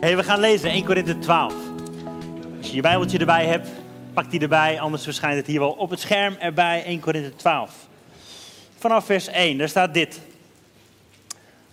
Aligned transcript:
Hey, 0.00 0.16
we 0.16 0.22
gaan 0.22 0.40
lezen 0.40 0.70
1 0.70 0.84
Korinthe 0.84 1.18
12. 1.18 1.54
Als 2.58 2.68
je 2.68 2.74
je 2.74 2.82
Bijbeltje 2.82 3.18
erbij 3.18 3.46
hebt, 3.46 3.68
pak 4.12 4.30
die 4.30 4.40
erbij. 4.40 4.80
Anders 4.80 5.02
verschijnt 5.02 5.36
het 5.36 5.46
hier 5.46 5.58
wel 5.58 5.70
op 5.70 5.90
het 5.90 6.00
scherm 6.00 6.36
erbij. 6.38 6.84
1 6.84 7.00
Korinthe 7.00 7.36
12. 7.36 7.88
Vanaf 8.78 9.04
vers 9.04 9.26
1, 9.26 9.58
daar 9.58 9.68
staat 9.68 9.94
dit. 9.94 10.20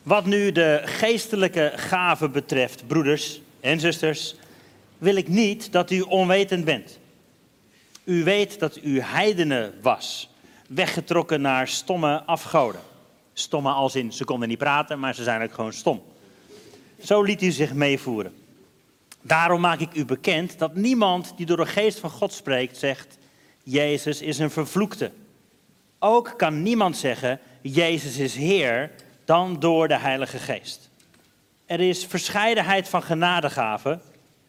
Wat 0.03 0.25
nu 0.25 0.51
de 0.51 0.81
geestelijke 0.85 1.71
gaven 1.75 2.31
betreft, 2.31 2.87
broeders 2.87 3.41
en 3.59 3.79
zusters, 3.79 4.35
wil 4.97 5.15
ik 5.15 5.27
niet 5.27 5.71
dat 5.71 5.91
u 5.91 6.01
onwetend 6.01 6.65
bent. 6.65 6.99
U 8.03 8.23
weet 8.23 8.59
dat 8.59 8.79
u 8.83 9.01
heidenen 9.01 9.73
was, 9.81 10.29
weggetrokken 10.67 11.41
naar 11.41 11.67
stomme 11.67 12.23
afgoden. 12.25 12.81
Stomme 13.33 13.69
als 13.69 13.95
in, 13.95 14.13
ze 14.13 14.25
konden 14.25 14.47
niet 14.47 14.57
praten, 14.57 14.99
maar 14.99 15.15
ze 15.15 15.23
zijn 15.23 15.43
ook 15.43 15.53
gewoon 15.53 15.73
stom. 15.73 16.01
Zo 17.03 17.21
liet 17.21 17.41
u 17.41 17.51
zich 17.51 17.73
meevoeren. 17.73 18.35
Daarom 19.21 19.61
maak 19.61 19.79
ik 19.79 19.95
u 19.95 20.05
bekend 20.05 20.59
dat 20.59 20.75
niemand 20.75 21.33
die 21.35 21.45
door 21.45 21.57
de 21.57 21.65
geest 21.65 21.99
van 21.99 22.09
God 22.09 22.33
spreekt 22.33 22.77
zegt, 22.77 23.17
Jezus 23.63 24.21
is 24.21 24.39
een 24.39 24.51
vervloekte. 24.51 25.11
Ook 25.99 26.33
kan 26.37 26.63
niemand 26.63 26.97
zeggen, 26.97 27.39
Jezus 27.61 28.17
is 28.17 28.35
Heer, 28.35 28.91
dan 29.25 29.59
door 29.59 29.87
de 29.87 29.97
Heilige 29.97 30.37
Geest. 30.37 30.89
Er 31.65 31.79
is 31.79 32.05
verscheidenheid 32.05 32.89
van 32.89 33.03
genadegaven, 33.03 34.01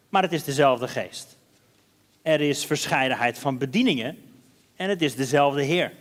maar 0.09 0.23
het 0.23 0.33
is 0.33 0.45
dezelfde 0.45 0.89
Geest. 0.89 1.37
Er 2.23 2.41
is 2.41 2.67
verscheidenheid 2.67 3.39
van 3.39 3.59
bedieningen 3.59 4.19
en 4.77 4.89
het 4.89 5.03
is 5.03 5.15
dezelfde 5.15 5.63
Heer. 5.63 5.93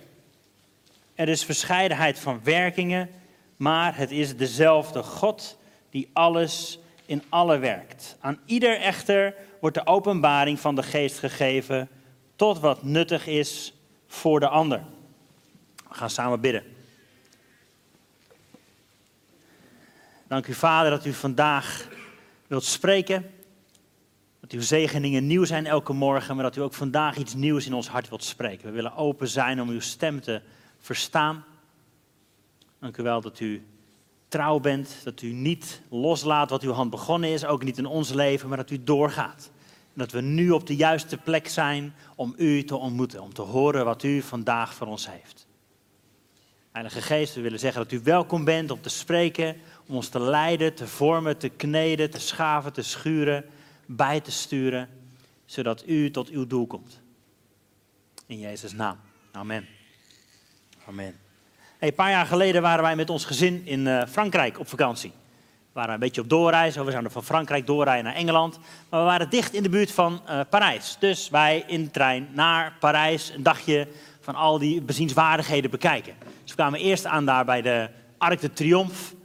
Er 1.15 1.29
is 1.29 1.45
verscheidenheid 1.45 2.19
van 2.19 2.39
werkingen, 2.43 3.09
maar 3.55 3.97
het 3.97 4.11
is 4.11 4.35
dezelfde 4.35 5.03
God 5.03 5.56
die 5.89 6.09
alles 6.13 6.79
in 7.05 7.23
alle 7.29 7.57
werkt. 7.57 8.17
Aan 8.19 8.39
ieder 8.45 8.79
echter 8.79 9.33
wordt 9.61 9.75
de 9.75 9.85
openbaring 9.85 10.59
van 10.59 10.75
de 10.75 10.83
geest 10.83 11.19
gegeven 11.19 11.89
tot 12.35 12.59
wat 12.59 12.83
nuttig 12.83 13.27
is 13.27 13.73
voor 14.07 14.39
de 14.39 14.47
ander. 14.47 14.83
We 15.89 15.93
gaan 15.93 16.09
samen 16.09 16.39
bidden. 16.39 16.63
Dank 20.27 20.47
u 20.47 20.53
Vader 20.53 20.91
dat 20.91 21.05
u 21.05 21.13
vandaag 21.13 21.87
wilt 22.47 22.63
spreken. 22.63 23.31
Dat 24.39 24.51
uw 24.51 24.61
zegeningen 24.61 25.27
nieuw 25.27 25.45
zijn 25.45 25.65
elke 25.65 25.93
morgen, 25.93 26.35
maar 26.35 26.43
dat 26.43 26.55
u 26.55 26.61
ook 26.61 26.73
vandaag 26.73 27.17
iets 27.17 27.33
nieuws 27.33 27.65
in 27.65 27.73
ons 27.73 27.87
hart 27.87 28.09
wilt 28.09 28.23
spreken. 28.23 28.65
We 28.65 28.71
willen 28.71 28.95
open 28.95 29.27
zijn 29.27 29.61
om 29.61 29.69
uw 29.69 29.79
stem 29.79 30.21
te 30.21 30.41
verstaan. 30.79 31.45
Dank 32.79 32.97
u 32.97 33.03
wel 33.03 33.21
dat 33.21 33.39
u 33.39 33.65
trouw 34.37 34.59
bent, 34.59 34.95
dat 35.03 35.21
u 35.21 35.31
niet 35.31 35.81
loslaat 35.89 36.49
wat 36.49 36.63
uw 36.63 36.71
hand 36.71 36.89
begonnen 36.89 37.29
is, 37.29 37.45
ook 37.45 37.63
niet 37.63 37.77
in 37.77 37.85
ons 37.85 38.09
leven, 38.09 38.47
maar 38.47 38.57
dat 38.57 38.69
u 38.69 38.83
doorgaat. 38.83 39.51
En 39.93 39.93
dat 39.93 40.11
we 40.11 40.21
nu 40.21 40.51
op 40.51 40.67
de 40.67 40.75
juiste 40.75 41.17
plek 41.17 41.47
zijn 41.47 41.93
om 42.15 42.33
u 42.37 42.63
te 42.63 42.75
ontmoeten, 42.75 43.21
om 43.21 43.33
te 43.33 43.41
horen 43.41 43.85
wat 43.85 44.03
u 44.03 44.21
vandaag 44.21 44.73
voor 44.73 44.87
ons 44.87 45.09
heeft. 45.09 45.47
Heilige 46.71 47.01
Geest, 47.01 47.35
we 47.35 47.41
willen 47.41 47.59
zeggen 47.59 47.83
dat 47.83 47.91
u 47.91 47.99
welkom 48.03 48.43
bent 48.43 48.71
om 48.71 48.81
te 48.81 48.89
spreken, 48.89 49.55
om 49.87 49.95
ons 49.95 50.09
te 50.09 50.19
leiden, 50.19 50.73
te 50.73 50.87
vormen, 50.87 51.37
te 51.37 51.49
kneden, 51.49 52.09
te 52.09 52.19
schaven, 52.19 52.73
te 52.73 52.81
schuren, 52.81 53.45
bij 53.85 54.21
te 54.21 54.31
sturen, 54.31 54.89
zodat 55.45 55.83
u 55.87 56.11
tot 56.11 56.29
uw 56.29 56.47
doel 56.47 56.67
komt. 56.67 57.01
In 58.25 58.39
Jezus' 58.39 58.73
naam. 58.73 58.97
Amen. 59.31 59.67
Amen. 60.87 61.26
Een 61.79 61.93
paar 61.93 62.09
jaar 62.09 62.25
geleden 62.25 62.61
waren 62.61 62.83
wij 62.83 62.95
met 62.95 63.09
ons 63.09 63.25
gezin 63.25 63.61
in 63.65 63.85
uh, 63.85 64.01
Frankrijk 64.09 64.59
op 64.59 64.69
vakantie. 64.69 65.09
We 65.09 65.73
waren 65.73 65.93
een 65.93 65.99
beetje 65.99 66.21
op 66.21 66.29
doorreis. 66.29 66.75
We 66.75 66.91
zouden 66.91 67.11
van 67.11 67.23
Frankrijk 67.23 67.67
doorrijden 67.67 68.03
naar 68.03 68.15
Engeland. 68.15 68.59
Maar 68.89 68.99
we 68.99 69.05
waren 69.05 69.29
dicht 69.29 69.53
in 69.53 69.63
de 69.63 69.69
buurt 69.69 69.91
van 69.91 70.21
uh, 70.29 70.39
Parijs. 70.49 70.97
Dus 70.99 71.29
wij 71.29 71.63
in 71.67 71.83
de 71.83 71.91
trein 71.91 72.27
naar 72.33 72.73
Parijs 72.79 73.31
een 73.35 73.43
dagje 73.43 73.87
van 74.21 74.35
al 74.35 74.59
die 74.59 74.81
bezienswaardigheden 74.81 75.71
bekijken. 75.71 76.13
Dus 76.19 76.49
we 76.51 76.55
kwamen 76.55 76.79
eerst 76.79 77.05
aan 77.05 77.25
daar 77.25 77.45
bij 77.45 77.61
de 77.61 77.89
Arc 78.17 78.41
de 78.41 78.53
Triomphe. 78.53 79.15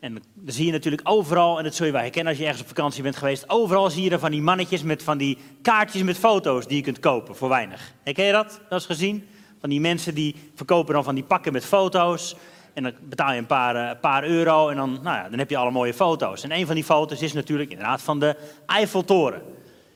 En 0.00 0.12
dan 0.14 0.54
zie 0.54 0.66
je 0.66 0.72
natuurlijk 0.72 1.08
overal, 1.08 1.58
en 1.58 1.64
dat 1.64 1.74
zul 1.74 1.86
je 1.86 1.92
wel 1.92 2.00
herkennen 2.00 2.32
als 2.32 2.40
je 2.40 2.44
ergens 2.46 2.62
op 2.62 2.68
vakantie 2.68 3.02
bent 3.02 3.16
geweest, 3.16 3.50
overal 3.50 3.90
zie 3.90 4.02
je 4.02 4.10
er 4.10 4.18
van 4.18 4.30
die 4.30 4.42
mannetjes 4.42 4.82
met 4.82 5.02
van 5.02 5.18
die 5.18 5.38
kaartjes 5.62 6.02
met 6.02 6.18
foto's 6.18 6.66
die 6.66 6.76
je 6.76 6.82
kunt 6.82 6.98
kopen 6.98 7.36
voor 7.36 7.48
weinig. 7.48 7.92
Herken 8.02 8.24
je 8.24 8.32
dat? 8.32 8.46
Dat 8.46 8.72
eens 8.72 8.86
gezien? 8.86 9.28
Van 9.64 9.72
die 9.72 9.82
mensen 9.82 10.14
die 10.14 10.34
verkopen 10.54 10.94
dan 10.94 11.04
van 11.04 11.14
die 11.14 11.24
pakken 11.24 11.52
met 11.52 11.64
foto's. 11.64 12.36
En 12.74 12.82
dan 12.82 12.92
betaal 13.00 13.32
je 13.32 13.38
een 13.38 13.46
paar, 13.46 13.76
uh, 13.76 14.00
paar 14.00 14.24
euro 14.24 14.68
en 14.68 14.76
dan, 14.76 14.92
nou 15.02 15.16
ja, 15.16 15.28
dan 15.28 15.38
heb 15.38 15.50
je 15.50 15.56
alle 15.56 15.70
mooie 15.70 15.94
foto's. 15.94 16.42
En 16.42 16.52
een 16.52 16.66
van 16.66 16.74
die 16.74 16.84
foto's 16.84 17.22
is 17.22 17.32
natuurlijk 17.32 17.70
inderdaad 17.70 18.02
van 18.02 18.20
de 18.20 18.36
Eiffeltoren. 18.66 19.42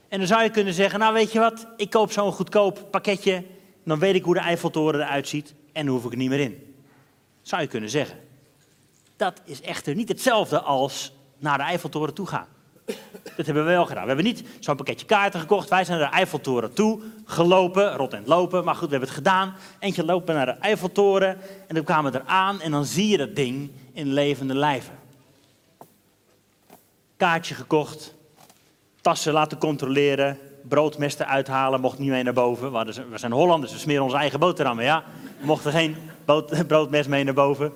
En 0.08 0.18
dan 0.18 0.26
zou 0.26 0.42
je 0.42 0.50
kunnen 0.50 0.74
zeggen, 0.74 0.98
nou 0.98 1.14
weet 1.14 1.32
je 1.32 1.38
wat, 1.38 1.66
ik 1.76 1.90
koop 1.90 2.12
zo'n 2.12 2.32
goedkoop 2.32 2.86
pakketje. 2.90 3.44
Dan 3.84 3.98
weet 3.98 4.14
ik 4.14 4.24
hoe 4.24 4.34
de 4.34 4.40
Eiffeltoren 4.40 5.00
eruit 5.00 5.28
ziet 5.28 5.54
en 5.72 5.86
dan 5.86 5.94
hoef 5.94 6.04
ik 6.04 6.12
er 6.12 6.18
niet 6.18 6.30
meer 6.30 6.40
in. 6.40 6.76
Zou 7.42 7.62
je 7.62 7.68
kunnen 7.68 7.90
zeggen. 7.90 8.18
Dat 9.16 9.40
is 9.44 9.60
echter 9.60 9.94
niet 9.94 10.08
hetzelfde 10.08 10.60
als 10.60 11.12
naar 11.38 11.58
de 11.58 11.64
Eiffeltoren 11.64 12.14
toe 12.14 12.26
gaan. 12.26 12.48
Dat 13.36 13.46
hebben 13.46 13.64
we 13.64 13.70
wel 13.70 13.86
gedaan. 13.86 14.02
We 14.02 14.08
hebben 14.08 14.26
niet 14.26 14.44
zo'n 14.58 14.76
pakketje 14.76 15.06
kaarten 15.06 15.40
gekocht. 15.40 15.68
Wij 15.68 15.84
zijn 15.84 15.98
naar 15.98 16.10
de 16.10 16.16
Eiffeltoren 16.16 16.72
toe 16.72 17.00
gelopen, 17.24 17.96
rot 17.96 18.12
en 18.12 18.22
lopen. 18.26 18.64
Maar 18.64 18.74
goed, 18.74 18.84
we 18.84 18.90
hebben 18.90 19.08
het 19.08 19.18
gedaan. 19.18 19.54
Eentje 19.78 20.04
lopen 20.04 20.34
naar 20.34 20.46
de 20.46 20.56
Eiffeltoren 20.60 21.38
en 21.66 21.74
dan 21.74 21.84
kwamen 21.84 22.12
we 22.12 22.20
eraan 22.20 22.60
en 22.60 22.70
dan 22.70 22.84
zie 22.84 23.08
je 23.08 23.16
dat 23.16 23.36
ding 23.36 23.70
in 23.92 24.12
levende 24.12 24.54
lijven. 24.54 24.94
Kaartje 27.16 27.54
gekocht, 27.54 28.14
tassen 29.00 29.32
laten 29.32 29.58
controleren, 29.58 30.38
broodmesten 30.62 31.26
uithalen, 31.26 31.80
mocht 31.80 31.98
niet 31.98 32.10
mee 32.10 32.22
naar 32.22 32.32
boven. 32.32 32.72
We 33.10 33.18
zijn 33.18 33.32
Hollanders, 33.32 33.72
we 33.72 33.78
smeren 33.78 34.04
onze 34.04 34.16
eigen 34.16 34.40
boterhammen, 34.40 34.84
ja. 34.84 35.04
We 35.40 35.46
mochten 35.46 35.72
geen 35.72 35.96
broodmes 36.66 37.06
mee 37.06 37.24
naar 37.24 37.34
boven. 37.34 37.72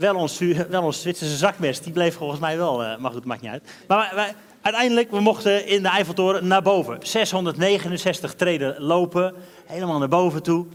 Wel 0.00 0.14
ons, 0.14 0.38
wel 0.68 0.82
ons 0.82 1.00
Zwitserse 1.00 1.36
zakmes, 1.36 1.80
die 1.80 1.92
bleef 1.92 2.14
volgens 2.14 2.40
mij 2.40 2.56
wel, 2.56 2.82
uh, 2.82 2.96
maar 2.96 3.10
goed, 3.10 3.24
maakt 3.24 3.40
niet 3.40 3.50
uit. 3.50 3.70
Maar 3.88 4.34
uiteindelijk, 4.60 5.10
we 5.10 5.20
mochten 5.20 5.66
in 5.66 5.82
de 5.82 5.88
Eiffeltoren 5.88 6.46
naar 6.46 6.62
boven. 6.62 6.98
669 7.02 8.34
treden 8.34 8.80
lopen, 8.82 9.34
helemaal 9.66 9.98
naar 9.98 10.08
boven 10.08 10.42
toe. 10.42 10.66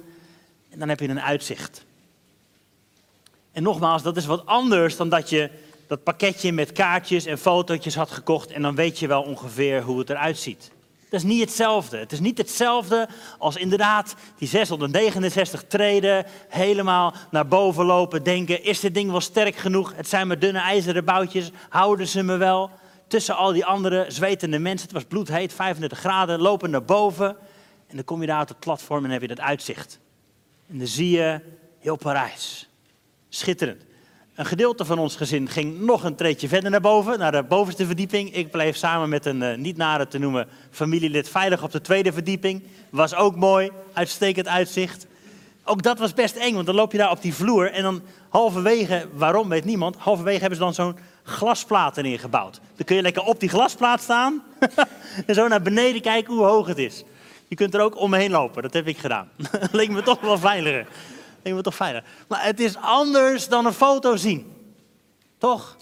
En 0.69 0.79
dan 0.79 0.89
heb 0.89 0.99
je 0.99 1.07
een 1.07 1.21
uitzicht. 1.21 1.85
En 3.51 3.63
nogmaals, 3.63 4.03
dat 4.03 4.17
is 4.17 4.25
wat 4.25 4.45
anders 4.45 4.97
dan 4.97 5.09
dat 5.09 5.29
je 5.29 5.49
dat 5.87 6.03
pakketje 6.03 6.51
met 6.51 6.71
kaartjes 6.71 7.25
en 7.25 7.37
fotootjes 7.37 7.95
had 7.95 8.11
gekocht 8.11 8.51
en 8.51 8.61
dan 8.61 8.75
weet 8.75 8.99
je 8.99 9.07
wel 9.07 9.21
ongeveer 9.21 9.81
hoe 9.81 9.99
het 9.99 10.09
eruit 10.09 10.37
ziet. 10.37 10.71
Dat 11.15 11.23
is 11.23 11.29
niet 11.29 11.41
hetzelfde. 11.41 11.97
Het 11.97 12.11
is 12.11 12.19
niet 12.19 12.37
hetzelfde 12.37 13.07
als 13.37 13.55
inderdaad 13.55 14.15
die 14.37 14.47
669 14.47 15.63
treden, 15.67 16.25
helemaal 16.49 17.13
naar 17.31 17.47
boven 17.47 17.85
lopen, 17.85 18.23
denken, 18.23 18.63
is 18.63 18.79
dit 18.79 18.93
ding 18.93 19.11
wel 19.11 19.21
sterk 19.21 19.55
genoeg? 19.55 19.93
Het 19.95 20.07
zijn 20.07 20.27
maar 20.27 20.39
dunne 20.39 20.59
ijzeren 20.59 21.05
boutjes, 21.05 21.51
houden 21.69 22.07
ze 22.07 22.23
me 22.23 22.37
wel? 22.37 22.71
Tussen 23.07 23.35
al 23.35 23.53
die 23.53 23.65
andere 23.65 24.05
zwetende 24.07 24.59
mensen, 24.59 24.87
het 24.87 24.95
was 24.95 25.05
bloedheet, 25.05 25.53
35 25.53 25.99
graden, 25.99 26.39
lopen 26.39 26.69
naar 26.69 26.85
boven. 26.85 27.27
En 27.87 27.95
dan 27.95 28.05
kom 28.05 28.21
je 28.21 28.27
daar 28.27 28.41
op 28.41 28.47
het 28.47 28.59
platform 28.59 29.05
en 29.05 29.11
heb 29.11 29.21
je 29.21 29.27
dat 29.27 29.39
uitzicht. 29.39 29.99
En 30.67 30.77
dan 30.77 30.87
zie 30.87 31.09
je 31.09 31.41
heel 31.79 31.95
Parijs. 31.95 32.69
Schitterend. 33.29 33.83
Een 34.35 34.45
gedeelte 34.45 34.85
van 34.85 34.99
ons 34.99 35.15
gezin 35.15 35.49
ging 35.49 35.79
nog 35.79 36.03
een 36.03 36.15
treedje 36.15 36.47
verder 36.47 36.69
naar 36.71 36.81
boven, 36.81 37.19
naar 37.19 37.31
de 37.31 37.43
bovenste 37.43 37.85
verdieping. 37.85 38.33
Ik 38.33 38.51
bleef 38.51 38.75
samen 38.75 39.09
met 39.09 39.25
een 39.25 39.41
uh, 39.41 39.57
niet 39.57 39.77
nader 39.77 40.07
te 40.07 40.17
noemen 40.17 40.47
familielid 40.71 41.29
veilig 41.29 41.63
op 41.63 41.71
de 41.71 41.81
tweede 41.81 42.13
verdieping. 42.13 42.63
Was 42.89 43.15
ook 43.15 43.35
mooi, 43.35 43.71
uitstekend 43.93 44.47
uitzicht. 44.47 45.07
Ook 45.63 45.83
dat 45.83 45.99
was 45.99 46.13
best 46.13 46.35
eng, 46.35 46.53
want 46.53 46.65
dan 46.65 46.75
loop 46.75 46.91
je 46.91 46.97
daar 46.97 47.11
op 47.11 47.21
die 47.21 47.33
vloer 47.33 47.71
en 47.71 47.83
dan 47.83 48.01
halverwege, 48.29 49.07
waarom 49.13 49.49
weet 49.49 49.65
niemand, 49.65 49.95
halverwege 49.97 50.39
hebben 50.39 50.57
ze 50.57 50.63
dan 50.63 50.73
zo'n 50.73 50.97
glasplaat 51.23 51.97
erin 51.97 52.19
gebouwd. 52.19 52.59
Dan 52.75 52.85
kun 52.85 52.95
je 52.95 53.01
lekker 53.01 53.23
op 53.23 53.39
die 53.39 53.49
glasplaat 53.49 54.01
staan 54.01 54.43
en 55.27 55.35
zo 55.35 55.47
naar 55.47 55.61
beneden 55.61 56.01
kijken 56.01 56.33
hoe 56.33 56.45
hoog 56.45 56.67
het 56.67 56.77
is. 56.77 57.03
Je 57.47 57.55
kunt 57.55 57.73
er 57.73 57.81
ook 57.81 57.99
omheen 57.99 58.31
lopen, 58.31 58.61
dat 58.61 58.73
heb 58.73 58.87
ik 58.87 58.97
gedaan. 58.97 59.29
Leek 59.71 59.89
me 59.89 60.03
toch 60.03 60.19
wel 60.21 60.37
veiliger 60.37 60.87
denk 61.45 61.57
we 61.57 61.63
toch 61.63 61.75
veilig. 61.75 62.03
Maar 62.27 62.43
het 62.43 62.59
is 62.59 62.75
anders 62.75 63.47
dan 63.47 63.65
een 63.65 63.73
foto 63.73 64.15
zien. 64.15 64.53
Toch? 65.37 65.77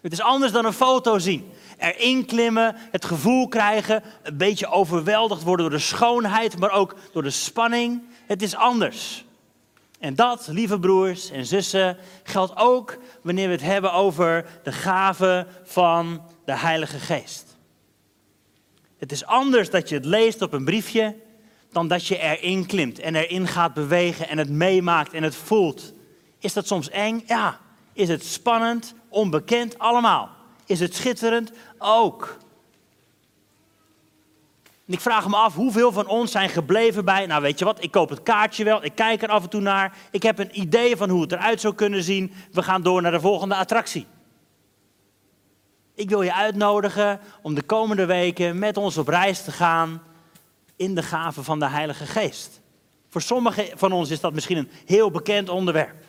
Het 0.00 0.12
is 0.12 0.20
anders 0.20 0.52
dan 0.52 0.64
een 0.64 0.72
foto 0.72 1.18
zien. 1.18 1.52
Erin 1.78 2.24
klimmen, 2.24 2.76
het 2.76 3.04
gevoel 3.04 3.48
krijgen, 3.48 4.02
een 4.22 4.36
beetje 4.36 4.66
overweldigd 4.66 5.42
worden 5.42 5.70
door 5.70 5.78
de 5.78 5.84
schoonheid, 5.84 6.58
maar 6.58 6.70
ook 6.70 6.94
door 7.12 7.22
de 7.22 7.30
spanning. 7.30 8.02
Het 8.26 8.42
is 8.42 8.54
anders. 8.54 9.24
En 9.98 10.14
dat, 10.14 10.46
lieve 10.50 10.78
broers 10.78 11.30
en 11.30 11.46
zussen, 11.46 11.96
geldt 12.22 12.56
ook 12.56 12.98
wanneer 13.22 13.46
we 13.46 13.52
het 13.52 13.62
hebben 13.62 13.92
over 13.92 14.46
de 14.62 14.72
gave 14.72 15.46
van 15.62 16.22
de 16.44 16.56
Heilige 16.56 16.98
Geest. 16.98 17.56
Het 18.98 19.12
is 19.12 19.24
anders 19.24 19.70
dat 19.70 19.88
je 19.88 19.94
het 19.94 20.04
leest 20.04 20.42
op 20.42 20.52
een 20.52 20.64
briefje 20.64 21.16
dan 21.74 21.88
dat 21.88 22.06
je 22.06 22.18
erin 22.18 22.66
klimt 22.66 22.98
en 22.98 23.14
erin 23.14 23.46
gaat 23.46 23.74
bewegen 23.74 24.28
en 24.28 24.38
het 24.38 24.50
meemaakt 24.50 25.12
en 25.12 25.22
het 25.22 25.36
voelt. 25.36 25.92
Is 26.38 26.52
dat 26.52 26.66
soms 26.66 26.90
eng? 26.90 27.22
Ja. 27.26 27.58
Is 27.92 28.08
het 28.08 28.24
spannend? 28.24 28.94
Onbekend? 29.08 29.78
Allemaal. 29.78 30.30
is 30.66 30.80
het 30.80 30.94
schitterend 30.94 31.52
ook. 31.78 32.38
En 34.86 34.92
ik 34.92 35.00
vraag 35.00 35.28
me 35.28 35.36
af, 35.36 35.54
hoeveel 35.54 35.92
van 35.92 36.06
ons 36.06 36.30
zijn 36.30 36.48
gebleven 36.48 37.04
bij, 37.04 37.26
nou 37.26 37.42
weet 37.42 37.58
je 37.58 37.64
wat, 37.64 37.82
ik 37.82 37.90
koop 37.90 38.08
het 38.08 38.22
kaartje 38.22 38.64
wel, 38.64 38.84
ik 38.84 38.94
kijk 38.94 39.22
er 39.22 39.28
af 39.28 39.42
en 39.42 39.48
toe 39.48 39.60
naar, 39.60 39.96
ik 40.10 40.22
heb 40.22 40.38
een 40.38 40.60
idee 40.60 40.96
van 40.96 41.10
hoe 41.10 41.20
het 41.20 41.32
eruit 41.32 41.60
zou 41.60 41.74
kunnen 41.74 42.02
zien, 42.02 42.32
we 42.52 42.62
gaan 42.62 42.82
door 42.82 43.02
naar 43.02 43.12
de 43.12 43.20
volgende 43.20 43.54
attractie. 43.54 44.06
Ik 45.94 46.08
wil 46.08 46.22
je 46.22 46.34
uitnodigen 46.34 47.20
om 47.42 47.54
de 47.54 47.62
komende 47.62 48.06
weken 48.06 48.58
met 48.58 48.76
ons 48.76 48.96
op 48.96 49.08
reis 49.08 49.44
te 49.44 49.52
gaan 49.52 50.02
in 50.76 50.94
de 50.94 51.02
gave 51.02 51.42
van 51.42 51.58
de 51.58 51.68
Heilige 51.68 52.06
Geest. 52.06 52.60
Voor 53.08 53.22
sommigen 53.22 53.78
van 53.78 53.92
ons 53.92 54.10
is 54.10 54.20
dat 54.20 54.32
misschien 54.32 54.56
een 54.56 54.70
heel 54.86 55.10
bekend 55.10 55.48
onderwerp. 55.48 56.04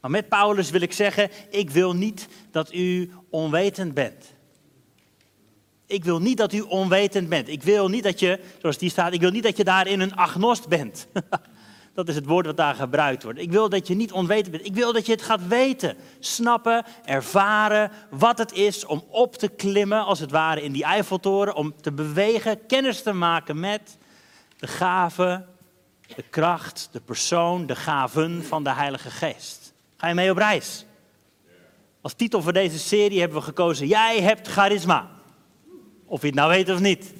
Maar 0.00 0.10
met 0.10 0.28
Paulus 0.28 0.70
wil 0.70 0.80
ik 0.80 0.92
zeggen, 0.92 1.30
ik 1.50 1.70
wil 1.70 1.94
niet 1.94 2.28
dat 2.50 2.74
u 2.74 3.12
onwetend 3.30 3.94
bent. 3.94 4.34
Ik 5.86 6.04
wil 6.04 6.20
niet 6.20 6.36
dat 6.36 6.52
u 6.52 6.60
onwetend 6.60 7.28
bent. 7.28 7.48
Ik 7.48 7.62
wil 7.62 7.88
niet 7.88 8.02
dat 8.02 8.20
je, 8.20 8.40
zoals 8.60 8.78
die 8.78 8.90
staat, 8.90 9.12
ik 9.12 9.20
wil 9.20 9.30
niet 9.30 9.42
dat 9.42 9.56
je 9.56 9.64
daarin 9.64 10.00
een 10.00 10.16
agnost 10.16 10.68
bent. 10.68 11.06
Dat 11.94 12.08
is 12.08 12.14
het 12.14 12.26
woord 12.26 12.46
wat 12.46 12.56
daar 12.56 12.74
gebruikt 12.74 13.22
wordt. 13.22 13.38
Ik 13.38 13.50
wil 13.50 13.68
dat 13.68 13.86
je 13.86 13.94
niet 13.94 14.12
onwetend 14.12 14.50
bent. 14.50 14.66
Ik 14.66 14.74
wil 14.74 14.92
dat 14.92 15.06
je 15.06 15.12
het 15.12 15.22
gaat 15.22 15.46
weten, 15.46 15.96
snappen, 16.18 16.84
ervaren 17.04 17.90
wat 18.10 18.38
het 18.38 18.52
is 18.52 18.86
om 18.86 19.04
op 19.08 19.36
te 19.36 19.48
klimmen, 19.48 20.04
als 20.04 20.18
het 20.18 20.30
ware, 20.30 20.62
in 20.62 20.72
die 20.72 20.84
Eiffeltoren. 20.84 21.54
Om 21.54 21.74
te 21.80 21.92
bewegen, 21.92 22.66
kennis 22.66 23.02
te 23.02 23.12
maken 23.12 23.60
met 23.60 23.98
de 24.58 24.66
gaven, 24.66 25.46
de 26.16 26.24
kracht, 26.30 26.88
de 26.92 27.00
persoon, 27.00 27.66
de 27.66 27.76
gaven 27.76 28.44
van 28.44 28.64
de 28.64 28.72
Heilige 28.72 29.10
Geest. 29.10 29.72
Ga 29.96 30.08
je 30.08 30.14
mee 30.14 30.30
op 30.30 30.36
reis? 30.36 30.86
Als 32.00 32.14
titel 32.14 32.42
voor 32.42 32.52
deze 32.52 32.78
serie 32.78 33.20
hebben 33.20 33.38
we 33.38 33.44
gekozen: 33.44 33.86
Jij 33.86 34.20
hebt 34.20 34.48
charisma. 34.48 35.10
Of 36.04 36.20
je 36.20 36.26
het 36.26 36.36
nou 36.36 36.50
weet 36.50 36.70
of 36.70 36.80
niet. 36.80 37.12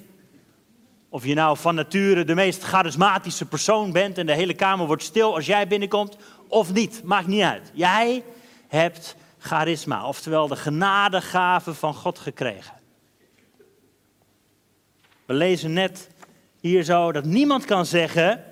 Of 1.13 1.25
je 1.25 1.33
nou 1.33 1.57
van 1.57 1.75
nature 1.75 2.23
de 2.23 2.35
meest 2.35 2.63
charismatische 2.63 3.45
persoon 3.45 3.91
bent 3.91 4.17
en 4.17 4.25
de 4.25 4.33
hele 4.33 4.53
kamer 4.53 4.87
wordt 4.87 5.03
stil 5.03 5.35
als 5.35 5.45
jij 5.45 5.67
binnenkomt, 5.67 6.17
of 6.47 6.73
niet, 6.73 7.03
maakt 7.03 7.27
niet 7.27 7.41
uit. 7.41 7.71
Jij 7.73 8.23
hebt 8.67 9.15
charisma, 9.37 10.07
oftewel 10.07 10.47
de 10.47 10.55
genadegave 10.55 11.73
van 11.73 11.93
God 11.93 12.19
gekregen. 12.19 12.73
We 15.25 15.33
lezen 15.33 15.73
net 15.73 16.09
hier 16.59 16.83
zo 16.83 17.11
dat 17.11 17.25
niemand 17.25 17.65
kan 17.65 17.85
zeggen, 17.85 18.43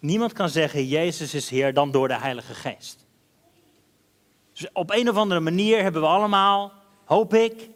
niemand 0.00 0.32
kan 0.32 0.48
zeggen 0.48 0.86
Jezus 0.86 1.34
is 1.34 1.50
Heer 1.50 1.74
dan 1.74 1.90
door 1.90 2.08
de 2.08 2.18
Heilige 2.18 2.54
Geest. 2.54 3.06
Dus 4.52 4.72
op 4.72 4.90
een 4.90 5.08
of 5.08 5.16
andere 5.16 5.40
manier 5.40 5.82
hebben 5.82 6.00
we 6.00 6.08
allemaal, 6.08 6.72
hoop 7.04 7.34
ik, 7.34 7.72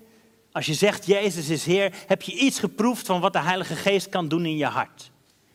als 0.58 0.66
je 0.66 0.74
zegt 0.74 1.06
Jezus 1.06 1.48
is 1.48 1.64
Heer, 1.64 1.92
heb 2.06 2.22
je 2.22 2.32
iets 2.32 2.58
geproefd 2.58 3.06
van 3.06 3.20
wat 3.20 3.32
de 3.32 3.40
Heilige 3.40 3.74
Geest 3.74 4.08
kan 4.08 4.28
doen 4.28 4.46
in 4.46 4.56
je 4.56 4.66
hart. 4.66 5.10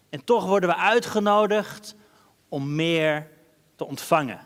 En 0.10 0.24
toch 0.24 0.46
worden 0.46 0.70
we 0.70 0.76
uitgenodigd 0.76 1.96
om 2.50 2.76
meer 2.76 3.28
te 3.76 3.86
ontvangen. 3.86 4.40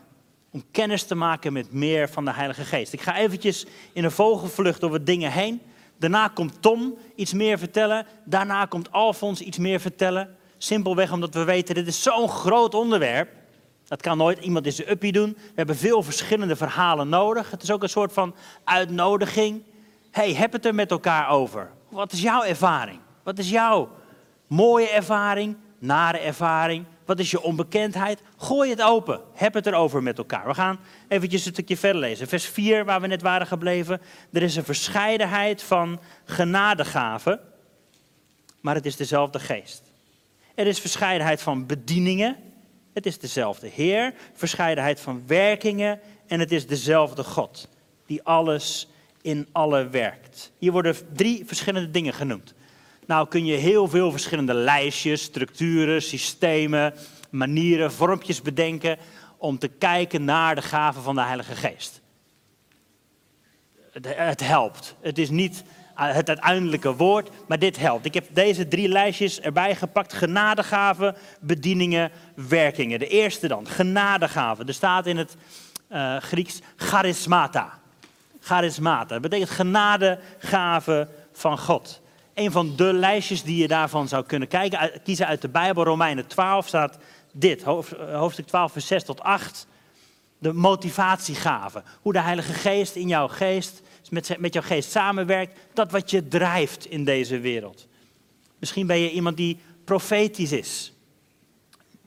Om 0.50 0.64
kennis 0.70 1.02
te 1.02 1.14
maken 1.14 1.52
met 1.52 1.72
meer 1.72 2.08
van 2.08 2.24
de 2.24 2.32
Heilige 2.32 2.64
Geest. 2.64 2.92
Ik 2.92 3.00
ga 3.00 3.16
eventjes 3.16 3.66
in 3.92 4.04
een 4.04 4.10
vogelvlucht 4.10 4.80
door 4.80 4.90
wat 4.90 5.06
dingen 5.06 5.32
heen. 5.32 5.60
Daarna 5.98 6.28
komt 6.28 6.62
Tom 6.62 6.98
iets 7.14 7.32
meer 7.32 7.58
vertellen. 7.58 8.06
Daarna 8.24 8.64
komt 8.64 8.92
Alfons 8.92 9.40
iets 9.40 9.58
meer 9.58 9.80
vertellen. 9.80 10.36
Simpelweg 10.56 11.12
omdat 11.12 11.34
we 11.34 11.44
weten, 11.44 11.74
dit 11.74 11.86
is 11.86 12.02
zo'n 12.02 12.28
groot 12.28 12.74
onderwerp. 12.74 13.30
Dat 13.84 14.02
kan 14.02 14.16
nooit 14.16 14.38
iemand 14.38 14.66
in 14.66 14.72
zijn 14.72 14.90
uppie 14.90 15.12
doen. 15.12 15.32
We 15.32 15.52
hebben 15.54 15.76
veel 15.76 16.02
verschillende 16.02 16.56
verhalen 16.56 17.08
nodig. 17.08 17.50
Het 17.50 17.62
is 17.62 17.70
ook 17.70 17.82
een 17.82 17.88
soort 17.88 18.12
van 18.12 18.34
uitnodiging 18.64 19.62
hey, 20.10 20.34
heb 20.34 20.52
het 20.52 20.64
er 20.64 20.74
met 20.74 20.90
elkaar 20.90 21.28
over. 21.28 21.70
Wat 21.88 22.12
is 22.12 22.20
jouw 22.20 22.42
ervaring? 22.42 23.00
Wat 23.22 23.38
is 23.38 23.50
jouw 23.50 23.90
mooie 24.46 24.88
ervaring, 24.88 25.56
nare 25.78 26.18
ervaring? 26.18 26.84
Wat 27.04 27.18
is 27.18 27.30
je 27.30 27.42
onbekendheid? 27.42 28.22
Gooi 28.36 28.70
het 28.70 28.82
open. 28.82 29.20
Heb 29.34 29.54
het 29.54 29.66
erover 29.66 30.02
met 30.02 30.18
elkaar. 30.18 30.46
We 30.46 30.54
gaan 30.54 30.78
eventjes 31.08 31.46
een 31.46 31.52
stukje 31.52 31.76
verder 31.76 32.00
lezen. 32.00 32.28
Vers 32.28 32.46
4, 32.46 32.84
waar 32.84 33.00
we 33.00 33.06
net 33.06 33.22
waren 33.22 33.46
gebleven. 33.46 34.00
Er 34.32 34.42
is 34.42 34.56
een 34.56 34.64
verscheidenheid 34.64 35.62
van 35.62 36.00
genadegaven, 36.24 37.40
maar 38.60 38.74
het 38.74 38.86
is 38.86 38.96
dezelfde 38.96 39.38
geest. 39.38 39.82
Er 40.54 40.66
is 40.66 40.80
verscheidenheid 40.80 41.42
van 41.42 41.66
bedieningen. 41.66 42.36
Het 42.92 43.06
is 43.06 43.18
dezelfde 43.18 43.68
Heer. 43.68 44.14
Verscheidenheid 44.32 45.00
van 45.00 45.22
werkingen. 45.26 46.00
En 46.26 46.40
het 46.40 46.52
is 46.52 46.66
dezelfde 46.66 47.24
God. 47.24 47.68
Die 48.06 48.22
alles 48.22 48.88
in 49.28 49.48
alle 49.52 49.88
werkt. 49.88 50.52
Hier 50.58 50.72
worden 50.72 50.96
drie 51.12 51.42
verschillende 51.46 51.90
dingen 51.90 52.14
genoemd. 52.14 52.54
Nou 53.06 53.28
kun 53.28 53.44
je 53.44 53.56
heel 53.56 53.88
veel 53.88 54.10
verschillende 54.10 54.54
lijstjes, 54.54 55.22
structuren, 55.22 56.02
systemen, 56.02 56.94
manieren, 57.30 57.92
vormpjes 57.92 58.42
bedenken 58.42 58.98
om 59.36 59.58
te 59.58 59.68
kijken 59.68 60.24
naar 60.24 60.54
de 60.54 60.62
gaven 60.62 61.02
van 61.02 61.14
de 61.14 61.22
Heilige 61.22 61.54
Geest. 61.54 62.00
Het, 64.16 64.40
helpt. 64.40 64.94
Het 65.00 65.18
is 65.18 65.30
niet 65.30 65.64
het 65.94 66.28
uiteindelijke 66.28 66.94
woord, 66.94 67.30
maar 67.48 67.58
dit 67.58 67.78
helpt. 67.78 68.04
Ik 68.04 68.14
heb 68.14 68.26
deze 68.30 68.68
drie 68.68 68.88
lijstjes 68.88 69.40
erbij 69.40 69.76
gepakt. 69.76 70.12
Genadegaven, 70.12 71.16
bedieningen, 71.40 72.10
werkingen. 72.34 72.98
De 72.98 73.08
eerste 73.08 73.48
dan, 73.48 73.66
genadegaven. 73.66 74.66
Er 74.66 74.74
staat 74.74 75.06
in 75.06 75.16
het 75.16 75.36
uh, 75.92 76.16
Grieks 76.16 76.60
charismata 76.76 77.78
charismata. 78.48 79.06
Dat 79.06 79.20
betekent 79.20 79.50
genadegave 79.50 81.08
van 81.32 81.58
God. 81.58 82.00
Een 82.34 82.52
van 82.52 82.76
de 82.76 82.92
lijstjes 82.92 83.42
die 83.42 83.56
je 83.56 83.68
daarvan 83.68 84.08
zou 84.08 84.24
kunnen 84.24 84.48
kijken, 84.48 84.90
kiezen 85.04 85.26
uit 85.26 85.42
de 85.42 85.48
Bijbel, 85.48 85.84
Romeinen 85.84 86.26
12, 86.26 86.66
staat 86.66 86.98
dit, 87.32 87.62
hoofdstuk 88.12 88.46
12, 88.46 88.72
vers 88.72 88.86
6 88.86 89.04
tot 89.04 89.20
8. 89.20 89.66
De 90.38 90.52
motivatiegave. 90.52 91.82
Hoe 92.02 92.12
de 92.12 92.20
Heilige 92.20 92.52
Geest 92.52 92.94
in 92.94 93.08
jouw 93.08 93.28
geest, 93.28 93.82
met, 94.10 94.52
jouw 94.52 94.62
geest 94.62 94.90
samenwerkt. 94.90 95.58
Dat 95.72 95.90
wat 95.90 96.10
je 96.10 96.28
drijft 96.28 96.86
in 96.86 97.04
deze 97.04 97.38
wereld. 97.38 97.86
Misschien 98.58 98.86
ben 98.86 98.98
je 98.98 99.10
iemand 99.10 99.36
die 99.36 99.58
profetisch 99.84 100.52
is. 100.52 100.92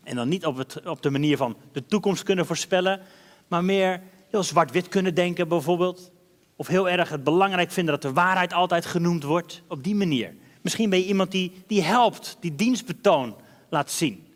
En 0.03 0.15
dan 0.15 0.29
niet 0.29 0.45
op, 0.45 0.65
op 0.85 1.01
de 1.01 1.09
manier 1.09 1.37
van 1.37 1.57
de 1.71 1.85
toekomst 1.85 2.23
kunnen 2.23 2.45
voorspellen, 2.45 3.01
maar 3.47 3.63
meer 3.63 4.01
heel 4.29 4.43
zwart-wit 4.43 4.87
kunnen 4.87 5.15
denken 5.15 5.47
bijvoorbeeld. 5.47 6.11
Of 6.61 6.67
heel 6.67 6.89
erg 6.89 7.09
het 7.09 7.23
belangrijk 7.23 7.71
vinden 7.71 7.93
dat 7.93 8.01
de 8.01 8.13
waarheid 8.13 8.53
altijd 8.53 8.85
genoemd 8.85 9.23
wordt. 9.23 9.61
Op 9.67 9.83
die 9.83 9.95
manier. 9.95 10.35
Misschien 10.61 10.89
ben 10.89 10.99
je 10.99 11.05
iemand 11.05 11.31
die, 11.31 11.63
die 11.67 11.81
helpt, 11.81 12.37
die 12.39 12.55
dienstbetoon 12.55 13.35
laat 13.69 13.91
zien. 13.91 14.27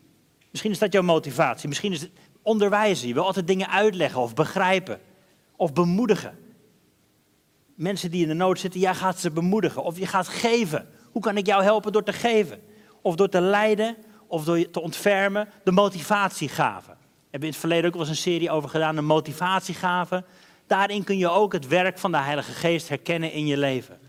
Misschien 0.51 0.71
is 0.71 0.79
dat 0.79 0.93
jouw 0.93 1.01
motivatie. 1.01 1.67
Misschien 1.67 1.91
is 1.91 2.01
het 2.01 2.11
onderwijzen. 2.41 3.07
Je 3.07 3.13
wil 3.13 3.25
altijd 3.25 3.47
dingen 3.47 3.69
uitleggen 3.69 4.21
of 4.21 4.33
begrijpen. 4.33 4.99
Of 5.55 5.73
bemoedigen. 5.73 6.37
Mensen 7.75 8.11
die 8.11 8.21
in 8.21 8.27
de 8.27 8.33
nood 8.33 8.59
zitten, 8.59 8.79
jij 8.79 8.95
gaat 8.95 9.19
ze 9.19 9.31
bemoedigen. 9.31 9.83
Of 9.83 9.97
je 9.97 10.07
gaat 10.07 10.27
geven. 10.27 10.87
Hoe 11.11 11.21
kan 11.21 11.37
ik 11.37 11.45
jou 11.45 11.63
helpen 11.63 11.91
door 11.91 12.03
te 12.03 12.13
geven? 12.13 12.61
Of 13.01 13.15
door 13.15 13.29
te 13.29 13.41
leiden, 13.41 13.97
of 14.27 14.43
door 14.43 14.69
te 14.69 14.81
ontfermen. 14.81 15.49
De 15.63 15.71
motivatiegaven. 15.71 16.93
We 16.99 17.31
hebben 17.31 17.49
in 17.49 17.55
het 17.55 17.57
verleden 17.57 17.85
ook 17.85 17.93
wel 17.93 18.01
eens 18.01 18.17
een 18.17 18.31
serie 18.31 18.51
over 18.51 18.69
gedaan, 18.69 18.95
de 18.95 19.01
motivatiegaven. 19.01 20.25
Daarin 20.67 21.03
kun 21.03 21.17
je 21.17 21.29
ook 21.29 21.53
het 21.53 21.67
werk 21.67 21.99
van 21.99 22.11
de 22.11 22.17
Heilige 22.17 22.51
Geest 22.51 22.89
herkennen 22.89 23.31
in 23.31 23.45
je 23.45 23.57
leven. 23.57 23.99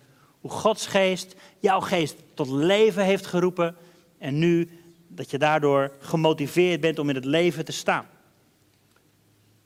Hoe 0.41 0.51
Gods 0.51 0.87
geest 0.87 1.35
jouw 1.61 1.81
geest 1.81 2.17
tot 2.35 2.49
leven 2.49 3.05
heeft 3.05 3.27
geroepen 3.27 3.77
en 4.19 4.39
nu 4.39 4.71
dat 5.09 5.31
je 5.31 5.39
daardoor 5.39 5.93
gemotiveerd 6.01 6.81
bent 6.81 6.99
om 6.99 7.09
in 7.09 7.15
het 7.15 7.25
leven 7.25 7.65
te 7.65 7.73
staan. 7.73 8.07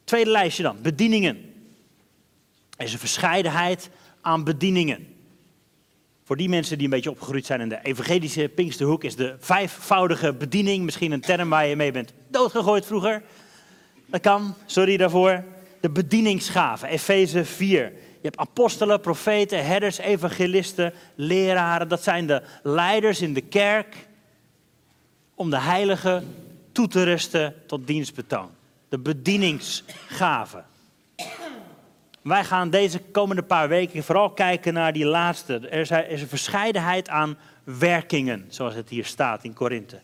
Tweede 0.05 0.31
lijstje 0.31 0.63
dan, 0.63 0.77
bedieningen. 0.83 1.37
Er 2.77 2.85
is 2.85 2.93
een 2.93 2.99
verscheidenheid 2.99 3.91
aan 4.21 4.45
bedieningen. 4.45 5.07
Voor 6.25 6.37
die 6.37 6.49
mensen 6.49 6.77
die 6.77 6.87
een 6.87 6.93
beetje 6.93 7.11
opgegroeid 7.11 7.47
zijn 7.47 7.61
in 7.61 7.69
de 7.69 7.79
evangelische 7.83 8.49
Pinksterhoek 8.55 9.05
is 9.05 9.17
de 9.17 9.37
vijfvoudige 9.39 10.33
bediening 10.33 10.85
misschien 10.85 11.13
een 11.13 11.21
term 11.21 11.49
waar 11.49 11.67
je 11.67 11.77
mee 11.77 11.93
bent 11.93 12.13
doodgegooid 12.29 12.87
vroeger. 12.87 13.23
Dat 14.07 14.21
kan, 14.21 14.55
sorry 14.67 14.97
daarvoor 14.97 15.45
de 15.81 15.91
bedieningsgaven, 15.91 16.89
Efeze 16.89 17.45
4. 17.45 17.83
Je 18.21 18.27
hebt 18.27 18.37
apostelen, 18.37 19.01
profeten, 19.01 19.67
herders, 19.67 19.99
evangelisten, 19.99 20.93
leraren. 21.15 21.89
Dat 21.89 22.03
zijn 22.03 22.27
de 22.27 22.43
leiders 22.63 23.21
in 23.21 23.35
de 23.35 23.41
kerk 23.41 23.97
om 25.35 25.51
de 25.51 25.61
heilige 25.61 26.23
toe 26.73 26.89
te 26.89 27.03
rusten 27.03 27.55
tot 27.67 27.87
dienstbetoon. 27.87 28.51
De 28.89 28.99
bedieningsgaven. 28.99 30.65
Wij 32.23 32.45
gaan 32.45 32.71
deze 32.71 32.99
komende 32.99 33.43
paar 33.43 33.69
weken 33.69 34.05
vooral 34.05 34.31
kijken 34.31 34.75
naar 34.75 34.93
die 34.93 35.07
laatste. 35.07 35.69
Er 35.69 36.11
is 36.11 36.21
een 36.21 36.29
verscheidenheid 36.29 37.09
aan 37.09 37.39
werkingen, 37.65 38.47
zoals 38.49 38.75
het 38.75 38.89
hier 38.89 39.05
staat 39.05 39.45
in 39.45 39.55
Korinthe. 39.55 40.01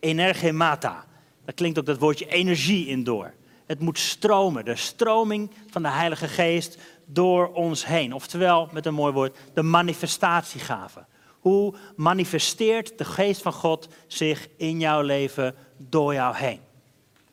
Energemata. 0.00 1.04
Daar 1.44 1.54
klinkt 1.54 1.78
ook 1.78 1.86
dat 1.86 1.98
woordje 1.98 2.26
energie 2.26 2.86
in 2.86 3.04
door 3.04 3.32
Het 3.68 3.80
moet 3.80 3.98
stromen, 3.98 4.64
de 4.64 4.76
stroming 4.76 5.50
van 5.70 5.82
de 5.82 5.88
Heilige 5.88 6.28
Geest 6.28 6.78
door 7.04 7.52
ons 7.52 7.86
heen. 7.86 8.12
Oftewel, 8.14 8.68
met 8.72 8.86
een 8.86 8.94
mooi 8.94 9.12
woord, 9.12 9.38
de 9.54 9.62
manifestatiegave. 9.62 11.04
Hoe 11.40 11.74
manifesteert 11.96 12.98
de 12.98 13.04
Geest 13.04 13.42
van 13.42 13.52
God 13.52 13.88
zich 14.06 14.48
in 14.56 14.80
jouw 14.80 15.00
leven 15.02 15.54
door 15.76 16.14
jou 16.14 16.36
heen? 16.36 16.60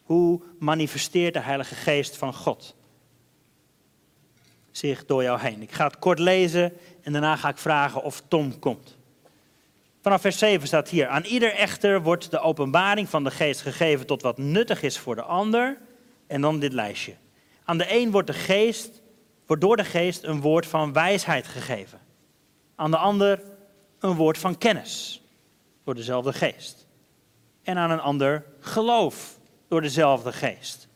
Hoe 0.03 0.41
manifesteert 0.59 1.33
de 1.33 1.39
Heilige 1.39 1.75
Geest 1.75 2.17
van 2.17 2.33
God 2.33 2.75
zich 4.71 5.05
door 5.05 5.23
jou 5.23 5.39
heen? 5.39 5.61
Ik 5.61 5.71
ga 5.71 5.85
het 5.85 5.99
kort 5.99 6.19
lezen 6.19 6.73
en 7.01 7.11
daarna 7.11 7.35
ga 7.35 7.49
ik 7.49 7.57
vragen 7.57 8.03
of 8.03 8.21
Tom 8.27 8.59
komt. 8.59 8.97
Vanaf 10.01 10.21
vers 10.21 10.37
7 10.37 10.67
staat 10.67 10.89
hier: 10.89 11.07
Aan 11.07 11.23
ieder 11.23 11.53
echter 11.53 12.01
wordt 12.01 12.31
de 12.31 12.39
openbaring 12.39 13.09
van 13.09 13.23
de 13.23 13.31
Geest 13.31 13.61
gegeven 13.61 14.05
tot 14.05 14.21
wat 14.21 14.37
nuttig 14.37 14.81
is 14.81 14.97
voor 14.97 15.15
de 15.15 15.21
ander. 15.21 15.77
En 16.27 16.41
dan 16.41 16.59
dit 16.59 16.73
lijstje. 16.73 17.15
Aan 17.63 17.77
de 17.77 17.93
een 17.93 18.11
wordt, 18.11 18.27
de 18.27 18.33
geest, 18.33 19.01
wordt 19.45 19.61
door 19.61 19.77
de 19.77 19.85
Geest 19.85 20.23
een 20.23 20.41
woord 20.41 20.65
van 20.65 20.93
wijsheid 20.93 21.47
gegeven. 21.47 21.99
Aan 22.75 22.91
de 22.91 22.97
ander 22.97 23.41
een 23.99 24.15
woord 24.15 24.37
van 24.37 24.57
kennis 24.57 25.21
door 25.83 25.95
dezelfde 25.95 26.33
Geest. 26.33 26.87
En 27.63 27.77
aan 27.77 27.91
een 27.91 27.99
ander 27.99 28.45
geloof 28.59 29.39
door 29.67 29.81
dezelfde 29.81 30.33
Geest. 30.33 30.87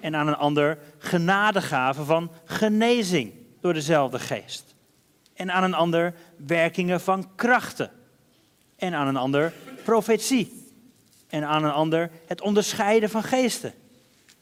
En 0.00 0.16
aan 0.16 0.28
een 0.28 0.36
ander 0.36 0.78
genadegave 0.98 2.04
van 2.04 2.30
genezing 2.44 3.32
door 3.60 3.72
dezelfde 3.72 4.18
Geest. 4.18 4.74
En 5.34 5.52
aan 5.52 5.62
een 5.62 5.74
ander 5.74 6.14
werkingen 6.36 7.00
van 7.00 7.34
krachten 7.34 7.90
en 8.76 8.94
aan 8.94 9.06
een 9.06 9.16
ander 9.16 9.52
profetie. 9.84 10.72
En 11.28 11.44
aan 11.44 11.64
een 11.64 11.72
ander 11.72 12.10
het 12.26 12.40
onderscheiden 12.40 13.10
van 13.10 13.22
geesten. 13.22 13.74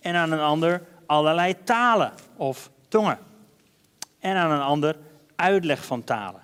En 0.08 0.16
aan 0.16 0.32
een 0.32 0.40
ander 0.40 0.82
allerlei 1.06 1.54
talen 1.64 2.12
of 2.36 2.70
tongen. 2.88 3.18
En 4.18 4.36
aan 4.36 4.50
een 4.50 4.60
ander 4.60 4.96
uitleg 5.36 5.84
van 5.84 6.04
talen. 6.04 6.40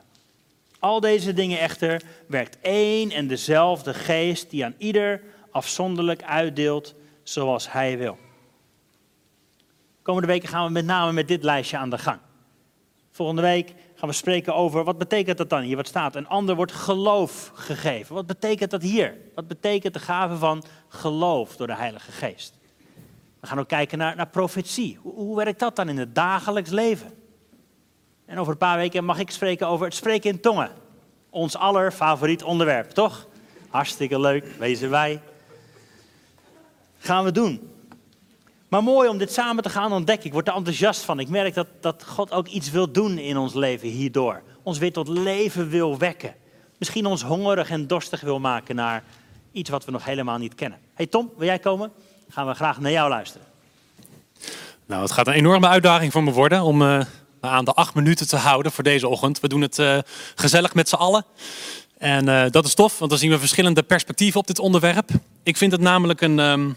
Al 0.78 1.00
deze 1.00 1.32
dingen 1.32 1.58
echter 1.58 2.02
werkt 2.28 2.58
één 2.60 3.10
en 3.10 3.26
dezelfde 3.26 3.94
geest 3.94 4.50
die 4.50 4.64
aan 4.64 4.74
ieder 4.78 5.22
afzonderlijk 5.50 6.22
uitdeelt 6.22 6.94
zoals 7.22 7.72
hij 7.72 7.98
wil. 7.98 8.18
Komende 10.02 10.28
weken 10.28 10.48
gaan 10.48 10.66
we 10.66 10.72
met 10.72 10.84
name 10.84 11.12
met 11.12 11.28
dit 11.28 11.42
lijstje 11.42 11.76
aan 11.76 11.90
de 11.90 11.98
gang. 11.98 12.18
Volgende 13.10 13.42
week 13.42 13.74
gaan 13.94 14.08
we 14.08 14.14
spreken 14.14 14.54
over 14.54 14.84
wat 14.84 14.98
betekent 14.98 15.38
dat 15.38 15.50
dan 15.50 15.62
hier? 15.62 15.76
Wat 15.76 15.88
staat? 15.88 16.14
Een 16.14 16.28
ander 16.28 16.54
wordt 16.56 16.72
geloof 16.72 17.50
gegeven. 17.54 18.14
Wat 18.14 18.26
betekent 18.26 18.70
dat 18.70 18.82
hier? 18.82 19.16
Wat 19.34 19.48
betekent 19.48 19.94
de 19.94 20.00
gave 20.00 20.36
van 20.36 20.64
geloof 20.88 21.56
door 21.56 21.66
de 21.66 21.76
Heilige 21.76 22.12
Geest? 22.12 22.62
We 23.44 23.50
gaan 23.50 23.58
ook 23.58 23.68
kijken 23.68 23.98
naar, 23.98 24.16
naar 24.16 24.28
profetie. 24.28 24.98
Hoe, 25.02 25.12
hoe 25.12 25.36
werkt 25.36 25.58
dat 25.58 25.76
dan 25.76 25.88
in 25.88 25.98
het 25.98 26.14
dagelijks 26.14 26.70
leven? 26.70 27.14
En 28.26 28.38
over 28.38 28.52
een 28.52 28.58
paar 28.58 28.76
weken 28.76 29.04
mag 29.04 29.18
ik 29.18 29.30
spreken 29.30 29.68
over 29.68 29.86
het 29.86 29.94
spreken 29.94 30.30
in 30.30 30.40
tongen. 30.40 30.70
Ons 31.30 31.56
aller 31.56 31.92
favoriet 31.92 32.42
onderwerp, 32.42 32.90
toch? 32.90 33.26
Hartstikke 33.68 34.20
leuk, 34.20 34.44
wezen 34.58 34.90
wij. 34.90 35.20
Gaan 36.98 37.24
we 37.24 37.32
doen. 37.32 37.70
Maar 38.68 38.82
mooi 38.82 39.08
om 39.08 39.18
dit 39.18 39.32
samen 39.32 39.62
te 39.62 39.70
gaan 39.70 39.92
ontdekken. 39.92 40.26
Ik 40.26 40.32
word 40.32 40.48
er 40.48 40.54
enthousiast 40.54 41.02
van. 41.02 41.20
Ik 41.20 41.28
merk 41.28 41.54
dat, 41.54 41.68
dat 41.80 42.04
God 42.04 42.32
ook 42.32 42.48
iets 42.48 42.70
wil 42.70 42.92
doen 42.92 43.18
in 43.18 43.36
ons 43.36 43.54
leven 43.54 43.88
hierdoor. 43.88 44.42
Ons 44.62 44.78
weer 44.78 44.92
tot 44.92 45.08
leven 45.08 45.68
wil 45.68 45.98
wekken. 45.98 46.34
Misschien 46.78 47.06
ons 47.06 47.22
hongerig 47.22 47.70
en 47.70 47.86
dorstig 47.86 48.20
wil 48.20 48.40
maken 48.40 48.74
naar 48.74 49.04
iets 49.52 49.70
wat 49.70 49.84
we 49.84 49.90
nog 49.90 50.04
helemaal 50.04 50.38
niet 50.38 50.54
kennen. 50.54 50.78
Hey 50.94 51.06
Tom, 51.06 51.32
wil 51.36 51.46
jij 51.46 51.58
komen? 51.58 51.92
Gaan 52.28 52.46
we 52.46 52.54
graag 52.54 52.80
naar 52.80 52.90
jou 52.90 53.08
luisteren. 53.08 53.46
Nou, 54.86 55.02
het 55.02 55.12
gaat 55.12 55.26
een 55.26 55.32
enorme 55.32 55.68
uitdaging 55.68 56.12
voor 56.12 56.22
me 56.22 56.30
worden 56.30 56.62
om 56.62 56.82
uh, 56.82 57.00
aan 57.40 57.64
de 57.64 57.72
acht 57.72 57.94
minuten 57.94 58.28
te 58.28 58.36
houden 58.36 58.72
voor 58.72 58.84
deze 58.84 59.08
ochtend. 59.08 59.40
We 59.40 59.48
doen 59.48 59.60
het 59.60 59.78
uh, 59.78 59.98
gezellig 60.34 60.74
met 60.74 60.88
z'n 60.88 60.94
allen. 60.94 61.24
En 61.98 62.28
uh, 62.28 62.44
dat 62.50 62.64
is 62.64 62.74
tof, 62.74 62.98
want 62.98 63.10
dan 63.10 63.20
zien 63.20 63.30
we 63.30 63.38
verschillende 63.38 63.82
perspectieven 63.82 64.40
op 64.40 64.46
dit 64.46 64.58
onderwerp. 64.58 65.10
Ik 65.42 65.56
vind 65.56 65.72
het 65.72 65.80
namelijk 65.80 66.20
een, 66.20 66.38
um, 66.38 66.76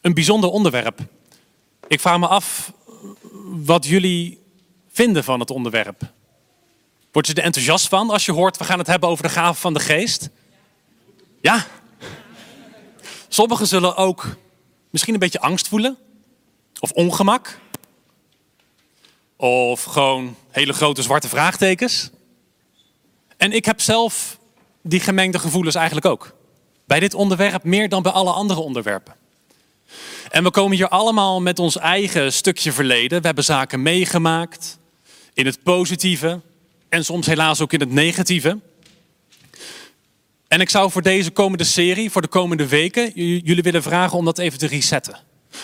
een 0.00 0.14
bijzonder 0.14 0.50
onderwerp. 0.50 0.98
Ik 1.86 2.00
vraag 2.00 2.18
me 2.18 2.26
af 2.26 2.72
wat 3.44 3.86
jullie 3.86 4.42
vinden 4.92 5.24
van 5.24 5.40
het 5.40 5.50
onderwerp. 5.50 6.02
Word 7.12 7.26
je 7.26 7.34
er 7.34 7.42
enthousiast 7.42 7.88
van 7.88 8.10
als 8.10 8.24
je 8.24 8.32
hoort 8.32 8.56
we 8.56 8.64
gaan 8.64 8.78
het 8.78 8.86
hebben 8.86 9.08
over 9.08 9.22
de 9.22 9.30
gaven 9.30 9.60
van 9.60 9.74
de 9.74 9.80
geest? 9.80 10.28
Ja. 11.40 11.66
Sommigen 13.28 13.66
zullen 13.66 13.96
ook 13.96 14.36
misschien 14.92 15.14
een 15.14 15.20
beetje 15.20 15.40
angst 15.40 15.68
voelen. 15.68 15.96
Of 16.80 16.90
ongemak. 16.90 17.58
Of 19.36 19.82
gewoon 19.82 20.36
hele 20.50 20.72
grote 20.72 21.02
zwarte 21.02 21.28
vraagtekens. 21.28 22.10
En 23.36 23.52
ik 23.52 23.64
heb 23.64 23.80
zelf 23.80 24.38
die 24.82 25.00
gemengde 25.00 25.38
gevoelens 25.38 25.74
eigenlijk 25.74 26.06
ook. 26.06 26.34
Bij 26.84 27.00
dit 27.00 27.14
onderwerp 27.14 27.64
meer 27.64 27.88
dan 27.88 28.02
bij 28.02 28.12
alle 28.12 28.32
andere 28.32 28.60
onderwerpen. 28.60 29.14
En 30.30 30.42
we 30.42 30.50
komen 30.50 30.76
hier 30.76 30.88
allemaal 30.88 31.40
met 31.40 31.58
ons 31.58 31.76
eigen 31.76 32.32
stukje 32.32 32.72
verleden. 32.72 33.20
We 33.20 33.26
hebben 33.26 33.44
zaken 33.44 33.82
meegemaakt 33.82 34.78
in 35.34 35.46
het 35.46 35.62
positieve 35.62 36.40
en 36.88 37.04
soms 37.04 37.26
helaas 37.26 37.60
ook 37.60 37.72
in 37.72 37.80
het 37.80 37.90
negatieve. 37.90 38.58
En 40.52 40.60
ik 40.60 40.70
zou 40.70 40.90
voor 40.90 41.02
deze 41.02 41.30
komende 41.30 41.64
serie, 41.64 42.10
voor 42.10 42.22
de 42.22 42.28
komende 42.28 42.68
weken, 42.68 43.10
jullie 43.40 43.62
willen 43.62 43.82
vragen 43.82 44.18
om 44.18 44.24
dat 44.24 44.38
even 44.38 44.58
te 44.58 44.66
resetten. 44.66 45.18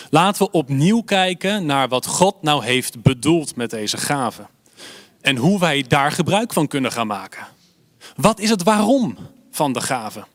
Laten 0.09 0.45
we 0.45 0.51
opnieuw 0.51 1.01
kijken 1.01 1.65
naar 1.65 1.87
wat 1.87 2.05
God 2.05 2.41
nou 2.41 2.65
heeft 2.65 3.01
bedoeld 3.01 3.55
met 3.55 3.69
deze 3.69 3.97
gaven. 3.97 4.49
En 5.21 5.35
hoe 5.35 5.59
wij 5.59 5.85
daar 5.87 6.11
gebruik 6.11 6.53
van 6.53 6.67
kunnen 6.67 6.91
gaan 6.91 7.07
maken. 7.07 7.47
Wat 8.15 8.39
is 8.39 8.49
het 8.49 8.63
waarom 8.63 9.17
van 9.51 9.73
de 9.73 9.81
gaven? 9.81 10.27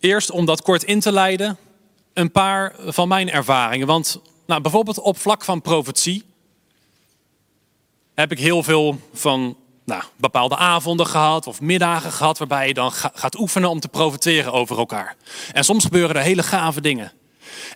Eerst 0.00 0.30
om 0.30 0.44
dat 0.44 0.62
kort 0.62 0.82
in 0.82 1.00
te 1.00 1.12
leiden, 1.12 1.58
een 2.12 2.32
paar 2.32 2.74
van 2.78 3.08
mijn 3.08 3.30
ervaringen. 3.30 3.86
Want 3.86 4.20
nou, 4.46 4.60
bijvoorbeeld 4.60 5.00
op 5.00 5.18
vlak 5.18 5.44
van 5.44 5.60
profetie 5.60 6.24
heb 8.14 8.32
ik 8.32 8.38
heel 8.38 8.62
veel 8.62 9.00
van 9.12 9.56
nou, 9.84 10.02
bepaalde 10.16 10.56
avonden 10.56 11.06
gehad 11.06 11.46
of 11.46 11.60
middagen 11.60 12.12
gehad 12.12 12.38
waarbij 12.38 12.66
je 12.66 12.74
dan 12.74 12.92
gaat 12.92 13.38
oefenen 13.38 13.70
om 13.70 13.80
te 13.80 13.88
profiteren 13.88 14.52
over 14.52 14.78
elkaar. 14.78 15.16
En 15.52 15.64
soms 15.64 15.84
gebeuren 15.84 16.16
er 16.16 16.22
hele 16.22 16.42
gave 16.42 16.80
dingen. 16.80 17.12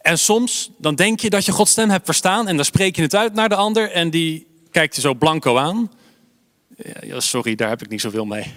En 0.03 0.19
soms 0.19 0.71
dan 0.77 0.95
denk 0.95 1.21
je 1.21 1.31
dat 1.31 1.45
je 1.45 1.53
Gods 1.53 1.71
stem 1.71 1.91
hebt 1.91 2.05
verstaan 2.05 2.49
en 2.49 2.57
dan 2.57 2.65
spreek 2.65 2.97
je 2.97 3.03
het 3.03 3.15
uit 3.15 3.35
naar 3.35 3.49
de 3.49 3.55
ander 3.55 3.91
en 3.91 4.11
die 4.11 4.47
kijkt 4.71 4.95
je 4.95 5.01
zo 5.01 5.15
blanco 5.15 5.57
aan. 5.57 5.91
Ja, 7.01 7.21
sorry, 7.21 7.55
daar 7.55 7.69
heb 7.69 7.83
ik 7.83 7.89
niet 7.89 8.01
zoveel 8.01 8.25
mee. 8.25 8.55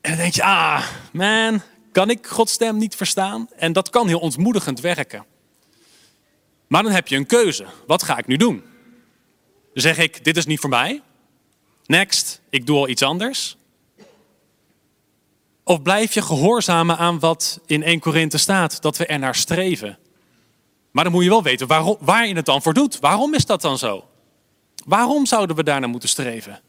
En 0.00 0.10
dan 0.10 0.16
denk 0.16 0.34
je, 0.34 0.42
ah, 0.42 0.86
man, 1.12 1.62
kan 1.92 2.10
ik 2.10 2.26
Gods 2.26 2.52
stem 2.52 2.76
niet 2.76 2.96
verstaan. 2.96 3.48
En 3.56 3.72
dat 3.72 3.90
kan 3.90 4.08
heel 4.08 4.18
ontmoedigend 4.18 4.80
werken. 4.80 5.24
Maar 6.66 6.82
dan 6.82 6.92
heb 6.92 7.08
je 7.08 7.16
een 7.16 7.26
keuze. 7.26 7.66
Wat 7.86 8.02
ga 8.02 8.18
ik 8.18 8.26
nu 8.26 8.36
doen? 8.36 8.62
Zeg 9.74 9.98
ik, 9.98 10.24
dit 10.24 10.36
is 10.36 10.46
niet 10.46 10.60
voor 10.60 10.70
mij. 10.70 11.02
Next, 11.86 12.40
ik 12.50 12.66
doe 12.66 12.76
al 12.76 12.88
iets 12.88 13.02
anders. 13.02 13.56
Of 15.64 15.82
blijf 15.82 16.14
je 16.14 16.22
gehoorzamen 16.22 16.98
aan 16.98 17.18
wat 17.18 17.60
in 17.66 17.82
1 17.82 18.00
Korinthe 18.00 18.38
staat, 18.38 18.82
dat 18.82 18.96
we 18.96 19.06
er 19.06 19.18
naar 19.18 19.34
streven. 19.34 19.98
Maar 20.90 21.04
dan 21.04 21.12
moet 21.12 21.22
je 21.22 21.28
wel 21.28 21.42
weten 21.42 21.66
waarom, 21.66 21.96
waar 22.00 22.26
je 22.26 22.34
het 22.34 22.46
dan 22.46 22.62
voor 22.62 22.74
doet. 22.74 22.98
Waarom 23.00 23.34
is 23.34 23.46
dat 23.46 23.60
dan 23.60 23.78
zo? 23.78 24.04
Waarom 24.84 25.26
zouden 25.26 25.56
we 25.56 25.62
daar 25.62 25.80
naar 25.80 25.88
moeten 25.88 26.08
streven? 26.08 26.60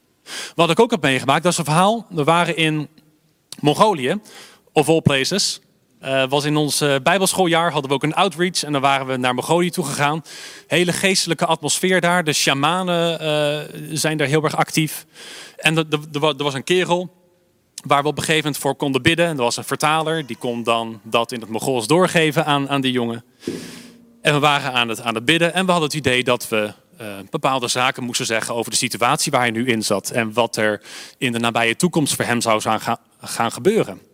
Wat 0.55 0.69
ik 0.69 0.79
ook 0.79 0.91
heb 0.91 1.01
meegemaakt, 1.01 1.43
dat 1.43 1.51
is 1.51 1.57
een 1.57 1.65
verhaal. 1.65 2.05
We 2.09 2.23
waren 2.23 2.57
in 2.57 2.87
Mongolië 3.59 4.19
of 4.71 4.89
all 4.89 5.01
places. 5.01 5.61
Uh, 6.03 6.23
was 6.29 6.43
in 6.43 6.55
ons 6.55 6.81
uh, 6.81 6.95
bijbelschooljaar 7.03 7.71
hadden 7.71 7.89
we 7.89 7.95
ook 7.95 8.03
een 8.03 8.13
outreach 8.13 8.63
en 8.63 8.71
dan 8.71 8.81
waren 8.81 9.07
we 9.07 9.17
naar 9.17 9.33
Mongolië 9.33 9.69
toe 9.69 9.85
gegaan. 9.85 10.23
Hele 10.67 10.93
geestelijke 10.93 11.45
atmosfeer 11.45 12.01
daar. 12.01 12.23
De 12.23 12.33
shamanen 12.33 13.21
uh, 13.21 13.79
zijn 13.93 14.17
daar 14.17 14.27
heel 14.27 14.43
erg 14.43 14.55
actief. 14.55 15.05
En 15.57 15.77
er 15.77 16.43
was 16.43 16.53
een 16.53 16.63
kerel 16.63 17.13
waar 17.85 18.01
we 18.01 18.07
op 18.07 18.17
een 18.17 18.23
gegeven 18.23 18.43
moment 18.43 18.61
voor 18.61 18.75
konden 18.75 19.01
bidden. 19.01 19.25
En 19.25 19.37
er 19.37 19.43
was 19.43 19.57
een 19.57 19.63
vertaler, 19.63 20.25
die 20.25 20.35
kon 20.35 20.63
dan 20.63 20.99
dat 21.03 21.31
in 21.31 21.39
het 21.39 21.49
Mongols 21.49 21.87
doorgeven 21.87 22.45
aan, 22.45 22.69
aan 22.69 22.81
die 22.81 22.91
jongen. 22.91 23.23
En 24.21 24.33
we 24.33 24.39
waren 24.39 24.73
aan 24.73 24.89
het, 24.89 25.01
aan 25.01 25.15
het 25.15 25.25
bidden 25.25 25.53
en 25.53 25.65
we 25.65 25.71
hadden 25.71 25.89
het 25.89 25.97
idee 25.97 26.23
dat 26.23 26.49
we 26.49 26.73
bepaalde 27.29 27.67
zaken 27.67 28.03
moesten 28.03 28.25
zeggen 28.25 28.55
over 28.55 28.71
de 28.71 28.77
situatie 28.77 29.31
waar 29.31 29.41
hij 29.41 29.51
nu 29.51 29.67
in 29.67 29.83
zat. 29.83 30.09
En 30.09 30.33
wat 30.33 30.55
er 30.55 30.81
in 31.17 31.31
de 31.31 31.39
nabije 31.39 31.75
toekomst 31.75 32.15
voor 32.15 32.25
hem 32.25 32.41
zou 32.41 32.61
gaan, 32.61 32.97
gaan 33.21 33.51
gebeuren. 33.51 34.12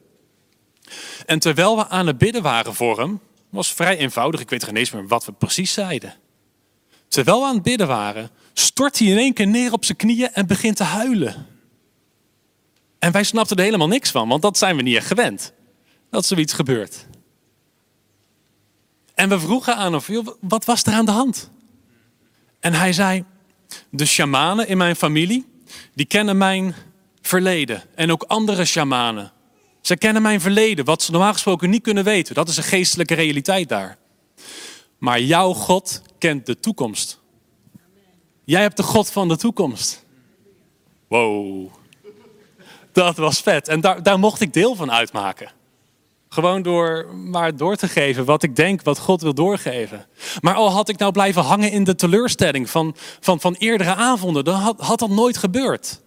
En 1.26 1.40
terwijl 1.40 1.78
we 1.78 1.88
aan 1.88 2.08
het 2.08 2.18
bidden 2.18 2.42
waren 2.42 2.76
voor 2.76 3.00
hem, 3.00 3.20
was 3.50 3.74
vrij 3.74 3.98
eenvoudig, 3.98 4.40
ik 4.40 4.50
weet 4.50 4.64
geen 4.64 4.76
eens 4.76 4.92
meer 4.92 5.08
wat 5.08 5.26
we 5.26 5.32
precies 5.32 5.74
zeiden. 5.74 6.14
Terwijl 7.08 7.40
we 7.40 7.46
aan 7.46 7.54
het 7.54 7.64
bidden 7.64 7.88
waren, 7.88 8.30
stort 8.54 9.00
hij 9.00 9.08
in 9.08 9.18
één 9.18 9.34
keer 9.34 9.48
neer 9.48 9.74
op 9.74 9.86
zijn 9.86 9.98
knieën 9.98 10.34
en 10.34 10.48
begint 10.48 10.76
te 10.76 10.84
huilen. 10.84 11.48
En 13.00 13.12
wij 13.12 13.24
snapten 13.24 13.58
er 13.58 13.64
helemaal 13.64 13.88
niks 13.88 14.12
van, 14.12 14.28
want 14.28 14.42
dat 14.42 14.58
zijn 14.58 14.76
we 14.76 14.82
niet 14.82 14.96
echt 14.96 15.08
gewend. 15.08 15.54
Dat 16.10 16.26
zoiets 16.26 16.54
gebeurt. 16.54 17.06
En 19.14 19.30
we 19.30 19.40
vroegen 19.40 19.76
aan 19.76 19.94
hem, 19.94 20.36
wat 20.40 20.66
was 20.66 20.84
er 20.84 20.94
aan 20.94 21.06
de 21.06 21.12
hand? 21.12 21.50
En 22.60 22.74
hij 22.74 22.94
zei, 22.94 23.24
de 23.90 24.06
shamanen 24.06 24.68
in 24.68 24.78
mijn 24.78 24.96
familie, 24.96 25.46
die 25.94 26.06
kennen 26.06 26.38
mijn 26.38 26.76
verleden. 27.22 27.84
En 27.96 28.12
ook 28.12 28.24
andere 28.24 28.66
shamanen. 28.66 29.32
Ze 29.90 29.98
kennen 29.98 30.22
mijn 30.22 30.42
verleden, 30.42 30.86
wat 30.86 31.02
ze 31.02 31.12
normaal 31.12 31.34
gesproken 31.34 31.70
niet 31.70 31.82
kunnen 31.82 32.04
weten. 32.04 32.36
Dat 32.36 32.50
is 32.50 32.58
een 32.58 32.64
geestelijke 32.64 33.14
realiteit 33.14 33.70
daar. 33.70 33.98
Maar 34.98 35.22
jouw 35.22 35.54
God 35.54 36.02
kent 36.18 36.46
de 36.46 36.60
toekomst. 36.60 37.20
Jij 38.44 38.62
hebt 38.62 38.78
de 38.78 38.84
God 38.84 39.12
van 39.12 39.28
de 39.28 39.38
toekomst. 39.38 40.06
Wow. 41.08 41.70
Dat 42.92 43.18
was 43.18 43.40
vet. 43.40 43.68
En 43.68 43.82
daar, 43.82 44.04
daar 44.04 44.20
mocht 44.20 44.42
ik 44.42 44.54
deel 44.54 44.76
van 44.76 44.92
uitmaken. 44.92 45.52
Gewoon 46.30 46.62
door 46.62 47.16
maar 47.16 47.56
door 47.56 47.76
te 47.76 47.88
geven 47.88 48.26
wat 48.26 48.44
ik 48.44 48.56
denk, 48.56 48.82
wat 48.82 49.00
God 49.00 49.22
wil 49.22 49.34
doorgeven. 49.34 50.06
Maar 50.42 50.56
al 50.56 50.72
had 50.72 50.90
ik 50.90 50.98
nou 50.98 51.12
blijven 51.12 51.44
hangen 51.44 51.72
in 51.72 51.84
de 51.84 51.96
teleurstelling 51.96 52.70
van, 52.70 52.96
van, 53.20 53.40
van 53.40 53.56
eerdere 53.58 53.96
avonden, 53.96 54.44
dan 54.44 54.60
had, 54.60 54.80
had 54.80 55.00
dat 55.00 55.10
nooit 55.10 55.38
gebeurd. 55.38 56.02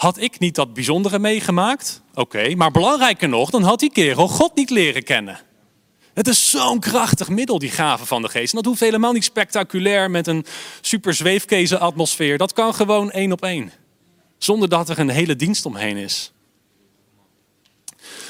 Had 0.00 0.18
ik 0.18 0.38
niet 0.38 0.54
dat 0.54 0.74
bijzondere 0.74 1.18
meegemaakt? 1.18 2.02
Oké, 2.14 2.54
maar 2.54 2.70
belangrijker 2.70 3.28
nog, 3.28 3.50
dan 3.50 3.62
had 3.62 3.78
die 3.78 3.92
kerel 3.92 4.28
God 4.28 4.54
niet 4.54 4.70
leren 4.70 5.02
kennen. 5.02 5.40
Het 6.14 6.28
is 6.28 6.50
zo'n 6.50 6.80
krachtig 6.80 7.28
middel, 7.28 7.58
die 7.58 7.70
gave 7.70 8.06
van 8.06 8.22
de 8.22 8.28
geest. 8.28 8.50
En 8.50 8.56
dat 8.56 8.64
hoeft 8.64 8.80
helemaal 8.80 9.12
niet 9.12 9.24
spectaculair 9.24 10.10
met 10.10 10.26
een 10.26 10.46
super 10.80 11.14
zweefkezen 11.14 11.80
atmosfeer. 11.80 12.38
Dat 12.38 12.52
kan 12.52 12.74
gewoon 12.74 13.10
één 13.10 13.32
op 13.32 13.42
één. 13.42 13.72
Zonder 14.38 14.68
dat 14.68 14.88
er 14.88 14.98
een 14.98 15.08
hele 15.08 15.36
dienst 15.36 15.66
omheen 15.66 15.96
is. 15.96 16.32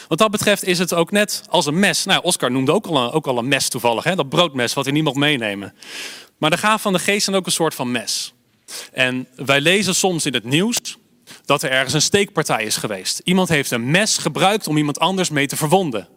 Wat 0.08 0.18
dat 0.18 0.30
betreft 0.30 0.64
is 0.64 0.78
het 0.78 0.94
ook 0.94 1.10
net 1.10 1.42
als 1.48 1.66
een 1.66 1.78
mes. 1.78 2.04
Nou, 2.04 2.22
Oscar 2.22 2.50
noemde 2.50 2.72
ook 2.72 2.86
al 2.86 2.96
een, 2.96 3.10
ook 3.10 3.26
al 3.26 3.38
een 3.38 3.48
mes 3.48 3.68
toevallig, 3.68 4.04
hè? 4.04 4.14
dat 4.14 4.28
broodmes 4.28 4.74
wat 4.74 4.84
hij 4.84 5.02
mocht 5.02 5.16
meenemen. 5.16 5.74
Maar 6.38 6.50
de 6.50 6.58
gave 6.58 6.82
van 6.82 6.92
de 6.92 6.98
geest 6.98 7.24
zijn 7.24 7.36
ook 7.36 7.46
een 7.46 7.52
soort 7.52 7.74
van 7.74 7.90
mes. 7.90 8.34
En 8.92 9.28
wij 9.34 9.60
lezen 9.60 9.94
soms 9.94 10.26
in 10.26 10.34
het 10.34 10.44
nieuws 10.44 10.98
dat 11.50 11.62
er 11.62 11.71
ergens 11.71 11.95
een 11.95 12.02
steekpartij 12.02 12.64
is 12.64 12.76
geweest. 12.76 13.21
Iemand 13.25 13.49
heeft 13.49 13.71
een 13.71 13.90
mes 13.90 14.19
gebruikt 14.19 14.69
om 14.69 14.76
iemand 14.76 14.99
anders 14.99 15.30
mee 15.30 15.47
te 15.47 15.57
verwonden. 15.57 16.09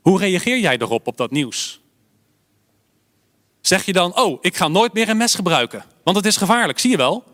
Hoe 0.00 0.18
reageer 0.18 0.58
jij 0.58 0.78
erop 0.78 1.06
op 1.06 1.16
dat 1.16 1.30
nieuws? 1.30 1.80
Zeg 3.60 3.84
je 3.84 3.92
dan, 3.92 4.16
oh, 4.16 4.38
ik 4.40 4.56
ga 4.56 4.68
nooit 4.68 4.92
meer 4.92 5.08
een 5.08 5.16
mes 5.16 5.34
gebruiken, 5.34 5.84
want 6.04 6.16
het 6.16 6.26
is 6.26 6.36
gevaarlijk, 6.36 6.78
zie 6.78 6.90
je 6.90 6.96
wel? 6.96 7.24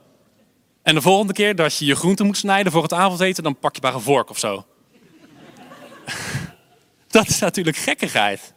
En 0.82 0.94
de 0.94 1.00
volgende 1.00 1.32
keer 1.32 1.56
dat 1.56 1.76
je 1.76 1.84
je 1.84 1.96
groenten 1.96 2.26
moet 2.26 2.36
snijden 2.36 2.72
voor 2.72 2.82
het 2.82 2.92
avondeten, 2.92 3.42
dan 3.42 3.58
pak 3.58 3.74
je 3.74 3.82
maar 3.82 3.94
een 3.94 4.00
vork 4.00 4.30
of 4.30 4.38
zo. 4.38 4.64
Dat 7.08 7.28
is 7.28 7.38
natuurlijk 7.38 7.76
gekkigheid. 7.76 8.54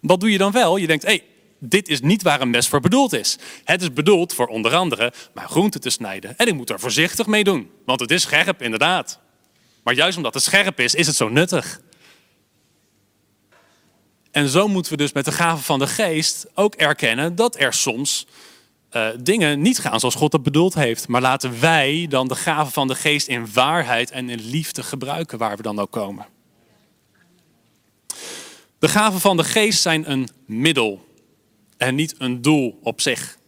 Wat 0.00 0.20
doe 0.20 0.30
je 0.30 0.38
dan 0.38 0.52
wel? 0.52 0.76
Je 0.76 0.86
denkt, 0.86 1.04
hé, 1.04 1.10
hey, 1.10 1.24
dit 1.60 1.88
is 1.88 2.00
niet 2.00 2.22
waar 2.22 2.40
een 2.40 2.50
mes 2.50 2.68
voor 2.68 2.80
bedoeld 2.80 3.12
is. 3.12 3.38
Het 3.64 3.82
is 3.82 3.92
bedoeld 3.92 4.34
voor 4.34 4.46
onder 4.46 4.74
andere 4.74 5.12
mijn 5.34 5.48
groenten 5.48 5.80
te 5.80 5.90
snijden. 5.90 6.36
En 6.36 6.46
ik 6.46 6.54
moet 6.54 6.70
er 6.70 6.80
voorzichtig 6.80 7.26
mee 7.26 7.44
doen, 7.44 7.70
want 7.84 8.00
het 8.00 8.10
is 8.10 8.22
scherp 8.22 8.62
inderdaad. 8.62 9.18
Maar 9.82 9.94
juist 9.94 10.16
omdat 10.16 10.34
het 10.34 10.42
scherp 10.42 10.80
is, 10.80 10.94
is 10.94 11.06
het 11.06 11.16
zo 11.16 11.28
nuttig. 11.28 11.80
En 14.30 14.48
zo 14.48 14.68
moeten 14.68 14.92
we 14.92 14.98
dus 14.98 15.12
met 15.12 15.24
de 15.24 15.32
gave 15.32 15.62
van 15.62 15.78
de 15.78 15.86
geest 15.86 16.46
ook 16.54 16.74
erkennen 16.74 17.34
dat 17.34 17.60
er 17.60 17.72
soms 17.72 18.26
uh, 18.92 19.08
dingen 19.20 19.60
niet 19.60 19.78
gaan 19.78 20.00
zoals 20.00 20.14
God 20.14 20.32
het 20.32 20.42
bedoeld 20.42 20.74
heeft. 20.74 21.08
Maar 21.08 21.20
laten 21.20 21.60
wij 21.60 22.06
dan 22.08 22.28
de 22.28 22.34
gave 22.34 22.70
van 22.70 22.88
de 22.88 22.94
geest 22.94 23.26
in 23.26 23.52
waarheid 23.52 24.10
en 24.10 24.30
in 24.30 24.40
liefde 24.40 24.82
gebruiken 24.82 25.38
waar 25.38 25.56
we 25.56 25.62
dan 25.62 25.78
ook 25.78 25.90
komen. 25.90 26.26
De 28.78 28.88
gaven 28.88 29.20
van 29.20 29.36
de 29.36 29.44
geest 29.44 29.80
zijn 29.82 30.10
een 30.10 30.28
middel 30.46 31.08
en 31.80 31.94
niet 31.94 32.14
een 32.18 32.42
doel 32.42 32.78
op 32.82 33.00
zich. 33.00 33.38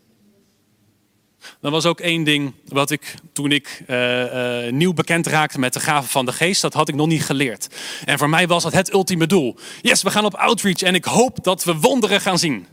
Dat 1.60 1.72
was 1.72 1.86
ook 1.86 2.00
één 2.00 2.24
ding 2.24 2.52
wat 2.64 2.90
ik 2.90 3.14
toen 3.32 3.52
ik 3.52 3.82
uh, 3.86 4.64
uh, 4.64 4.72
nieuw 4.72 4.92
bekend 4.92 5.26
raakte 5.26 5.58
met 5.58 5.72
de 5.72 5.80
gaven 5.80 6.10
van 6.10 6.26
de 6.26 6.32
geest, 6.32 6.60
dat 6.62 6.74
had 6.74 6.88
ik 6.88 6.94
nog 6.94 7.06
niet 7.06 7.24
geleerd. 7.24 7.66
En 8.04 8.18
voor 8.18 8.28
mij 8.28 8.46
was 8.46 8.62
dat 8.62 8.72
het 8.72 8.92
ultieme 8.92 9.26
doel. 9.26 9.56
Yes, 9.80 10.02
we 10.02 10.10
gaan 10.10 10.24
op 10.24 10.34
outreach 10.34 10.82
en 10.82 10.94
ik 10.94 11.04
hoop 11.04 11.44
dat 11.44 11.64
we 11.64 11.74
wonderen 11.74 12.20
gaan 12.20 12.38
zien. 12.38 12.66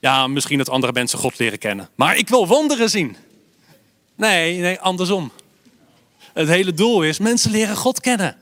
Ja, 0.00 0.26
misschien 0.26 0.58
dat 0.58 0.68
andere 0.68 0.92
mensen 0.92 1.18
God 1.18 1.38
leren 1.38 1.58
kennen. 1.58 1.88
Maar 1.94 2.16
ik 2.16 2.28
wil 2.28 2.46
wonderen 2.46 2.90
zien. 2.90 3.16
Nee, 4.16 4.58
nee, 4.58 4.78
andersom. 4.78 5.32
Het 6.32 6.48
hele 6.48 6.74
doel 6.74 7.02
is 7.02 7.18
mensen 7.18 7.50
leren 7.50 7.76
God 7.76 8.00
kennen. 8.00 8.36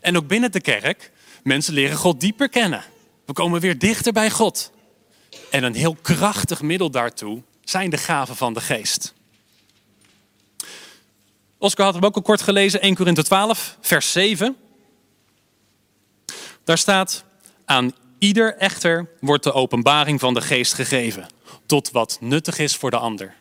En 0.00 0.16
ook 0.16 0.26
binnen 0.26 0.52
de 0.52 0.60
kerk, 0.60 1.10
mensen 1.42 1.74
leren 1.74 1.96
God 1.96 2.20
dieper 2.20 2.48
kennen. 2.48 2.84
We 3.26 3.32
komen 3.32 3.60
weer 3.60 3.78
dichter 3.78 4.12
bij 4.12 4.30
God. 4.30 4.72
En 5.50 5.64
een 5.64 5.74
heel 5.74 5.96
krachtig 6.02 6.62
middel 6.62 6.90
daartoe 6.90 7.42
zijn 7.64 7.90
de 7.90 7.96
gaven 7.98 8.36
van 8.36 8.52
de 8.52 8.60
geest. 8.60 9.14
Oscar 11.58 11.84
had 11.84 11.94
hem 11.94 12.04
ook 12.04 12.16
al 12.16 12.22
kort 12.22 12.42
gelezen, 12.42 12.80
1 12.80 12.94
Korinthe 12.94 13.22
12, 13.22 13.76
vers 13.80 14.12
7. 14.12 14.56
Daar 16.64 16.78
staat, 16.78 17.24
aan 17.64 17.92
ieder 18.18 18.56
echter 18.56 19.08
wordt 19.20 19.44
de 19.44 19.52
openbaring 19.52 20.20
van 20.20 20.34
de 20.34 20.40
geest 20.40 20.74
gegeven, 20.74 21.26
tot 21.66 21.90
wat 21.90 22.16
nuttig 22.20 22.58
is 22.58 22.76
voor 22.76 22.90
de 22.90 22.96
ander. 22.96 23.34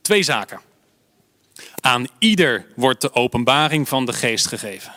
Twee 0.00 0.22
zaken. 0.22 0.60
Aan 1.80 2.06
ieder 2.18 2.66
wordt 2.76 3.00
de 3.00 3.14
openbaring 3.14 3.88
van 3.88 4.06
de 4.06 4.12
geest 4.12 4.46
gegeven. 4.46 4.92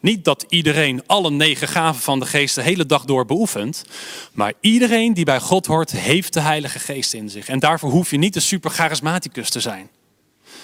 Niet 0.00 0.24
dat 0.24 0.44
iedereen 0.48 1.02
alle 1.06 1.30
negen 1.30 1.68
gaven 1.68 2.02
van 2.02 2.20
de 2.20 2.26
geest 2.26 2.54
de 2.54 2.62
hele 2.62 2.86
dag 2.86 3.04
door 3.04 3.24
beoefent. 3.24 3.84
Maar 4.32 4.52
iedereen 4.60 5.14
die 5.14 5.24
bij 5.24 5.40
God 5.40 5.66
hoort, 5.66 5.90
heeft 5.90 6.32
de 6.32 6.40
Heilige 6.40 6.78
Geest 6.78 7.14
in 7.14 7.30
zich. 7.30 7.48
En 7.48 7.58
daarvoor 7.58 7.90
hoef 7.90 8.10
je 8.10 8.18
niet 8.18 8.36
een 8.36 8.42
super 8.42 8.70
charismaticus 8.70 9.50
te 9.50 9.60
zijn. 9.60 9.90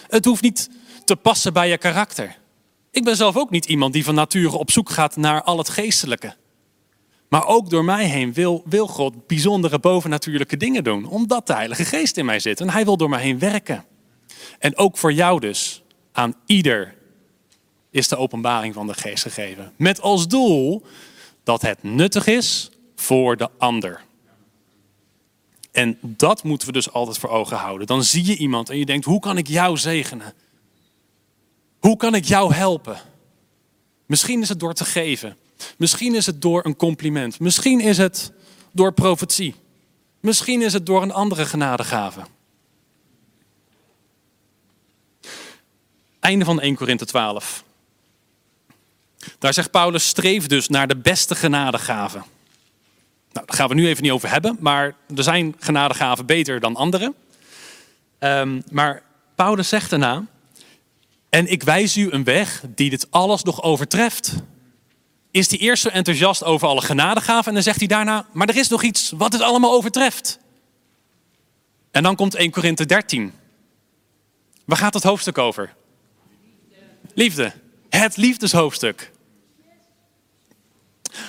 Het 0.09 0.25
hoeft 0.25 0.43
niet 0.43 0.71
te 1.05 1.17
passen 1.17 1.53
bij 1.53 1.69
je 1.69 1.79
karakter. 1.79 2.37
Ik 2.91 3.05
ben 3.05 3.17
zelf 3.17 3.37
ook 3.37 3.51
niet 3.51 3.65
iemand 3.65 3.93
die 3.93 4.05
van 4.05 4.15
nature 4.15 4.57
op 4.59 4.71
zoek 4.71 4.91
gaat 4.91 5.17
naar 5.17 5.43
al 5.43 5.59
het 5.59 5.69
geestelijke. 5.69 6.35
Maar 7.29 7.47
ook 7.47 7.71
door 7.71 7.85
mij 7.85 8.05
heen 8.05 8.33
wil, 8.33 8.63
wil 8.65 8.87
God 8.87 9.27
bijzondere 9.27 9.79
bovennatuurlijke 9.79 10.57
dingen 10.57 10.85
doen. 10.85 11.07
Omdat 11.07 11.47
de 11.47 11.55
Heilige 11.55 11.85
Geest 11.85 12.17
in 12.17 12.25
mij 12.25 12.39
zit. 12.39 12.61
En 12.61 12.71
hij 12.71 12.85
wil 12.85 12.97
door 12.97 13.09
mij 13.09 13.23
heen 13.23 13.39
werken. 13.39 13.85
En 14.59 14.77
ook 14.77 14.99
voor 14.99 15.13
jou 15.13 15.41
dus. 15.41 15.83
Aan 16.13 16.35
ieder 16.47 16.95
is 17.95 18.09
de 18.09 18.17
openbaring 18.17 18.75
van 18.75 18.87
de 18.87 18.95
geest 18.95 19.23
gegeven. 19.23 19.73
Met 19.77 20.01
als 20.01 20.29
doel 20.29 20.83
dat 21.43 21.63
het 21.63 21.83
nuttig 21.83 22.27
is 22.27 22.71
voor 22.97 23.37
de 23.37 23.51
ander. 23.59 24.05
En 25.73 25.99
dat 26.01 26.43
moeten 26.43 26.67
we 26.67 26.73
dus 26.73 26.93
altijd 26.93 27.19
voor 27.19 27.31
ogen 27.31 27.57
houden. 27.57 27.87
Dan 27.87 28.05
zie 28.05 28.25
je 28.25 28.37
iemand 28.37 28.71
en 28.71 28.79
je 28.79 28.87
denkt, 28.87 29.05
hoe 29.05 29.21
kan 29.21 29.37
ik 29.37 29.49
jou 29.49 29.77
zegenen? 29.77 30.35
Hoe 31.79 31.97
kan 31.97 32.15
ik 32.15 32.25
jou 32.25 32.55
helpen? 32.55 32.99
Misschien 34.07 34.43
is 34.43 34.49
het 34.49 34.61
door 34.61 34.75
te 34.75 34.85
geven. 34.85 35.37
Misschien 35.77 36.15
is 36.15 36.27
het 36.27 36.43
door 36.43 36.65
een 36.65 36.77
compliment. 36.77 37.41
Misschien 37.41 37.81
is 37.81 37.99
het 37.99 38.33
door 38.73 38.93
profetie. 38.93 39.55
Misschien 40.21 40.63
is 40.63 40.73
het 40.73 40.87
door 40.87 41.03
een 41.03 41.13
andere 41.13 41.47
genadegave. 41.47 42.21
Einde 46.21 46.45
van 46.45 46.61
1 46.61 46.75
Korinthe 46.75 47.05
12. 47.05 47.65
Daar 49.39 49.55
zegt 49.55 49.71
Paulus, 49.71 50.07
streef 50.07 50.47
dus 50.47 50.69
naar 50.69 50.89
de 50.89 50.97
beste 50.97 51.35
genadegaven. 51.35 52.25
Nou, 53.33 53.47
daar 53.47 53.57
gaan 53.57 53.69
we 53.69 53.75
nu 53.75 53.87
even 53.87 54.03
niet 54.03 54.13
over 54.13 54.31
hebben, 54.31 54.57
maar 54.61 54.95
er 55.17 55.23
zijn 55.23 55.55
genadegaven 55.59 56.27
beter 56.27 56.61
dan 56.61 56.77
andere. 56.77 57.15
Um, 58.19 58.63
maar 58.71 59.03
Paulus 59.35 59.69
zegt 59.69 59.91
daarna, 59.91 60.27
en 61.31 61.51
ik 61.51 61.63
wijs 61.63 61.97
u 61.97 62.11
een 62.11 62.25
weg 62.25 62.63
die 62.75 62.91
dit 62.91 63.11
alles 63.11 63.43
nog 63.43 63.63
overtreft. 63.63 64.35
Is 65.31 65.51
hij 65.51 65.59
eerst 65.59 65.83
zo 65.83 65.89
enthousiast 65.89 66.45
over 66.45 66.69
alle 66.69 66.83
genadegaven 66.83 67.47
en 67.47 67.55
dan 67.55 67.63
zegt 67.63 67.79
hij 67.79 67.89
daarna, 67.89 68.27
maar 68.33 68.49
er 68.49 68.57
is 68.57 68.69
nog 68.69 68.83
iets 68.83 69.13
wat 69.17 69.33
het 69.33 69.43
allemaal 69.43 69.73
overtreft. 69.73 70.39
En 71.91 72.03
dan 72.03 72.17
komt 72.17 72.35
1 72.35 72.51
Korinthe 72.51 72.87
13. 72.87 73.33
Waar 74.65 74.77
gaat 74.77 74.95
het 74.95 75.03
hoofdstuk 75.03 75.39
over? 75.39 75.75
Liefde. 77.15 77.53
Het 77.89 78.17
liefdeshoofdstuk. 78.17 79.13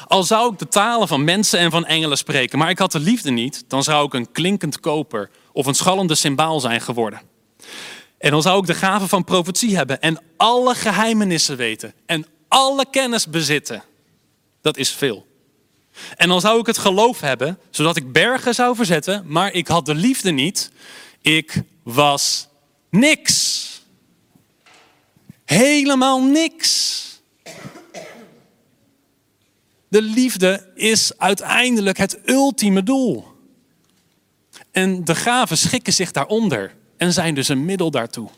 Al 0.08 0.24
zou 0.24 0.54
ik 0.54 0.60
de 0.60 0.68
talen 0.68 1.08
van 1.08 1.24
mensen 1.24 1.60
en 1.60 1.72
van 1.72 1.86
engelen 1.86 2.18
spreken, 2.18 2.58
maar 2.58 2.70
ik 2.70 2.80
had 2.80 2.92
de 2.92 3.00
liefde 3.00 3.32
niet, 3.32 3.64
dan 3.68 3.84
zou 3.84 4.06
ik 4.06 4.14
een 4.14 4.32
klinkend 4.32 4.80
koper 4.80 5.30
of 5.52 5.66
een 5.66 5.76
schallende 5.76 6.16
symbaal 6.16 6.60
zijn 6.60 6.82
geworden. 6.82 7.22
En 8.18 8.32
dan 8.32 8.42
zou 8.42 8.60
ik 8.60 8.66
de 8.66 8.74
gave 8.74 9.08
van 9.08 9.24
profetie 9.24 9.76
hebben 9.76 10.02
en 10.02 10.22
alle 10.38 10.76
geheimenissen 10.76 11.58
weten 11.58 11.94
en 12.06 12.26
alle 12.48 12.86
kennis 12.92 13.28
bezitten. 13.28 13.84
Dat 14.62 14.78
is 14.78 14.92
veel. 14.92 15.26
En 16.16 16.28
dan 16.28 16.42
zou 16.42 16.60
ik 16.60 16.66
het 16.66 16.78
geloof 16.78 17.20
hebben, 17.20 17.60
zodat 17.70 17.96
ik 17.96 18.12
bergen 18.12 18.54
zou 18.54 18.76
verzetten, 18.76 19.24
maar 19.28 19.52
ik 19.52 19.68
had 19.68 19.86
de 19.86 19.96
liefde 19.96 20.32
niet. 20.32 20.72
Ik 21.22 21.62
was 21.84 22.48
niks. 22.90 23.64
Helemaal 25.46 26.24
niks. 26.24 27.04
De 29.96 30.02
liefde 30.02 30.72
is 30.74 31.18
uiteindelijk 31.18 31.98
het 31.98 32.20
ultieme 32.26 32.84
doel. 32.84 33.26
En 34.72 35.06
de 35.06 35.16
gaven 35.16 35.58
schikken 35.58 35.94
zich 35.94 36.12
daaronder 36.12 36.76
en 36.98 37.14
zijn 37.14 37.36
dus 37.36 37.48
een 37.48 37.66
middel 37.66 37.92
daartoe. 37.92 38.30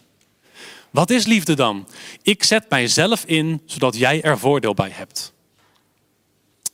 Wat 0.90 1.10
is 1.10 1.26
liefde 1.26 1.54
dan? 1.54 1.88
Ik 2.22 2.44
zet 2.44 2.70
mijzelf 2.70 3.26
in 3.26 3.62
zodat 3.66 3.98
jij 3.98 4.22
er 4.22 4.40
voordeel 4.40 4.74
bij 4.74 4.90
hebt. 4.90 5.34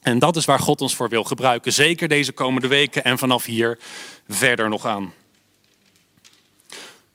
En 0.01 0.19
dat 0.19 0.35
is 0.35 0.45
waar 0.45 0.59
God 0.59 0.81
ons 0.81 0.95
voor 0.95 1.09
wil 1.09 1.23
gebruiken, 1.23 1.73
zeker 1.73 2.07
deze 2.07 2.31
komende 2.31 2.67
weken 2.67 3.03
en 3.03 3.17
vanaf 3.17 3.45
hier 3.45 3.79
verder 4.27 4.69
nog 4.69 4.85
aan. 4.85 5.13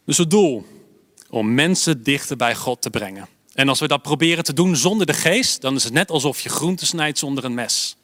Dus 0.05 0.19
het 0.19 0.31
doel 0.31 0.67
om 1.31 1.55
mensen 1.55 2.03
dichter 2.03 2.37
bij 2.37 2.55
God 2.55 2.83
te 2.83 2.91
brengen. 2.91 3.38
En 3.59 3.69
als 3.69 3.81
we 3.81 3.89
dat 3.89 4.03
proberen 4.03 4.45
te 4.45 4.53
doen 4.53 4.77
zonder 4.77 5.07
de 5.07 5.13
geest, 5.13 5.61
dan 5.61 5.75
is 5.75 5.85
het 5.85 5.93
net 5.93 6.11
alsof 6.11 6.41
je 6.41 6.49
groente 6.49 6.87
snijdt 6.87 7.19
zonder 7.19 7.45
een 7.45 7.55
mes. 7.55 7.97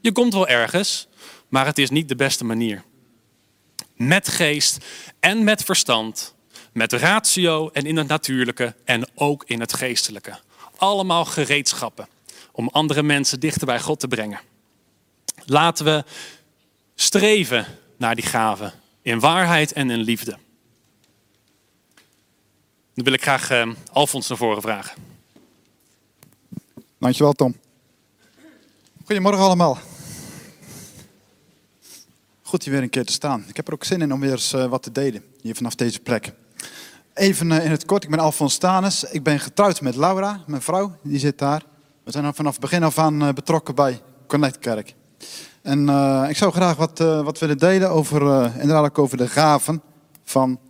Je 0.00 0.12
komt 0.12 0.32
wel 0.32 0.48
ergens, 0.48 1.06
maar 1.48 1.66
het 1.66 1.78
is 1.78 1.90
niet 1.90 2.08
de 2.08 2.16
beste 2.16 2.44
manier. 2.44 2.82
Met 3.96 4.28
geest 4.28 4.84
en 5.18 5.44
met 5.44 5.64
verstand, 5.64 6.34
met 6.72 6.92
ratio 6.92 7.70
en 7.72 7.86
in 7.86 7.96
het 7.96 8.08
natuurlijke 8.08 8.74
en 8.84 9.08
ook 9.14 9.44
in 9.46 9.60
het 9.60 9.72
geestelijke. 9.72 10.38
Allemaal 10.76 11.24
gereedschappen 11.24 12.08
om 12.52 12.68
andere 12.68 13.02
mensen 13.02 13.40
dichter 13.40 13.66
bij 13.66 13.80
God 13.80 14.00
te 14.00 14.08
brengen. 14.08 14.40
Laten 15.44 15.84
we 15.84 16.04
streven 16.94 17.66
naar 17.96 18.14
die 18.14 18.26
gaven 18.26 18.72
in 19.02 19.20
waarheid 19.20 19.72
en 19.72 19.90
in 19.90 20.00
liefde. 20.00 20.38
Dan 22.94 23.04
wil 23.04 23.12
ik 23.12 23.22
graag 23.22 23.50
uh, 23.50 23.70
Alfons 23.92 24.28
naar 24.28 24.38
voren 24.38 24.62
vragen. 24.62 24.96
Dankjewel 26.98 27.32
Tom. 27.32 27.56
Goedemorgen 29.04 29.42
allemaal. 29.42 29.78
Goed 32.42 32.64
hier 32.64 32.72
weer 32.72 32.82
een 32.82 32.90
keer 32.90 33.04
te 33.04 33.12
staan. 33.12 33.44
Ik 33.48 33.56
heb 33.56 33.66
er 33.66 33.74
ook 33.74 33.84
zin 33.84 34.00
in 34.00 34.12
om 34.12 34.20
weer 34.20 34.30
eens 34.30 34.52
uh, 34.52 34.66
wat 34.66 34.82
te 34.82 34.92
delen 34.92 35.24
hier 35.40 35.54
vanaf 35.54 35.74
deze 35.74 36.00
plek. 36.00 36.32
Even 37.14 37.50
uh, 37.50 37.64
in 37.64 37.70
het 37.70 37.84
kort, 37.84 38.04
ik 38.04 38.10
ben 38.10 38.18
Alfons 38.18 38.54
Stanes. 38.54 39.04
Ik 39.04 39.22
ben 39.22 39.40
getrouwd 39.40 39.80
met 39.80 39.96
Laura, 39.96 40.44
mijn 40.46 40.62
vrouw, 40.62 40.96
die 41.02 41.18
zit 41.18 41.38
daar. 41.38 41.62
We 42.04 42.10
zijn 42.10 42.34
vanaf 42.34 42.58
begin 42.58 42.82
af 42.82 42.98
aan 42.98 43.34
betrokken 43.34 43.74
bij 43.74 44.00
Connectkerk. 44.26 44.94
En 45.62 45.80
ik 46.28 46.36
zou 46.36 46.52
graag 46.52 46.76
wat, 46.76 46.98
wat 46.98 47.38
willen 47.38 47.58
delen 47.58 47.90
over, 47.90 48.22
inderdaad 48.60 48.98
over 48.98 49.16
de 49.16 49.28
gaven 49.28 49.82
van 50.24 50.60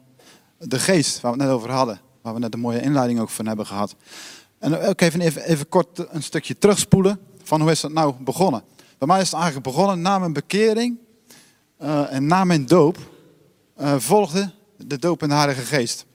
de 0.59 0.79
geest, 0.79 1.21
waar 1.21 1.33
we 1.33 1.39
het 1.39 1.47
net 1.47 1.57
over 1.57 1.71
hadden. 1.71 2.01
Waar 2.23 2.35
we 2.35 2.41
net 2.41 2.55
een 2.55 2.61
mooie 2.61 2.81
inleiding 2.81 3.21
ook 3.21 3.31
van 3.31 3.47
hebben 3.47 3.67
gehad. 3.67 3.97
En 4.59 4.79
ook 4.79 5.01
even, 5.01 5.21
even, 5.21 5.43
even 5.43 5.69
kort 5.69 6.07
een 6.11 6.23
stukje 6.23 6.59
terugspoelen 6.59 7.21
van 7.43 7.61
hoe 7.61 7.71
is 7.71 7.81
dat 7.81 7.93
nou 7.93 8.15
begonnen. 8.19 8.63
Bij 8.99 9.09
mij 9.09 9.21
is 9.21 9.31
het 9.31 9.41
eigenlijk 9.41 9.65
begonnen 9.65 10.01
na 10.01 10.19
mijn 10.19 10.33
bekering 10.33 10.99
uh, 11.83 12.13
en 12.13 12.27
na 12.27 12.45
mijn 12.45 12.67
doop 12.67 12.99
uh, 13.81 13.95
volgde 13.99 14.53
de 14.77 14.99
doop 14.99 15.23
in 15.23 15.29
de 15.29 15.35
Heilige 15.35 15.63
Geest. 15.63 16.07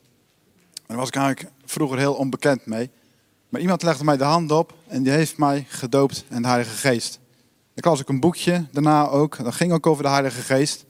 Daar 0.87 0.97
was 0.97 1.07
ik 1.07 1.15
eigenlijk 1.15 1.53
vroeger 1.65 1.97
heel 1.97 2.13
onbekend 2.13 2.65
mee. 2.65 2.89
Maar 3.49 3.61
iemand 3.61 3.83
legde 3.83 4.03
mij 4.03 4.17
de 4.17 4.23
hand 4.23 4.51
op 4.51 4.73
en 4.87 5.03
die 5.03 5.11
heeft 5.11 5.37
mij 5.37 5.65
gedoopt 5.69 6.25
in 6.29 6.41
de 6.41 6.47
Heilige 6.47 6.75
Geest. 6.75 7.19
Ik 7.73 7.85
las 7.85 7.99
ook 7.99 8.09
een 8.09 8.19
boekje 8.19 8.65
daarna 8.71 9.07
ook, 9.07 9.43
dat 9.43 9.53
ging 9.53 9.71
ook 9.71 9.87
over 9.87 10.03
de 10.03 10.09
Heilige 10.09 10.41
Geest. 10.41 10.85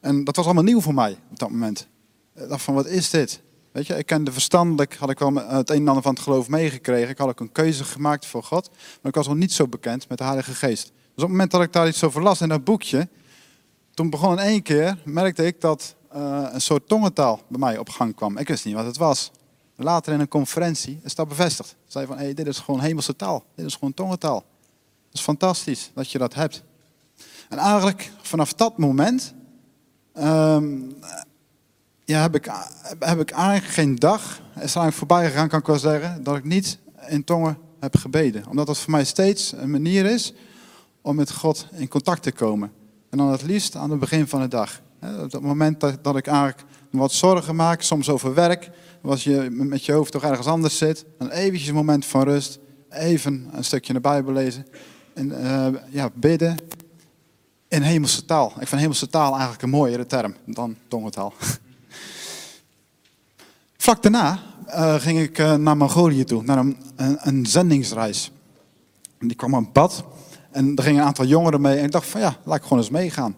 En 0.00 0.24
dat 0.24 0.36
was 0.36 0.44
allemaal 0.44 0.64
nieuw 0.64 0.80
voor 0.80 0.94
mij 0.94 1.18
op 1.30 1.38
dat 1.38 1.50
moment. 1.50 1.88
Ik 2.34 2.48
dacht 2.48 2.62
van, 2.62 2.74
wat 2.74 2.86
is 2.86 3.10
dit? 3.10 3.40
Weet 3.76 3.86
je, 3.86 3.96
ik 3.98 4.06
kende 4.06 4.32
verstandelijk, 4.32 4.94
had 4.94 5.10
ik 5.10 5.18
wel 5.18 5.34
het 5.34 5.70
een 5.70 5.76
en 5.76 5.88
ander 5.88 6.02
van 6.02 6.14
het 6.14 6.22
geloof 6.22 6.48
meegekregen. 6.48 7.08
Ik 7.08 7.18
had 7.18 7.28
ook 7.28 7.40
een 7.40 7.52
keuze 7.52 7.84
gemaakt 7.84 8.26
voor 8.26 8.42
God. 8.42 8.70
Maar 8.70 9.10
ik 9.10 9.14
was 9.14 9.26
nog 9.26 9.36
niet 9.36 9.52
zo 9.52 9.68
bekend 9.68 10.08
met 10.08 10.18
de 10.18 10.24
Heilige 10.24 10.54
Geest. 10.54 10.84
Dus 10.84 10.92
op 10.94 11.20
het 11.20 11.28
moment 11.28 11.50
dat 11.50 11.62
ik 11.62 11.72
daar 11.72 11.88
iets 11.88 12.04
over 12.04 12.22
las 12.22 12.40
in 12.40 12.48
dat 12.48 12.64
boekje, 12.64 13.08
toen 13.94 14.10
begon 14.10 14.32
in 14.32 14.38
één 14.38 14.62
keer, 14.62 14.98
merkte 15.04 15.46
ik 15.46 15.60
dat 15.60 15.94
uh, 16.14 16.46
een 16.50 16.60
soort 16.60 16.88
tongentaal 16.88 17.40
bij 17.48 17.58
mij 17.58 17.78
op 17.78 17.88
gang 17.88 18.14
kwam. 18.14 18.38
Ik 18.38 18.48
wist 18.48 18.64
niet 18.64 18.74
wat 18.74 18.84
het 18.84 18.96
was. 18.96 19.30
Later 19.74 20.12
in 20.12 20.20
een 20.20 20.28
conferentie 20.28 21.00
is 21.02 21.14
dat 21.14 21.28
bevestigd. 21.28 21.76
Zei 21.86 22.06
van, 22.06 22.16
hé, 22.16 22.24
hey, 22.24 22.34
dit 22.34 22.46
is 22.46 22.58
gewoon 22.58 22.80
hemelse 22.80 23.16
taal. 23.16 23.44
Dit 23.54 23.66
is 23.66 23.74
gewoon 23.74 23.94
tongentaal. 23.94 24.44
Het 25.06 25.14
is 25.14 25.20
fantastisch 25.20 25.90
dat 25.94 26.10
je 26.10 26.18
dat 26.18 26.34
hebt. 26.34 26.62
En 27.48 27.58
eigenlijk 27.58 28.10
vanaf 28.22 28.52
dat 28.52 28.78
moment 28.78 29.34
um, 30.14 30.96
ja, 32.06 32.20
heb, 32.20 32.34
ik, 32.34 32.50
heb 32.98 33.20
ik 33.20 33.30
eigenlijk 33.30 33.72
geen 33.72 33.96
dag, 33.96 34.40
is 34.54 34.60
eigenlijk 34.60 34.96
voorbij 34.96 35.26
gegaan, 35.26 35.48
kan 35.48 35.58
ik 35.58 35.66
wel 35.66 35.78
zeggen, 35.78 36.22
dat 36.22 36.36
ik 36.36 36.44
niet 36.44 36.78
in 37.08 37.24
tongen 37.24 37.58
heb 37.80 37.96
gebeden. 37.96 38.44
Omdat 38.48 38.66
dat 38.66 38.78
voor 38.78 38.90
mij 38.90 39.04
steeds 39.04 39.52
een 39.52 39.70
manier 39.70 40.04
is 40.04 40.34
om 41.02 41.16
met 41.16 41.32
God 41.32 41.66
in 41.72 41.88
contact 41.88 42.22
te 42.22 42.32
komen. 42.32 42.72
En 43.10 43.18
dan 43.18 43.30
het 43.30 43.42
liefst 43.42 43.76
aan 43.76 43.90
het 43.90 44.00
begin 44.00 44.26
van 44.26 44.40
de 44.40 44.48
dag. 44.48 44.80
Op 45.00 45.32
het 45.32 45.40
moment 45.40 45.80
dat, 45.80 46.16
ik 46.16 46.26
eigenlijk 46.26 46.64
wat 46.90 47.12
zorgen 47.12 47.56
maak, 47.56 47.82
soms 47.82 48.08
over 48.08 48.34
werk, 48.34 48.70
als 49.02 49.24
je 49.24 49.48
met 49.50 49.84
je 49.84 49.92
hoofd 49.92 50.12
toch 50.12 50.24
ergens 50.24 50.46
anders 50.46 50.78
zit, 50.78 51.04
dan 51.18 51.30
eventjes 51.30 51.68
een 51.68 51.74
moment 51.74 52.06
van 52.06 52.22
rust, 52.22 52.58
even 52.90 53.48
een 53.52 53.64
stukje 53.64 53.92
de 53.92 54.00
Bijbel 54.00 54.32
lezen 54.32 54.66
en 55.14 55.28
uh, 55.28 55.66
ja, 55.90 56.10
bidden 56.14 56.56
in 57.68 57.82
hemelse 57.82 58.24
taal. 58.24 58.52
Ik 58.60 58.68
vind 58.68 58.80
hemelse 58.80 59.08
taal 59.08 59.30
eigenlijk 59.30 59.62
een 59.62 59.70
mooiere 59.70 60.06
term 60.06 60.34
dan 60.46 60.76
tongentaal. 60.88 61.32
Vlak 63.86 64.02
daarna 64.02 64.38
uh, 64.68 64.94
ging 64.94 65.18
ik 65.18 65.38
uh, 65.38 65.54
naar 65.54 65.76
Mongolië 65.76 66.24
toe, 66.24 66.42
naar 66.42 66.64
een, 66.96 67.46
zendingsreis. 67.46 68.32
En 69.18 69.28
die 69.28 69.36
kwam 69.36 69.54
aan 69.54 69.72
pad 69.72 70.04
en 70.50 70.76
er 70.76 70.82
gingen 70.82 71.00
een 71.00 71.06
aantal 71.06 71.24
jongeren 71.24 71.60
mee 71.60 71.78
en 71.78 71.84
ik 71.84 71.92
dacht 71.92 72.06
van 72.06 72.20
ja, 72.20 72.36
laat 72.44 72.56
ik 72.56 72.62
gewoon 72.62 72.78
eens 72.78 72.90
meegaan. 72.90 73.36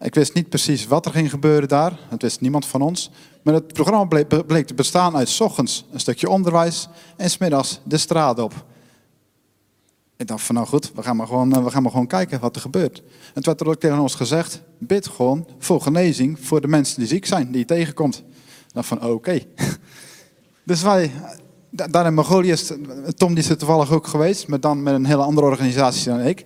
Ik 0.00 0.14
wist 0.14 0.34
niet 0.34 0.48
precies 0.48 0.86
wat 0.86 1.06
er 1.06 1.12
ging 1.12 1.30
gebeuren 1.30 1.68
daar, 1.68 1.98
dat 2.10 2.22
wist 2.22 2.40
niemand 2.40 2.66
van 2.66 2.82
ons. 2.82 3.10
Maar 3.42 3.54
het 3.54 3.72
programma 3.72 4.04
bleek, 4.46 4.66
te 4.66 4.74
bestaan 4.74 5.16
uit 5.16 5.40
ochtends 5.40 5.86
een 5.92 6.00
stukje 6.00 6.28
onderwijs 6.28 6.88
en 7.16 7.30
smiddags 7.30 7.80
de 7.84 7.96
straat 7.96 8.38
op. 8.38 8.64
Ik 10.16 10.26
dacht 10.26 10.42
van 10.42 10.54
nou 10.54 10.66
goed, 10.66 10.92
we 10.94 11.02
gaan 11.02 11.16
maar 11.16 11.26
gewoon, 11.26 11.56
uh, 11.58 11.64
we 11.64 11.70
gaan 11.70 11.82
maar 11.82 11.90
gewoon 11.90 12.06
kijken 12.06 12.40
wat 12.40 12.54
er 12.54 12.62
gebeurt. 12.62 13.02
En 13.26 13.32
toen 13.32 13.42
werd 13.42 13.60
er 13.60 13.68
ook 13.68 13.80
tegen 13.80 13.98
ons 13.98 14.14
gezegd, 14.14 14.62
bid 14.78 15.08
gewoon 15.08 15.46
voor 15.58 15.80
genezing 15.80 16.38
voor 16.40 16.60
de 16.60 16.68
mensen 16.68 16.98
die 16.98 17.08
ziek 17.08 17.26
zijn, 17.26 17.50
die 17.50 17.58
je 17.58 17.64
tegenkomt 17.64 18.24
dacht 18.74 18.88
van, 18.88 19.04
oké. 19.04 19.40
Dus 20.66 20.82
wij, 20.82 21.10
daar 21.70 22.06
in 22.06 22.14
Mongolië 22.14 22.50
is, 22.50 22.72
Tom 23.16 23.34
die 23.34 23.42
is 23.42 23.48
er 23.48 23.56
toevallig 23.56 23.90
ook 23.90 24.06
geweest, 24.06 24.48
maar 24.48 24.60
dan 24.60 24.82
met 24.82 24.94
een 24.94 25.04
hele 25.04 25.22
andere 25.22 25.46
organisatie 25.46 26.10
dan 26.10 26.20
ik. 26.20 26.44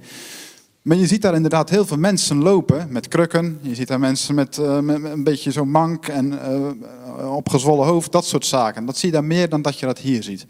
Maar 0.83 0.97
je 0.97 1.07
ziet 1.07 1.23
daar 1.23 1.35
inderdaad 1.35 1.71
heel 1.71 1.87
veel 1.87 1.97
mensen 1.97 2.43
lopen 2.43 2.87
met 2.91 3.09
krukken. 3.09 3.59
Je 3.61 3.75
ziet 3.75 3.89
daar 3.89 4.01
mensen 4.01 4.35
met, 4.35 4.61
met 4.83 5.05
een 5.05 5.25
beetje 5.25 5.51
zo'n 5.51 5.71
mank 5.71 6.07
en 6.07 6.33
uh, 6.33 7.35
opgezwollen 7.35 7.87
hoofd, 7.87 8.13
dat 8.13 8.25
soort 8.25 8.47
zaken. 8.47 8.87
Dat 8.87 8.97
zie 8.97 9.09
je 9.09 9.15
daar 9.15 9.25
meer 9.25 9.49
dan 9.49 9.63
dat 9.63 9.79
je 9.79 9.87
dat 9.87 9.99
hier 9.99 10.23
ziet. 10.23 10.47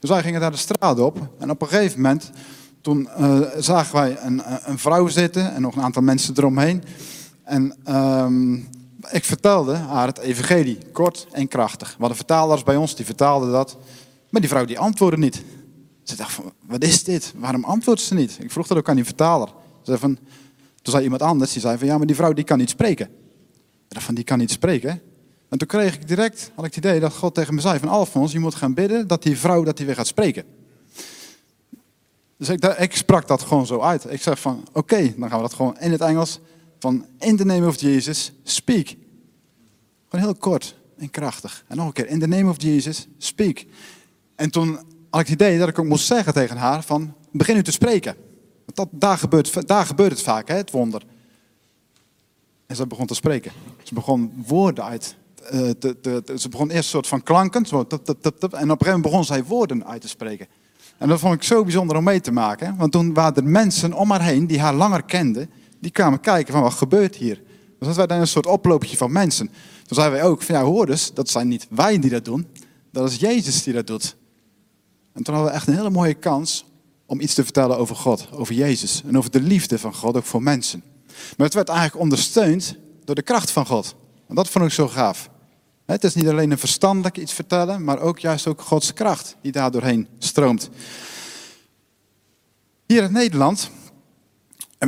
Dus 0.00 0.10
wij 0.10 0.22
gingen 0.22 0.40
daar 0.40 0.50
de 0.50 0.56
straat 0.56 0.98
op 0.98 1.28
en 1.38 1.50
op 1.50 1.62
een 1.62 1.68
gegeven 1.68 2.00
moment, 2.00 2.30
toen 2.80 3.08
uh, 3.18 3.40
zagen 3.58 3.94
wij 3.96 4.16
een, 4.20 4.42
een, 4.64 4.78
vrouw 4.78 5.08
zitten 5.08 5.54
en 5.54 5.62
nog 5.62 5.76
een 5.76 5.82
aantal 5.82 6.02
mensen 6.02 6.34
eromheen. 6.36 6.82
En 7.42 7.76
um, 7.88 8.68
ik 9.10 9.24
vertelde 9.24 9.74
haar 9.74 10.06
het 10.06 10.18
evangelie, 10.18 10.78
kort 10.92 11.26
en 11.32 11.48
krachtig. 11.48 11.96
Wat 11.98 12.10
de 12.10 12.16
vertalers 12.16 12.62
bij 12.62 12.76
ons, 12.76 12.96
die 12.96 13.04
vertaalden 13.04 13.50
dat. 13.52 13.76
Maar 14.30 14.40
die 14.40 14.50
vrouw 14.50 14.64
die 14.64 14.78
antwoordde 14.78 15.18
niet. 15.18 15.42
Ze 16.02 16.16
dacht 16.16 16.32
van, 16.32 16.52
wat 16.66 16.84
is 16.84 17.04
dit? 17.04 17.32
Waarom 17.36 17.64
antwoordt 17.64 18.00
ze 18.00 18.14
niet? 18.14 18.38
Ik 18.40 18.50
vroeg 18.50 18.66
dat 18.66 18.78
ook 18.78 18.88
aan 18.88 18.96
die 18.96 19.04
vertaler. 19.04 19.48
Ze 19.48 19.54
zei 19.82 19.98
van, 19.98 20.18
toen 20.82 20.92
zei 20.92 21.02
iemand 21.02 21.22
anders, 21.22 21.52
die 21.52 21.60
zei 21.60 21.78
van, 21.78 21.86
ja, 21.86 21.98
maar 21.98 22.06
die 22.06 22.16
vrouw 22.16 22.32
die 22.32 22.44
kan 22.44 22.58
niet 22.58 22.70
spreken. 22.70 23.06
Ik 23.06 23.88
dacht 23.88 24.04
van, 24.04 24.14
die 24.14 24.24
kan 24.24 24.38
niet 24.38 24.50
spreken? 24.50 25.00
En 25.48 25.58
toen 25.58 25.68
kreeg 25.68 25.94
ik 25.94 26.08
direct, 26.08 26.50
had 26.54 26.64
ik 26.64 26.74
het 26.74 26.84
idee 26.84 27.00
dat 27.00 27.14
God 27.14 27.34
tegen 27.34 27.54
me 27.54 27.60
zei 27.60 27.78
van, 27.78 27.88
Alfons, 27.88 28.32
je 28.32 28.38
moet 28.38 28.54
gaan 28.54 28.74
bidden 28.74 29.06
dat 29.06 29.22
die 29.22 29.38
vrouw, 29.38 29.62
dat 29.62 29.76
die 29.76 29.86
weer 29.86 29.94
gaat 29.94 30.06
spreken. 30.06 30.44
Dus 32.38 32.48
ik, 32.48 32.64
ik 32.64 32.96
sprak 32.96 33.28
dat 33.28 33.42
gewoon 33.42 33.66
zo 33.66 33.80
uit. 33.80 34.12
Ik 34.12 34.22
zeg 34.22 34.40
van, 34.40 34.64
oké, 34.72 35.14
dan 35.16 35.28
gaan 35.28 35.38
we 35.38 35.44
dat 35.44 35.54
gewoon 35.54 35.78
in 35.78 35.90
het 35.90 36.00
Engels 36.00 36.40
van 36.84 37.06
in 37.18 37.36
the 37.36 37.44
name 37.44 37.66
of 37.66 37.80
Jesus, 37.80 38.32
speak. 38.42 38.86
Gewoon 40.08 40.24
heel 40.24 40.34
kort 40.34 40.76
en 40.98 41.10
krachtig. 41.10 41.64
En 41.68 41.76
nog 41.76 41.86
een 41.86 41.92
keer, 41.92 42.08
in 42.08 42.18
the 42.20 42.26
name 42.26 42.50
of 42.50 42.62
Jesus, 42.62 43.06
speak. 43.18 43.64
En 44.34 44.50
toen 44.50 44.74
had 45.10 45.20
ik 45.20 45.26
het 45.26 45.28
idee 45.28 45.58
dat 45.58 45.68
ik 45.68 45.78
ook 45.78 45.86
moest 45.86 46.06
zeggen 46.06 46.32
tegen 46.32 46.56
haar 46.56 46.82
van, 46.82 47.14
begin 47.32 47.54
nu 47.54 47.62
te 47.62 47.72
spreken. 47.72 48.16
Dat, 48.66 48.88
daar, 48.90 49.18
gebeurt, 49.18 49.68
daar 49.68 49.86
gebeurt 49.86 50.10
het 50.10 50.22
vaak, 50.22 50.48
hè, 50.48 50.54
het 50.54 50.70
wonder. 50.70 51.02
En 52.66 52.76
ze 52.76 52.86
begon 52.86 53.06
te 53.06 53.14
spreken. 53.14 53.52
Ze 53.82 53.94
begon 53.94 54.44
woorden 54.46 54.84
uit. 54.84 55.16
Uh, 55.52 55.70
te, 55.70 56.00
te, 56.00 56.34
ze 56.38 56.48
begon 56.48 56.70
eerst 56.70 56.84
een 56.84 56.90
soort 56.90 57.06
van 57.06 57.22
klanken. 57.22 57.66
Zo, 57.66 57.78
en 57.78 57.84
op 57.84 57.92
een 57.92 58.32
gegeven 58.32 58.76
moment 58.76 59.02
begon 59.02 59.24
zij 59.24 59.44
woorden 59.44 59.86
uit 59.86 60.00
te 60.00 60.08
spreken. 60.08 60.46
En 60.98 61.08
dat 61.08 61.20
vond 61.20 61.34
ik 61.34 61.42
zo 61.42 61.62
bijzonder 61.62 61.96
om 61.96 62.04
mee 62.04 62.20
te 62.20 62.32
maken. 62.32 62.76
Want 62.76 62.92
toen 62.92 63.14
waren 63.14 63.36
er 63.36 63.50
mensen 63.50 63.92
om 63.92 64.10
haar 64.10 64.22
heen 64.22 64.46
die 64.46 64.60
haar 64.60 64.74
langer 64.74 65.02
kenden 65.02 65.50
die 65.84 65.92
kwamen 65.92 66.20
kijken 66.20 66.52
van 66.52 66.62
wat 66.62 66.72
gebeurt 66.72 67.16
hier. 67.16 67.42
Dus 67.78 67.88
dat 67.88 67.96
werd 67.96 68.10
een 68.10 68.26
soort 68.26 68.46
oploopje 68.46 68.96
van 68.96 69.12
mensen. 69.12 69.46
Toen 69.86 69.96
zeiden 69.96 70.18
wij 70.18 70.28
ook 70.28 70.42
van 70.42 70.54
ja 70.54 70.62
hoor 70.62 70.86
dus, 70.86 71.12
dat 71.14 71.28
zijn 71.28 71.48
niet 71.48 71.66
wij 71.70 71.98
die 71.98 72.10
dat 72.10 72.24
doen. 72.24 72.46
Dat 72.90 73.10
is 73.10 73.16
Jezus 73.16 73.62
die 73.62 73.74
dat 73.74 73.86
doet. 73.86 74.16
En 75.12 75.22
toen 75.22 75.34
hadden 75.34 75.52
we 75.52 75.58
echt 75.58 75.68
een 75.68 75.74
hele 75.74 75.90
mooie 75.90 76.14
kans 76.14 76.64
om 77.06 77.20
iets 77.20 77.34
te 77.34 77.44
vertellen 77.44 77.78
over 77.78 77.96
God, 77.96 78.28
over 78.32 78.54
Jezus 78.54 79.02
en 79.06 79.18
over 79.18 79.30
de 79.30 79.40
liefde 79.40 79.78
van 79.78 79.94
God, 79.94 80.16
ook 80.16 80.24
voor 80.24 80.42
mensen. 80.42 80.82
Maar 81.36 81.46
het 81.46 81.54
werd 81.54 81.68
eigenlijk 81.68 82.00
ondersteund 82.00 82.76
door 83.04 83.14
de 83.14 83.22
kracht 83.22 83.50
van 83.50 83.66
God. 83.66 83.94
En 84.28 84.34
dat 84.34 84.48
vond 84.48 84.64
ik 84.64 84.70
zo 84.70 84.88
gaaf. 84.88 85.30
Het 85.86 86.04
is 86.04 86.14
niet 86.14 86.28
alleen 86.28 86.50
een 86.50 86.58
verstandelijk 86.58 87.18
iets 87.18 87.32
vertellen, 87.32 87.84
maar 87.84 88.00
ook 88.00 88.18
juist 88.18 88.46
ook 88.46 88.60
Gods 88.60 88.92
kracht 88.92 89.36
die 89.42 89.52
daar 89.52 89.70
doorheen 89.70 90.08
stroomt. 90.18 90.70
Hier 92.86 93.02
in 93.02 93.12
Nederland 93.12 93.70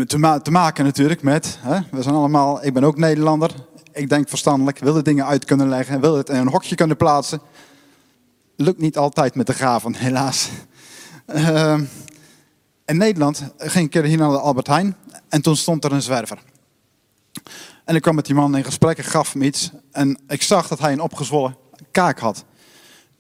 hebben 0.01 0.35
we 0.35 0.43
te, 0.43 0.51
maken 0.51 0.85
natuurlijk 0.85 1.23
met, 1.23 1.59
hè, 1.61 1.81
we 1.91 2.03
zijn 2.03 2.15
allemaal, 2.15 2.65
ik 2.65 2.73
ben 2.73 2.85
ook 2.85 2.99
Nederlander, 2.99 3.51
ik 3.93 4.09
denk 4.09 4.29
verstandelijk, 4.29 4.79
wil 4.79 4.93
de 4.93 5.03
dingen 5.03 5.27
uit 5.27 5.45
kunnen 5.45 5.69
leggen, 5.69 6.01
wil 6.01 6.17
het 6.17 6.29
in 6.29 6.37
een 6.37 6.49
hokje 6.49 6.75
kunnen 6.75 6.97
plaatsen. 6.97 7.41
Lukt 8.57 8.81
niet 8.81 8.99
altijd 8.99 9.35
met 9.35 9.47
de 9.47 9.53
gaven, 9.53 9.95
helaas. 9.95 10.51
Uh, 11.35 11.81
in 12.85 12.97
Nederland 12.97 13.43
ging 13.57 13.95
ik 13.95 14.05
hier 14.05 14.19
naar 14.19 14.31
de 14.31 14.39
Albert 14.39 14.67
Heijn 14.67 14.97
en 15.29 15.43
toen 15.43 15.57
stond 15.57 15.85
er 15.85 15.93
een 15.93 16.03
zwerver. 16.03 16.39
En 17.85 17.95
ik 17.95 18.03
kwam 18.03 18.15
met 18.15 18.27
die 18.27 18.35
man 18.35 18.57
in 18.57 18.65
gesprek, 18.65 18.99
ik 18.99 19.05
gaf 19.05 19.33
hem 19.33 19.43
iets 19.43 19.71
en 19.93 20.19
ik 20.29 20.43
zag 20.43 20.69
dat 20.69 20.79
hij 20.79 20.93
een 20.93 21.01
opgezwollen 21.01 21.57
kaak 21.91 22.19
had. 22.19 22.45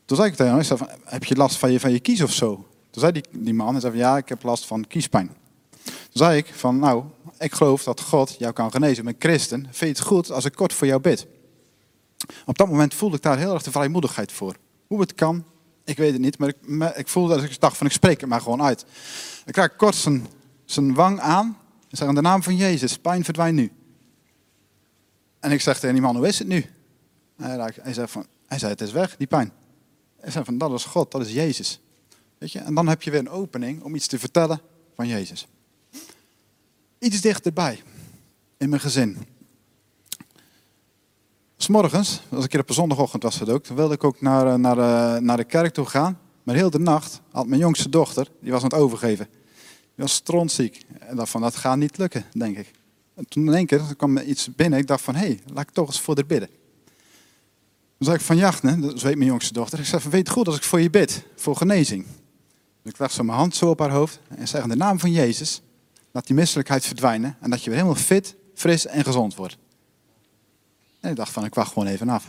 Toen 0.05 0.17
zei 0.17 0.29
ik 0.29 0.37
tegen 0.37 0.53
hem, 0.53 0.89
heb 1.05 1.25
je 1.25 1.37
last 1.37 1.57
van 1.57 1.73
je, 1.73 1.81
van 1.81 1.93
je 1.93 2.01
kies 2.01 2.23
of 2.23 2.33
zo? 2.33 2.55
Toen 2.91 3.03
zei 3.03 3.13
die, 3.13 3.25
die 3.33 3.55
man, 3.55 3.73
hij 3.73 3.81
zei 3.81 3.97
ja, 3.97 4.17
ik 4.17 4.29
heb 4.29 4.43
last 4.43 4.67
van 4.67 4.87
kiespijn. 4.87 5.31
Zei 6.13 6.37
ik 6.37 6.47
van, 6.55 6.79
nou, 6.79 7.05
ik 7.39 7.55
geloof 7.55 7.83
dat 7.83 8.01
God 8.01 8.37
jou 8.39 8.53
kan 8.53 8.71
genezen. 8.71 9.09
Ik 9.09 9.17
christen, 9.19 9.61
vind 9.61 9.79
je 9.79 9.87
het 9.87 10.01
goed 10.01 10.31
als 10.31 10.45
ik 10.45 10.53
kort 10.53 10.73
voor 10.73 10.87
jou 10.87 11.01
bid? 11.01 11.27
Op 12.47 12.59
dat 12.59 12.69
moment 12.69 12.95
voelde 12.95 13.17
ik 13.17 13.23
daar 13.23 13.39
heel 13.39 13.55
erg 13.55 13.63
de 13.63 13.71
vrijmoedigheid 13.71 14.33
voor. 14.33 14.57
Hoe 14.87 15.01
het 15.01 15.15
kan, 15.15 15.45
ik 15.85 15.97
weet 15.97 16.13
het 16.13 16.21
niet, 16.21 16.39
maar 16.39 16.49
ik, 16.49 16.97
ik 16.97 17.09
voelde 17.09 17.35
dat 17.35 17.45
ik 17.45 17.61
dacht 17.61 17.77
van, 17.77 17.87
ik 17.87 17.93
spreek 17.93 18.21
het 18.21 18.29
maar 18.29 18.41
gewoon 18.41 18.63
uit. 18.63 18.85
Ik 19.45 19.57
raak 19.57 19.79
kort 19.79 19.95
zijn, 19.95 20.27
zijn 20.65 20.95
wang 20.95 21.21
aan 21.21 21.59
en 21.89 21.97
zeg 21.97 22.09
in 22.09 22.15
de 22.15 22.21
naam 22.21 22.43
van 22.43 22.57
Jezus, 22.57 22.99
pijn 22.99 23.25
verdwijnt 23.25 23.57
nu. 23.57 23.73
En 25.41 25.53
ik 25.53 25.61
zeg 25.61 25.79
tegen 25.79 25.95
die 25.95 26.03
man, 26.03 26.17
hoe 26.17 26.27
is 26.27 26.39
het 26.39 26.49
nu? 26.49 26.67
Hij, 27.37 27.73
hij, 27.83 27.93
zei 27.93 28.07
van, 28.07 28.27
hij 28.47 28.59
zei, 28.59 28.73
het 28.73 28.81
is 28.81 28.93
weg, 28.93 29.17
die 29.17 29.27
pijn. 29.27 29.53
Hij 30.21 30.31
zei 30.31 30.45
van, 30.45 30.59
dat 30.59 30.73
is 30.73 30.85
God, 30.85 31.11
dat 31.11 31.27
is 31.27 31.33
Jezus. 31.33 31.81
Weet 32.39 32.53
je? 32.53 32.59
En 32.59 32.75
dan 32.75 32.89
heb 32.89 33.03
je 33.03 33.11
weer 33.11 33.21
een 33.21 33.29
opening 33.29 33.83
om 33.83 33.95
iets 33.95 34.07
te 34.07 34.19
vertellen 34.19 34.61
van 34.95 35.09
Jezus. 35.09 35.47
Iets 37.07 37.21
dichterbij, 37.21 37.83
in 38.57 38.69
mijn 38.69 38.81
gezin. 38.81 39.17
S'morgens, 41.57 42.21
als 42.29 42.45
ik 42.45 42.55
op 42.55 42.69
een 42.69 42.75
zondagochtend 42.75 43.23
was 43.23 43.39
het 43.39 43.49
ook, 43.49 43.67
wilde 43.67 43.95
ik 43.95 44.05
ook 44.05 44.21
naar, 44.21 44.47
eh, 44.47 44.55
naar, 44.55 44.79
eh, 44.79 45.21
naar 45.21 45.37
de 45.37 45.45
kerk 45.45 45.75
toe 45.75 45.87
gaan. 45.87 46.19
Maar 46.43 46.55
heel 46.55 46.71
de 46.71 46.79
nacht 46.79 47.21
had 47.31 47.47
mijn 47.47 47.61
jongste 47.61 47.89
dochter, 47.89 48.29
die 48.41 48.53
was 48.53 48.63
aan 48.63 48.69
het 48.69 48.79
overgeven. 48.79 49.29
Die 49.71 50.05
was 50.05 50.13
strontziek. 50.13 50.85
En 50.99 51.17
dacht 51.17 51.31
van, 51.31 51.41
dat 51.41 51.57
gaat 51.57 51.77
niet 51.77 51.99
lukken, 51.99 52.25
denk 52.33 52.57
ik. 52.57 52.71
En 53.15 53.29
toen 53.29 53.47
in 53.47 53.55
één 53.55 53.67
keer 53.67 53.97
kwam 53.97 54.17
er 54.17 54.25
iets 54.25 54.55
binnen. 54.55 54.79
Ik 54.79 54.87
dacht 54.87 55.03
van, 55.03 55.15
hé, 55.15 55.27
hey, 55.27 55.41
laat 55.53 55.69
ik 55.69 55.75
toch 55.75 55.87
eens 55.87 56.01
voor 56.01 56.15
haar 56.15 56.27
bidden. 56.27 56.49
Toen 56.49 58.07
zei 58.07 58.17
ik 58.17 58.23
van 58.23 58.37
Jachtne, 58.37 58.81
dat 58.81 59.03
weet 59.03 59.17
mijn 59.17 59.31
jongste 59.31 59.53
dochter. 59.53 59.79
Ik 59.79 59.85
zei 59.85 60.03
van, 60.03 60.11
weet 60.11 60.29
goed 60.29 60.47
als 60.47 60.57
ik 60.57 60.63
voor 60.63 60.81
je 60.81 60.91
bid, 60.91 61.27
voor 61.37 61.57
genezing. 61.57 62.07
Dus 62.83 62.93
ik 62.93 62.99
leg 62.99 63.13
zo 63.13 63.23
mijn 63.23 63.39
hand 63.39 63.55
zo 63.55 63.71
op 63.71 63.79
haar 63.79 63.91
hoofd 63.91 64.21
en 64.29 64.49
zeg 64.49 64.63
in 64.63 64.69
de 64.69 64.77
naam 64.77 64.99
van 64.99 65.13
Jezus, 65.13 65.63
laat 66.17 66.27
die 66.27 66.37
misselijkheid 66.37 66.87
verdwijnen. 66.87 67.37
En 67.41 67.51
dat 67.51 67.63
je 67.63 67.71
weer 67.71 67.79
helemaal 67.79 68.01
fit, 68.03 68.37
fris 68.55 68.87
en 68.87 69.05
gezond 69.05 69.35
wordt. 69.35 69.57
En 71.01 71.11
ik 71.11 71.17
dacht 71.17 71.33
van, 71.33 71.45
ik 71.45 71.55
wacht 71.55 71.73
gewoon 71.73 71.89
even 71.89 72.09
af. 72.09 72.27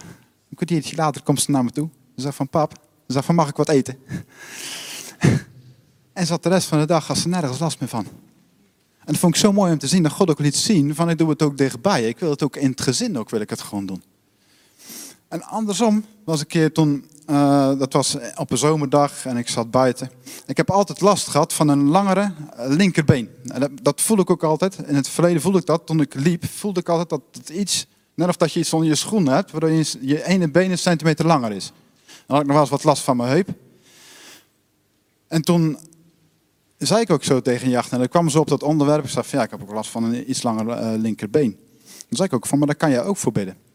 Een 0.50 0.56
kwartiertje 0.56 0.96
later 0.96 1.24
komt 1.24 1.42
ze 1.42 1.52
naar 1.52 1.64
me 1.64 1.72
toe. 1.72 1.90
Ze 2.16 2.22
zei 2.22 2.34
van, 2.34 2.50
pap, 2.50 2.72
ze 3.08 3.14
zei 3.14 3.24
van, 3.24 3.36
mag 3.36 3.50
ik 3.50 3.56
wat 3.56 3.70
eten? 3.70 3.98
en 6.14 6.26
zat 6.26 6.44
de 6.44 6.50
rest 6.50 6.68
van 6.68 6.80
de 6.80 6.86
dag 6.86 7.10
als 7.10 7.22
ze 7.22 7.28
nergens 7.28 7.60
last 7.60 7.80
meer 7.80 7.90
van. 7.90 8.06
En 9.00 9.14
dat 9.14 9.18
vond 9.18 9.36
ik 9.36 9.42
zo 9.42 9.54
mooi 9.54 9.72
om 9.72 9.78
te 9.78 9.88
zien 9.88 10.04
dat 10.04 10.12
God 10.12 10.30
ook 10.30 10.40
liet 10.40 10.56
zien 10.56 10.96
van 10.96 11.10
ik 11.10 11.18
doe 11.18 11.30
het 11.30 11.42
ook 11.42 11.58
dichtbij. 11.58 12.08
Ik 12.08 12.20
wil 12.20 12.30
het 12.30 12.44
ook 12.44 12.56
in 12.56 12.70
het 12.70 12.82
gezin 12.82 13.18
ook 13.18 13.30
wil 13.30 13.42
ik 13.42 13.50
het 13.50 13.62
gewoon 13.62 13.86
doen. 13.86 14.04
En 15.28 15.44
andersom 15.44 16.06
was 16.24 16.40
een 16.40 16.48
keer 16.48 16.72
toen, 16.72 17.10
uh, 17.30 17.80
dat 17.80 17.94
was 17.94 18.18
op 18.36 18.52
een 18.52 18.58
zomerdag 18.58 19.26
en 19.26 19.38
ik 19.38 19.50
zat 19.50 19.72
buiten. 19.72 20.12
Ik 20.46 20.58
heb 20.58 20.72
altijd 20.72 21.02
last 21.02 21.28
gehad 21.28 21.54
van 21.54 21.68
een 21.68 21.84
langere 21.84 22.22
eh, 22.56 22.68
linkerbeen. 22.68 23.30
En 23.48 23.78
dat, 23.82 24.02
voel 24.02 24.20
ik 24.20 24.30
ook 24.30 24.44
altijd. 24.44 24.78
In 24.86 24.96
het 24.96 25.10
verleden 25.10 25.42
voelde 25.42 25.58
ik 25.60 25.66
dat. 25.66 25.86
Toen 25.86 26.02
ik 26.02 26.14
liep 26.14 26.46
voelde 26.46 26.80
ik 26.80 26.90
altijd 26.90 27.10
dat 27.10 27.22
het 27.32 27.50
iets, 27.50 27.88
net 28.14 28.28
of 28.28 28.36
dat 28.36 28.54
je 28.54 28.60
iets 28.60 28.74
onder 28.74 28.90
je 28.90 28.96
schoen 28.96 29.28
hebt, 29.28 29.52
waardoor 29.52 29.70
je, 29.70 29.98
je 30.02 30.26
ene 30.26 30.50
been 30.50 30.72
een 30.72 30.78
centimeter 30.78 31.26
langer 31.26 31.52
is. 31.52 31.72
Dan 32.06 32.36
had 32.36 32.40
ik 32.40 32.46
nog 32.46 32.56
wel 32.56 32.62
eens 32.62 32.70
wat 32.70 32.84
last 32.84 33.04
van 33.04 33.18
mijn 33.18 33.30
heup. 33.30 33.50
En 35.28 35.42
toen 35.42 35.78
zei 36.78 37.02
ik 37.02 37.10
ook 37.10 37.24
zo 37.24 37.42
tegen 37.42 37.70
Jacht. 37.70 37.92
En 37.92 38.00
dan 38.00 38.08
kwam 38.08 38.30
ze 38.30 38.40
op 38.40 38.48
dat 38.48 38.64
onderwerp. 38.64 39.04
Ik 39.04 39.10
zei 39.10 39.26
ja, 39.32 39.44
ik 39.44 39.52
heb 39.52 39.62
ook 39.62 39.72
last 39.72 39.90
van 39.90 40.04
een 40.04 40.30
iets 40.30 40.44
langer 40.44 40.68
uh, 40.68 41.00
linkerbeen. 41.00 41.58
Dan 41.84 42.18
zei 42.18 42.28
ik 42.28 42.34
ook 42.34 42.46
van, 42.46 42.58
maar 42.58 42.68
daar 42.68 42.76
kan 42.76 42.90
jij 42.90 43.04
ook 43.04 43.18
voor 43.18 43.32
bidden. 43.32 43.67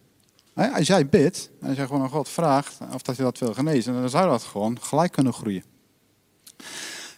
Als 0.54 0.86
jij 0.86 1.08
bidt, 1.08 1.50
en 1.60 1.68
als 1.68 1.76
jij 1.76 1.86
gewoon 1.86 2.02
aan 2.02 2.08
God 2.08 2.28
vraagt 2.28 2.78
of 2.94 3.02
dat 3.02 3.16
je 3.16 3.22
dat 3.22 3.38
wil 3.38 3.54
genezen, 3.54 3.94
dan 3.94 4.10
zou 4.10 4.28
dat 4.28 4.42
gewoon 4.42 4.80
gelijk 4.80 5.12
kunnen 5.12 5.32
groeien. 5.32 5.64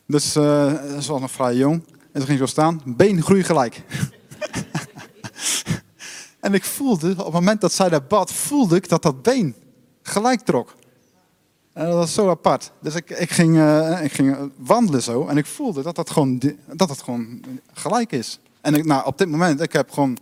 Dus 0.07 0.37
uh, 0.37 0.73
dat 0.73 1.07
was 1.07 1.21
nog 1.21 1.31
vrij 1.31 1.55
jong. 1.55 1.85
En 1.89 2.21
toen 2.21 2.27
ging 2.27 2.39
zo 2.39 2.47
staan, 2.47 2.83
been 2.85 3.23
groei 3.23 3.45
gelijk. 3.45 3.83
en 6.41 6.55
ik 6.55 6.65
voelde, 6.65 7.11
op 7.11 7.25
het 7.25 7.33
moment 7.33 7.61
dat 7.61 7.73
zij 7.73 7.89
dat 7.89 8.09
bad, 8.09 8.33
voelde 8.33 8.77
ik 8.77 8.89
dat 8.89 9.03
dat 9.03 9.23
been 9.23 9.55
gelijk 10.03 10.41
trok. 10.41 10.75
En 11.73 11.85
dat 11.85 11.95
was 11.95 12.15
zo 12.15 12.31
apart. 12.31 12.73
Dus 12.81 12.95
ik, 12.95 13.11
ik, 13.11 13.31
ging, 13.31 13.57
uh, 13.57 14.05
ik 14.05 14.13
ging 14.13 14.53
wandelen 14.57 15.03
zo 15.03 15.27
en 15.27 15.37
ik 15.37 15.47
voelde 15.47 15.83
dat 15.83 15.97
dat 15.97 16.11
gewoon, 16.11 16.39
dat 16.73 16.89
dat 16.89 17.03
gewoon 17.03 17.45
gelijk 17.73 18.13
is. 18.13 18.39
En 18.61 18.75
ik, 18.75 18.85
nou, 18.85 19.07
op 19.07 19.19
dit 19.19 19.29
moment, 19.29 19.61
ik 19.61 19.73
heb 19.73 19.91
gewoon, 19.91 20.15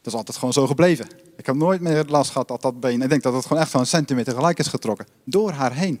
dat 0.00 0.12
is 0.12 0.14
altijd 0.14 0.36
gewoon 0.36 0.52
zo 0.52 0.66
gebleven. 0.66 1.06
Ik 1.36 1.46
heb 1.46 1.54
nooit 1.54 1.80
meer 1.80 2.04
last 2.04 2.30
gehad 2.30 2.48
dat 2.48 2.62
dat 2.62 2.80
been, 2.80 3.02
ik 3.02 3.08
denk 3.08 3.22
dat 3.22 3.34
het 3.34 3.46
gewoon 3.46 3.62
echt 3.62 3.70
van 3.70 3.80
een 3.80 3.86
centimeter 3.86 4.34
gelijk 4.34 4.58
is 4.58 4.66
getrokken. 4.66 5.06
Door 5.24 5.50
haar 5.50 5.72
heen. 5.72 6.00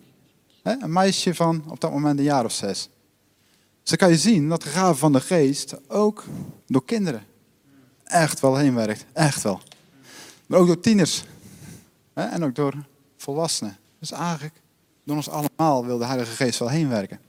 Een 0.62 0.92
meisje 0.92 1.34
van 1.34 1.64
op 1.68 1.80
dat 1.80 1.90
moment 1.90 2.18
een 2.18 2.24
jaar 2.24 2.44
of 2.44 2.52
zes. 2.52 2.88
Dus 3.82 3.96
kan 3.96 4.10
je 4.10 4.18
zien 4.18 4.48
dat 4.48 4.62
de 4.62 4.68
gave 4.68 4.94
van 4.94 5.12
de 5.12 5.20
geest 5.20 5.76
ook 5.88 6.24
door 6.66 6.84
kinderen 6.84 7.24
echt 8.04 8.40
wel 8.40 8.56
heen 8.56 8.74
werkt. 8.74 9.04
Echt 9.12 9.42
wel. 9.42 9.60
Maar 10.46 10.58
ook 10.58 10.66
door 10.66 10.80
tieners. 10.80 11.24
En 12.14 12.44
ook 12.44 12.54
door 12.54 12.74
volwassenen. 13.16 13.76
Dus 13.98 14.10
eigenlijk 14.10 14.54
door 15.04 15.16
ons 15.16 15.28
allemaal 15.28 15.86
wil 15.86 15.98
de 15.98 16.04
Heilige 16.04 16.32
Geest 16.32 16.58
wel 16.58 16.68
heen 16.68 16.88
werken. 16.88 17.20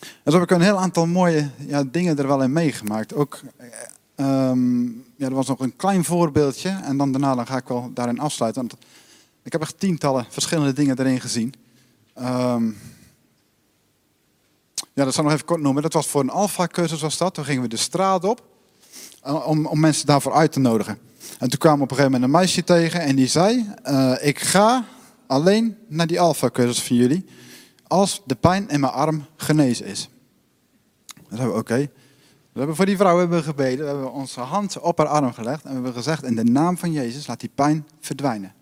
En 0.00 0.32
zo 0.32 0.38
heb 0.38 0.42
ik 0.42 0.50
een 0.50 0.60
heel 0.60 0.78
aantal 0.78 1.06
mooie 1.06 1.50
ja, 1.58 1.84
dingen 1.84 2.18
er 2.18 2.26
wel 2.26 2.42
in 2.42 2.52
meegemaakt. 2.52 3.14
Ook, 3.14 3.40
um, 4.16 5.05
ja, 5.16 5.26
er 5.26 5.34
was 5.34 5.46
nog 5.46 5.60
een 5.60 5.76
klein 5.76 6.04
voorbeeldje 6.04 6.68
en 6.68 6.96
dan 6.96 7.12
daarna 7.12 7.34
dan 7.34 7.46
ga 7.46 7.56
ik 7.56 7.68
wel 7.68 7.90
daarin 7.94 8.18
afsluiten. 8.18 8.66
Want 8.66 8.82
ik 9.42 9.52
heb 9.52 9.60
echt 9.60 9.80
tientallen 9.80 10.26
verschillende 10.28 10.72
dingen 10.72 10.98
erin 10.98 11.20
gezien. 11.20 11.54
Um, 12.18 12.78
ja, 14.92 15.04
dat 15.04 15.14
zal 15.14 15.24
ik 15.24 15.30
nog 15.30 15.32
even 15.32 15.46
kort 15.46 15.60
noemen. 15.60 15.82
Dat 15.82 15.92
was 15.92 16.06
voor 16.06 16.20
een 16.20 16.30
alfa-cursus 16.30 17.00
was 17.00 17.16
dat. 17.16 17.34
Toen 17.34 17.44
gingen 17.44 17.62
we 17.62 17.68
de 17.68 17.76
straat 17.76 18.24
op 18.24 18.42
eh, 19.22 19.46
om, 19.46 19.66
om 19.66 19.80
mensen 19.80 20.06
daarvoor 20.06 20.32
uit 20.32 20.52
te 20.52 20.60
nodigen. 20.60 20.98
En 21.38 21.48
toen 21.48 21.58
kwam 21.58 21.74
op 21.74 21.90
een 21.90 21.96
gegeven 21.96 22.10
moment 22.10 22.22
een 22.32 22.38
meisje 22.40 22.64
tegen 22.64 23.00
en 23.00 23.16
die 23.16 23.26
zei, 23.26 23.72
uh, 23.84 24.14
ik 24.20 24.38
ga 24.38 24.84
alleen 25.26 25.76
naar 25.88 26.06
die 26.06 26.20
alfa-cursus 26.20 26.82
van 26.82 26.96
jullie 26.96 27.24
als 27.86 28.22
de 28.24 28.34
pijn 28.34 28.68
in 28.68 28.80
mijn 28.80 28.92
arm 28.92 29.26
genezen 29.36 29.86
is. 29.86 30.08
Dan 31.28 31.38
hebben 31.38 31.54
we, 31.54 31.60
oké. 31.60 31.90
We 32.56 32.62
hebben 32.62 32.78
voor 32.78 32.86
die 32.86 32.96
vrouw 32.96 33.18
hebben 33.18 33.38
we 33.38 33.44
gebeden, 33.44 33.78
we 33.78 33.90
hebben 33.90 34.12
onze 34.12 34.40
hand 34.40 34.78
op 34.78 34.98
haar 34.98 35.06
arm 35.06 35.32
gelegd 35.32 35.62
en 35.62 35.68
we 35.68 35.74
hebben 35.74 35.92
gezegd, 35.92 36.22
in 36.22 36.36
de 36.36 36.44
naam 36.44 36.78
van 36.78 36.92
Jezus, 36.92 37.26
laat 37.26 37.40
die 37.40 37.50
pijn 37.54 37.86
verdwijnen. 38.00 38.54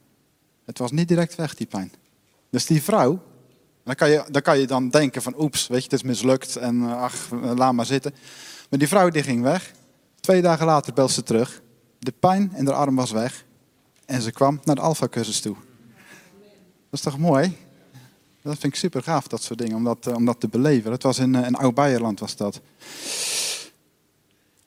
Het 0.65 0.79
was 0.79 0.91
niet 0.91 1.09
direct 1.09 1.35
weg, 1.35 1.55
die 1.55 1.67
pijn. 1.67 1.93
Dus 2.51 2.67
die 2.67 2.83
vrouw, 2.83 3.23
dan 3.85 3.95
kan 3.95 4.11
je 4.11 4.25
dan, 4.31 4.43
kan 4.43 4.59
je 4.59 4.67
dan 4.67 4.89
denken 4.89 5.23
van, 5.23 5.35
oeps, 5.39 5.67
weet 5.67 5.79
je, 5.79 5.85
het 5.85 5.93
is 5.93 6.03
mislukt 6.03 6.57
en 6.57 6.83
eh, 6.83 7.03
ach, 7.03 7.31
laat 7.31 7.73
maar 7.73 7.87
zitten. 7.87 8.15
Maar 8.71 8.79
die 8.79 8.89
vrouw 8.89 9.09
die 9.09 9.23
ging 9.23 9.43
weg. 9.43 9.73
Twee 10.21 10.43
dagen 10.43 10.67
later 10.67 10.93
belde 10.93 11.13
ze 11.13 11.23
terug. 11.23 11.63
De 11.99 12.13
pijn 12.19 12.53
in 12.55 12.67
haar 12.67 12.77
arm 12.77 12.97
was 12.97 13.11
weg. 13.11 13.45
En 14.07 14.23
ze 14.23 14.31
kwam 14.31 14.61
naar 14.65 14.75
de 14.75 14.81
alfa-cursus 14.81 15.41
toe. 15.41 15.57
Dat 16.91 16.91
is 16.91 17.01
toch 17.01 17.19
mooi? 17.19 17.57
Dat 18.43 18.59
vind 18.59 18.73
ik 18.73 18.79
super 18.79 19.03
gaaf, 19.03 19.27
dat 19.27 19.43
soort 19.43 19.59
dingen, 19.59 19.77
om 19.77 19.85
dat, 19.85 20.07
eh, 20.07 20.15
om 20.15 20.25
dat 20.25 20.41
te 20.41 20.49
beleven. 20.49 20.91
Dat 20.91 21.03
was 21.03 21.19
in, 21.19 21.35
eh, 21.35 21.47
in 21.47 21.55
Oud-Beierland 21.55 22.21
was 22.21 22.37
dat. 22.37 22.61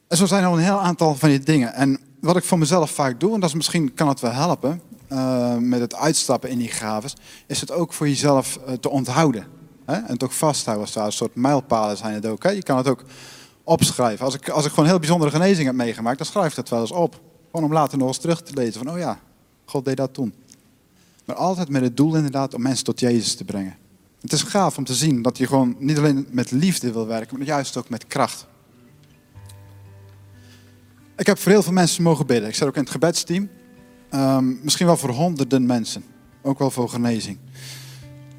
En 0.08 0.18
zo 0.18 0.26
zijn 0.26 0.44
er 0.44 0.52
een 0.52 0.58
heel 0.58 0.80
aantal 0.80 1.16
van 1.16 1.30
die 1.30 1.40
dingen. 1.40 1.74
En 1.74 2.00
wat 2.22 2.38
ik 2.38 2.44
voor 2.44 2.58
mezelf 2.58 2.92
vaak 2.92 3.20
doe, 3.20 3.34
en 3.34 3.40
dat 3.40 3.50
is 3.50 3.56
misschien 3.56 3.94
kan 3.94 4.08
het 4.08 4.20
wel 4.20 4.32
helpen 4.32 4.82
uh, 5.12 5.56
met 5.56 5.80
het 5.80 5.96
uitstappen 5.96 6.50
in 6.50 6.58
die 6.58 6.72
gaves, 6.72 7.16
is 7.48 7.62
het 7.62 7.72
ook 7.72 7.94
voor 7.94 8.08
jezelf 8.08 8.60
uh, 8.68 8.74
te 8.74 8.90
onthouden. 8.90 9.46
Hè? 9.86 9.96
En 9.96 10.22
ook 10.22 10.32
vasthouden 10.32 10.86
als 10.86 10.94
daar 10.94 11.06
een 11.06 11.12
soort 11.12 11.36
mijlpalen 11.36 11.98
zijn 11.98 12.14
het 12.14 12.26
ook. 12.26 12.44
Je 12.44 12.64
kan 12.64 12.78
het 12.78 12.88
ook 12.88 13.04
opschrijven. 13.64 14.26
Als 14.26 14.36
ik, 14.36 14.50
als 14.50 14.66
ik 14.66 14.72
gewoon 14.72 14.90
heel 14.90 15.00
bijzondere 15.00 15.32
genezing 15.32 15.68
heb 15.68 15.76
meegemaakt, 15.76 16.18
dan 16.18 16.28
schrijf 16.28 16.50
ik 16.50 16.56
dat 16.56 16.70
wel 16.70 16.82
eens 16.82 16.92
op. 16.92 17.22
Gewoon 17.52 17.66
om 17.66 17.74
later 17.74 17.98
nog 17.98 18.08
eens 18.08 18.18
terug 18.18 18.42
te 18.42 18.54
lezen 18.54 18.84
van, 18.84 18.94
oh 18.94 19.00
ja, 19.00 19.20
God 19.66 19.86
deed 19.86 19.98
dat 19.98 20.14
toen. 20.14 20.34
Maar 21.26 21.36
altijd 21.36 21.70
met 21.70 21.82
het 21.82 21.98
doel 21.98 22.16
inderdaad 22.16 22.54
om 22.54 22.62
mensen 22.62 22.86
tot 22.86 23.00
Jezus 23.00 23.36
te 23.36 23.44
brengen. 23.44 23.76
Het 24.22 24.34
is 24.34 24.42
gaaf 24.42 24.78
om 24.78 24.84
te 24.84 24.94
zien 24.94 25.22
dat 25.22 25.38
hij 25.38 25.48
gewoon 25.48 25.76
niet 25.80 25.98
alleen 25.98 26.28
met 26.30 26.52
liefde 26.52 26.92
wil 26.92 27.08
werken, 27.08 27.38
maar 27.38 27.48
juist 27.48 27.78
ook 27.78 27.90
met 27.90 28.08
kracht. 28.08 28.48
Ik 31.18 31.26
heb 31.26 31.38
voor 31.38 31.52
heel 31.52 31.64
veel 31.64 31.74
mensen 31.74 32.04
mogen 32.04 32.26
bidden. 32.26 32.50
Ik 32.50 32.56
zat 32.56 32.68
ook 32.68 32.76
in 32.76 32.82
het 32.82 32.90
gebedsteam. 32.90 33.50
Ehm, 34.10 34.64
misschien 34.64 34.86
wel 34.86 34.98
voor 34.98 35.10
honderden 35.10 35.66
mensen. 35.66 36.04
Ook 36.42 36.60
wel 36.60 36.72
voor 36.72 36.90
genezing. 36.90 37.38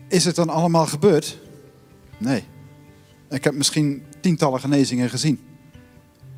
Is 0.08 0.24
het 0.24 0.34
dan 0.34 0.48
allemaal 0.48 0.86
gebeurd? 0.86 1.38
Nee. 2.18 2.44
Ik 3.30 3.44
heb 3.44 3.54
misschien 3.54 4.02
tientallen 4.20 4.60
genezingen 4.60 5.10
gezien. 5.10 5.40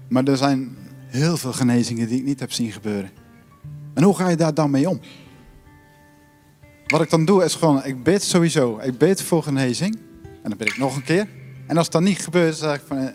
Maar 0.08 0.24
er 0.24 0.36
zijn 0.36 0.76
heel 1.06 1.36
veel 1.36 1.52
genezingen 1.52 2.08
die 2.08 2.18
ik 2.18 2.24
niet 2.24 2.40
heb 2.40 2.52
zien 2.52 2.72
gebeuren. 2.72 3.10
En 3.94 4.02
hoe 4.02 4.16
ga 4.16 4.28
je 4.28 4.36
daar 4.36 4.54
dan 4.54 4.70
mee 4.70 4.88
om? 4.88 5.00
Wat 6.86 7.02
ik 7.02 7.10
dan 7.10 7.24
doe 7.24 7.44
is 7.44 7.54
gewoon, 7.54 7.84
ik 7.84 8.02
bid 8.02 8.22
sowieso. 8.22 8.78
Ik 8.78 8.98
bid 8.98 9.22
voor 9.22 9.42
genezing. 9.42 9.98
En 10.22 10.48
dan 10.48 10.56
bid 10.56 10.68
ik 10.68 10.78
nog 10.78 10.96
een 10.96 11.04
keer. 11.04 11.28
En 11.66 11.76
als 11.76 11.84
het 11.84 11.94
dan 11.94 12.04
niet 12.04 12.18
gebeurt, 12.18 12.56
zeg 12.56 12.74
ik 12.74 12.82
van, 12.86 13.12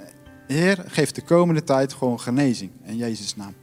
Heer, 0.48 0.84
geef 0.88 1.12
de 1.12 1.22
komende 1.22 1.64
tijd 1.64 1.94
gewoon 1.94 2.20
genezing. 2.20 2.72
In 2.84 2.98
Jezus' 2.98 3.36
naam. 3.36 3.54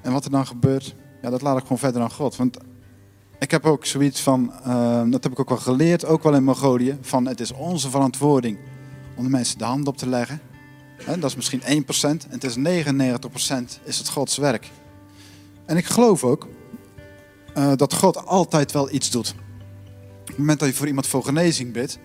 En 0.00 0.12
wat 0.12 0.24
er 0.24 0.30
dan 0.30 0.46
gebeurt, 0.46 0.94
ja, 1.22 1.30
dat 1.30 1.42
laat 1.42 1.56
ik 1.56 1.62
gewoon 1.62 1.78
verder 1.78 2.02
aan 2.02 2.10
God. 2.10 2.36
Want 2.36 2.58
ik 3.38 3.50
heb 3.50 3.64
ook 3.64 3.84
zoiets 3.84 4.20
van, 4.20 4.52
uh, 4.66 5.02
dat 5.10 5.22
heb 5.22 5.32
ik 5.32 5.40
ook 5.40 5.48
wel 5.48 5.58
geleerd, 5.58 6.04
ook 6.04 6.22
wel 6.22 6.34
in 6.34 6.44
Mongolië, 6.44 6.98
van 7.00 7.26
het 7.26 7.40
is 7.40 7.52
onze 7.52 7.90
verantwoording 7.90 8.58
om 9.16 9.24
de 9.24 9.30
mensen 9.30 9.58
de 9.58 9.64
hand 9.64 9.86
op 9.86 9.96
te 9.96 10.08
leggen. 10.08 10.40
He, 10.96 11.18
dat 11.18 11.30
is 11.30 11.36
misschien 11.36 11.60
1% 11.60 11.64
en 12.00 12.40
het 12.40 12.44
is 12.44 12.56
99% 12.56 12.60
is 13.82 13.98
het 13.98 14.08
Gods 14.08 14.36
werk. 14.36 14.70
En 15.66 15.76
ik 15.76 15.84
geloof 15.84 16.24
ook 16.24 16.48
uh, 17.56 17.72
dat 17.76 17.94
God 17.94 18.26
altijd 18.26 18.72
wel 18.72 18.92
iets 18.92 19.10
doet. 19.10 19.34
Op 20.20 20.28
het 20.28 20.38
moment 20.38 20.58
dat 20.58 20.68
je 20.68 20.74
voor 20.74 20.86
iemand 20.86 21.06
voor 21.06 21.24
genezing 21.24 21.72
bidt, 21.72 21.98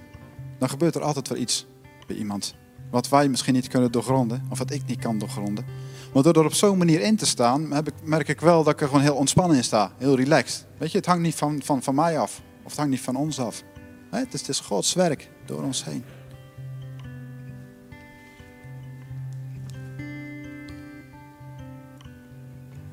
dan 0.60 0.70
gebeurt 0.70 0.96
er 0.96 1.02
altijd 1.02 1.28
wel 1.28 1.38
iets 1.38 1.66
bij 2.08 2.16
iemand. 2.16 2.56
Wat 2.92 3.10
wij 3.10 3.28
misschien 3.28 3.54
niet 3.54 3.68
kunnen 3.68 3.92
doorgronden, 3.92 4.46
of 4.50 4.58
wat 4.58 4.72
ik 4.72 4.82
niet 4.86 5.00
kan 5.00 5.18
doorgronden. 5.18 5.66
Maar 6.14 6.24
door 6.24 6.36
er 6.36 6.46
op 6.46 6.54
zo'n 6.54 6.78
manier 6.78 7.02
in 7.02 7.16
te 7.16 7.26
staan, 7.26 7.72
heb 7.72 7.88
ik, 7.88 7.94
merk 8.04 8.28
ik 8.28 8.42
wel 8.42 8.64
dat 8.64 8.74
ik 8.74 8.82
er 8.82 8.88
gewoon 8.88 9.02
heel 9.02 9.16
ontspannen 9.16 9.58
in 9.58 9.64
sta. 9.64 9.92
Heel 9.98 10.16
relaxed. 10.16 10.66
Weet 10.78 10.92
je, 10.92 10.98
het 10.98 11.06
hangt 11.06 11.22
niet 11.22 11.36
van, 11.36 11.62
van, 11.64 11.84
van 11.84 11.96
mij 11.96 12.20
af. 12.20 12.42
Of 12.64 12.70
het 12.70 12.76
hangt 12.76 12.92
niet 12.92 13.02
van 13.02 13.16
ons 13.16 13.40
af. 13.40 13.64
Het 14.10 14.34
is, 14.34 14.40
het 14.40 14.50
is 14.50 14.60
Gods 14.60 14.94
werk 14.94 15.30
door 15.46 15.64
ons 15.64 15.86
heen. 15.86 16.04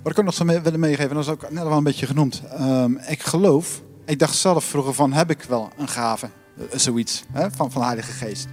Wat 0.03 0.13
ik 0.13 0.19
ook 0.19 0.25
nog 0.25 0.35
zou 0.35 0.61
willen 0.63 0.81
meegeven, 0.81 1.15
dat 1.15 1.25
is 1.25 1.31
ook 1.31 1.51
net 1.51 1.63
wel 1.63 1.77
een 1.77 1.85
beetje 1.85 2.07
genoemd. 2.07 2.43
Um, 2.61 2.99
ik 2.99 3.23
geloof, 3.23 3.83
ik 4.05 4.19
dacht 4.19 4.37
zelf 4.37 4.65
vroeger 4.65 4.95
van, 4.95 5.13
heb 5.13 5.31
ik 5.31 5.43
wel 5.43 5.71
een 5.77 5.89
gave? 5.89 6.29
Uh, 6.59 6.79
zoiets, 6.79 7.25
hè, 7.33 7.51
van, 7.51 7.73
van 7.73 7.81
de 7.81 7.87
Heilige 7.87 8.13
Geest. 8.13 8.47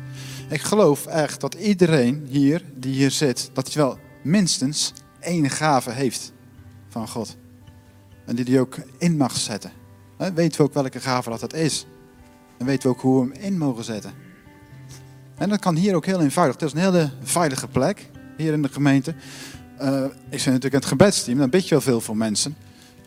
Ik 0.54 0.62
geloof 0.62 1.06
echt 1.06 1.42
dat 1.42 1.54
iedereen 1.54 2.26
hier, 2.30 2.64
die 2.76 2.94
hier 2.94 3.12
zit, 3.12 3.50
dat 3.54 3.74
hij 3.74 3.84
wel 3.84 3.98
minstens 4.24 4.94
één 5.20 5.50
gave 5.50 5.92
heeft 5.92 6.34
van 6.90 7.08
God. 7.08 7.38
En 8.26 8.36
die 8.36 8.46
hij 8.46 8.60
ook 8.60 8.76
in 8.98 9.18
mag 9.18 9.38
zetten. 9.38 9.72
He, 10.18 10.34
weten 10.34 10.58
we 10.58 10.64
ook 10.64 10.74
welke 10.74 11.00
gave 11.00 11.30
dat, 11.30 11.40
dat 11.40 11.54
is. 11.54 11.86
En 12.58 12.66
weten 12.66 12.90
we 12.90 12.96
ook 12.96 13.02
hoe 13.02 13.26
we 13.26 13.34
hem 13.34 13.44
in 13.44 13.58
mogen 13.58 13.84
zetten. 13.84 14.14
En 15.36 15.50
dat 15.50 15.60
kan 15.60 15.76
hier 15.76 15.96
ook 15.96 16.06
heel 16.06 16.22
eenvoudig. 16.22 16.60
Het 16.60 16.64
is 16.64 16.74
een 16.74 16.86
hele 16.86 17.12
veilige 17.22 17.68
plek, 17.68 18.10
hier 18.38 18.54
in 18.54 18.62
de 18.62 18.70
gemeente. 18.70 19.16
Uh, 19.82 20.04
ik 20.30 20.40
zit 20.40 20.54
natuurlijk 20.54 20.74
in 20.74 20.80
het 20.80 20.86
gebedsteam, 20.86 21.38
dan 21.38 21.50
bid 21.50 21.64
je 21.64 21.70
wel 21.70 21.82
veel 21.82 22.02
voor 22.02 22.18
mensen. 22.18 22.56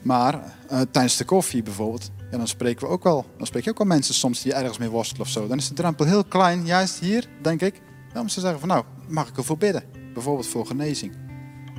Maar 0.07 0.35
uh, 0.73 0.81
tijdens 0.91 1.17
de 1.17 1.25
koffie 1.25 1.63
bijvoorbeeld, 1.63 2.11
dan 2.31 2.49
spreken 2.49 2.87
we 2.87 2.93
ook 2.93 3.03
wel. 3.03 3.27
Dan 3.37 3.47
spreek 3.47 3.65
je 3.65 3.71
ook 3.71 3.79
wel 3.79 3.87
mensen 3.87 4.15
soms 4.15 4.43
die 4.43 4.55
ergens 4.55 4.79
mee 4.79 4.89
worstelen 4.89 5.23
of 5.23 5.29
zo. 5.29 5.47
Dan 5.47 5.59
is 5.59 5.69
de 5.69 5.75
drempel 5.75 6.07
heel 6.07 6.25
klein, 6.25 6.67
juist 6.67 6.99
hier, 6.99 7.29
denk 7.43 7.61
ik. 7.61 7.81
om 8.15 8.27
te 8.27 8.41
zeggen 8.41 8.61
van 8.61 8.69
nou, 8.69 8.85
mag 9.09 9.29
ik 9.29 9.37
ervoor 9.37 9.59
bidden? 9.59 9.85
Bijvoorbeeld 10.15 10.47
voor 10.47 10.67
genezing. 10.67 11.17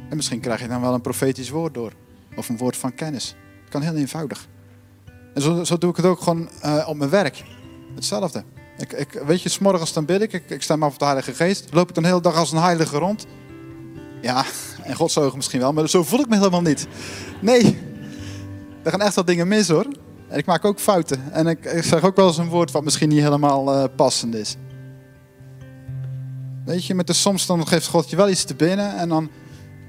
En 0.10 0.16
misschien 0.16 0.40
krijg 0.40 0.62
je 0.62 0.68
dan 0.68 0.82
wel 0.82 0.94
een 0.94 1.02
profetisch 1.02 1.50
woord 1.50 1.74
door. 1.74 1.94
Of 2.36 2.50
een 2.50 2.58
woord 2.58 2.78
van 2.78 2.94
kennis. 2.94 3.36
Het 3.62 3.70
kan 3.70 3.82
heel 3.82 3.96
eenvoudig. 3.96 4.48
En 5.34 5.42
zo, 5.42 5.64
zo 5.64 5.78
doe 5.78 5.90
ik 5.90 5.96
het 5.96 6.06
ook 6.06 6.22
gewoon 6.22 6.50
uh, 6.66 6.88
op 6.88 6.96
mijn 6.96 7.10
werk. 7.10 7.44
Hetzelfde. 7.96 8.44
Ik, 8.78 8.94
ik, 8.94 9.22
weet 9.26 9.42
je, 9.42 9.50
s 9.50 9.60
morgens 9.60 9.94
dan 9.94 10.06
bid 10.06 10.22
ik, 10.22 10.34
ik, 10.34 10.50
ik 10.50 10.62
stem 10.62 10.84
af 10.84 10.94
op 10.94 11.00
de 11.00 11.06
Heilige 11.06 11.34
Geest. 11.34 11.74
Loop 11.74 11.90
ik 11.90 11.94
dan 11.96 12.04
de 12.04 12.10
hele 12.10 12.22
dag 12.22 12.36
als 12.36 12.52
een 12.52 12.62
heilige 12.62 12.98
rond? 12.98 13.26
Ja, 14.22 14.46
en 14.84 14.96
Gods 14.96 15.18
ogen 15.18 15.38
misschien 15.38 15.60
wel, 15.60 15.74
maar 15.74 15.90
zo 15.90 16.04
voel 16.04 16.20
ik 16.20 16.30
me 16.30 16.38
helemaal 16.38 16.62
niet. 16.62 16.88
Nee, 17.42 17.87
er 18.88 18.94
gaan 18.94 19.02
echt 19.02 19.16
wel 19.16 19.26
dingen 19.26 19.48
mis 19.48 19.68
hoor. 19.68 19.86
En 20.28 20.38
ik 20.38 20.46
maak 20.46 20.66
ook 20.66 20.80
fouten. 20.80 21.34
En 21.34 21.48
ik, 21.48 21.60
zeg 21.82 22.04
ook 22.04 22.16
wel 22.16 22.28
eens 22.28 22.38
een 22.38 22.48
woord 22.48 22.72
wat 22.72 22.84
misschien 22.84 23.10
niet 23.10 23.22
helemaal 23.22 23.76
uh, 23.76 23.84
passend 23.96 24.36
is. 24.36 24.56
Weet 26.66 26.86
je, 26.86 26.96
met 26.96 27.08
de 27.08 27.14
soms 27.14 27.46
dan 27.46 27.68
geeft 27.68 27.88
God 27.88 28.10
je 28.10 28.16
wel 28.16 28.30
iets 28.30 28.44
te 28.44 28.56
binnen. 28.56 28.98
En 28.98 29.10
dan, 29.10 29.30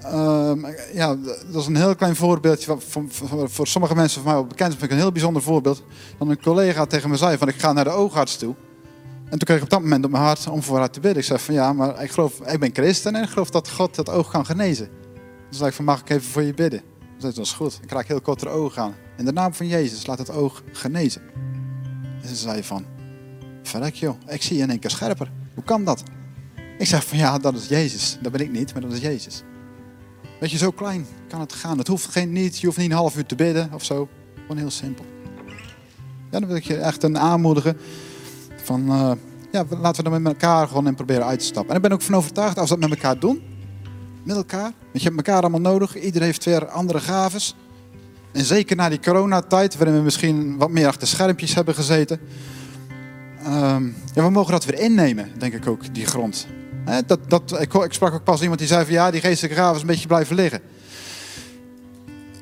uh, 0.02 0.52
ja, 0.92 1.16
dat 1.52 1.62
is 1.62 1.66
een 1.66 1.76
heel 1.76 1.94
klein 1.94 2.16
voorbeeldje. 2.16 2.76
Voor, 3.46 3.66
sommige 3.66 3.94
mensen 3.94 4.22
van 4.22 4.30
mij 4.30 4.40
wel 4.40 4.48
bekend 4.48 4.70
vind 4.70 4.82
ik 4.82 4.90
een 4.90 4.96
heel 4.96 5.12
bijzonder 5.12 5.42
voorbeeld. 5.42 5.82
Dan 6.18 6.30
een 6.30 6.42
collega 6.42 6.86
tegen 6.86 7.10
me 7.10 7.16
zei 7.16 7.38
van 7.38 7.48
ik 7.48 7.60
ga 7.60 7.72
naar 7.72 7.84
de 7.84 7.90
oogarts 7.90 8.36
toe. 8.36 8.54
En 9.24 9.30
toen 9.30 9.38
kreeg 9.38 9.56
ik 9.56 9.62
op 9.62 9.70
dat 9.70 9.82
moment 9.82 10.04
op 10.04 10.10
mijn 10.10 10.22
hart 10.22 10.48
om 10.48 10.62
voor 10.62 10.78
haar 10.78 10.90
te 10.90 11.00
bidden. 11.00 11.20
Ik 11.20 11.28
zei 11.28 11.38
van 11.38 11.54
ja, 11.54 11.72
maar 11.72 12.02
ik 12.02 12.10
geloof, 12.10 12.40
ik 12.40 12.60
ben 12.60 12.70
christen 12.72 13.14
en 13.14 13.22
ik 13.22 13.28
geloof 13.28 13.50
dat 13.50 13.70
God 13.70 13.96
het 13.96 14.10
oog 14.10 14.30
kan 14.30 14.46
genezen. 14.46 14.86
Toen 15.16 15.58
zei 15.58 15.68
ik 15.68 15.74
van 15.74 15.84
mag 15.84 16.00
ik 16.00 16.10
even 16.10 16.30
voor 16.30 16.42
je 16.42 16.54
bidden? 16.54 16.82
Zei 17.18 17.32
dat 17.32 17.44
is 17.44 17.52
goed. 17.52 17.78
Ik 17.82 17.90
raak 17.90 18.06
heel 18.06 18.20
kort 18.20 18.40
de 18.40 18.48
ogen 18.48 18.82
aan. 18.82 18.94
In 19.16 19.24
de 19.24 19.32
naam 19.32 19.54
van 19.54 19.66
Jezus 19.66 20.06
laat 20.06 20.18
het 20.18 20.30
oog 20.30 20.62
genezen. 20.72 21.22
En 22.22 22.28
ze 22.28 22.34
zei 22.34 22.62
van, 22.62 22.84
verrek 23.62 23.94
joh, 23.94 24.16
ik 24.26 24.42
zie 24.42 24.56
je 24.56 24.62
in 24.62 24.70
één 24.70 24.78
keer 24.78 24.90
scherper. 24.90 25.32
Hoe 25.54 25.64
kan 25.64 25.84
dat? 25.84 26.02
Ik 26.78 26.86
zeg 26.86 27.06
van 27.06 27.18
ja, 27.18 27.38
dat 27.38 27.54
is 27.54 27.68
Jezus. 27.68 28.18
Dat 28.20 28.32
ben 28.32 28.40
ik 28.40 28.50
niet, 28.50 28.72
maar 28.72 28.82
dat 28.82 28.92
is 28.92 29.00
Jezus. 29.00 29.42
Weet 30.40 30.50
je, 30.50 30.56
zo 30.56 30.70
klein 30.70 31.06
kan 31.28 31.40
het 31.40 31.52
gaan. 31.52 31.78
Het 31.78 31.88
hoeft 31.88 32.06
geen 32.06 32.32
niet, 32.32 32.58
je 32.58 32.66
hoeft 32.66 32.78
niet 32.78 32.90
een 32.90 32.96
half 32.96 33.16
uur 33.16 33.26
te 33.26 33.34
bidden 33.34 33.70
of 33.72 33.84
zo. 33.84 34.08
Gewoon 34.40 34.56
heel 34.56 34.70
simpel. 34.70 35.04
Ja, 36.30 36.38
dan 36.38 36.46
wil 36.46 36.56
ik 36.56 36.64
je 36.64 36.76
echt 36.76 37.02
een 37.02 37.18
aanmoedigen 37.18 37.76
van, 38.62 38.80
uh, 38.80 39.12
ja, 39.52 39.64
laten 39.68 40.04
we 40.04 40.10
er 40.10 40.20
met 40.20 40.32
elkaar 40.32 40.68
gewoon 40.68 40.86
in 40.86 40.94
proberen 40.94 41.26
uit 41.26 41.38
te 41.38 41.44
stappen. 41.44 41.70
En 41.70 41.76
ik 41.76 41.82
ben 41.82 41.92
ook 41.92 42.02
van 42.02 42.14
overtuigd, 42.14 42.58
als 42.58 42.70
we 42.70 42.78
dat 42.78 42.88
met 42.88 42.98
elkaar 42.98 43.18
doen, 43.18 43.42
met 44.22 44.36
elkaar, 44.36 44.60
want 44.60 45.02
je 45.02 45.02
hebt 45.02 45.16
elkaar 45.16 45.40
allemaal 45.40 45.60
nodig. 45.60 45.96
Iedereen 45.96 46.26
heeft 46.26 46.44
weer 46.44 46.68
andere 46.68 47.00
gaves. 47.00 47.54
En 48.32 48.44
zeker 48.44 48.76
na 48.76 48.88
die 48.88 49.00
coronatijd, 49.00 49.76
waarin 49.76 49.96
we 49.96 50.02
misschien 50.02 50.56
wat 50.56 50.70
meer 50.70 50.86
achter 50.86 51.08
schermpjes 51.08 51.54
hebben 51.54 51.74
gezeten. 51.74 52.20
Um, 53.46 53.96
ja, 54.14 54.22
we 54.22 54.30
mogen 54.30 54.52
dat 54.52 54.64
weer 54.64 54.78
innemen, 54.80 55.30
denk 55.38 55.54
ik 55.54 55.66
ook, 55.66 55.94
die 55.94 56.06
grond. 56.06 56.46
Dat, 57.06 57.18
dat, 57.30 57.60
ik, 57.60 57.74
ik, 57.74 57.92
sprak 57.92 58.14
ook 58.14 58.24
pas 58.24 58.40
iemand 58.40 58.58
die 58.58 58.68
zei 58.68 58.84
van 58.84 58.94
ja, 58.94 59.10
die 59.10 59.20
geestelijke 59.20 59.56
gaven 59.56 59.74
is 59.74 59.80
een 59.80 59.86
beetje 59.86 60.06
blijven 60.06 60.36
liggen. 60.36 60.60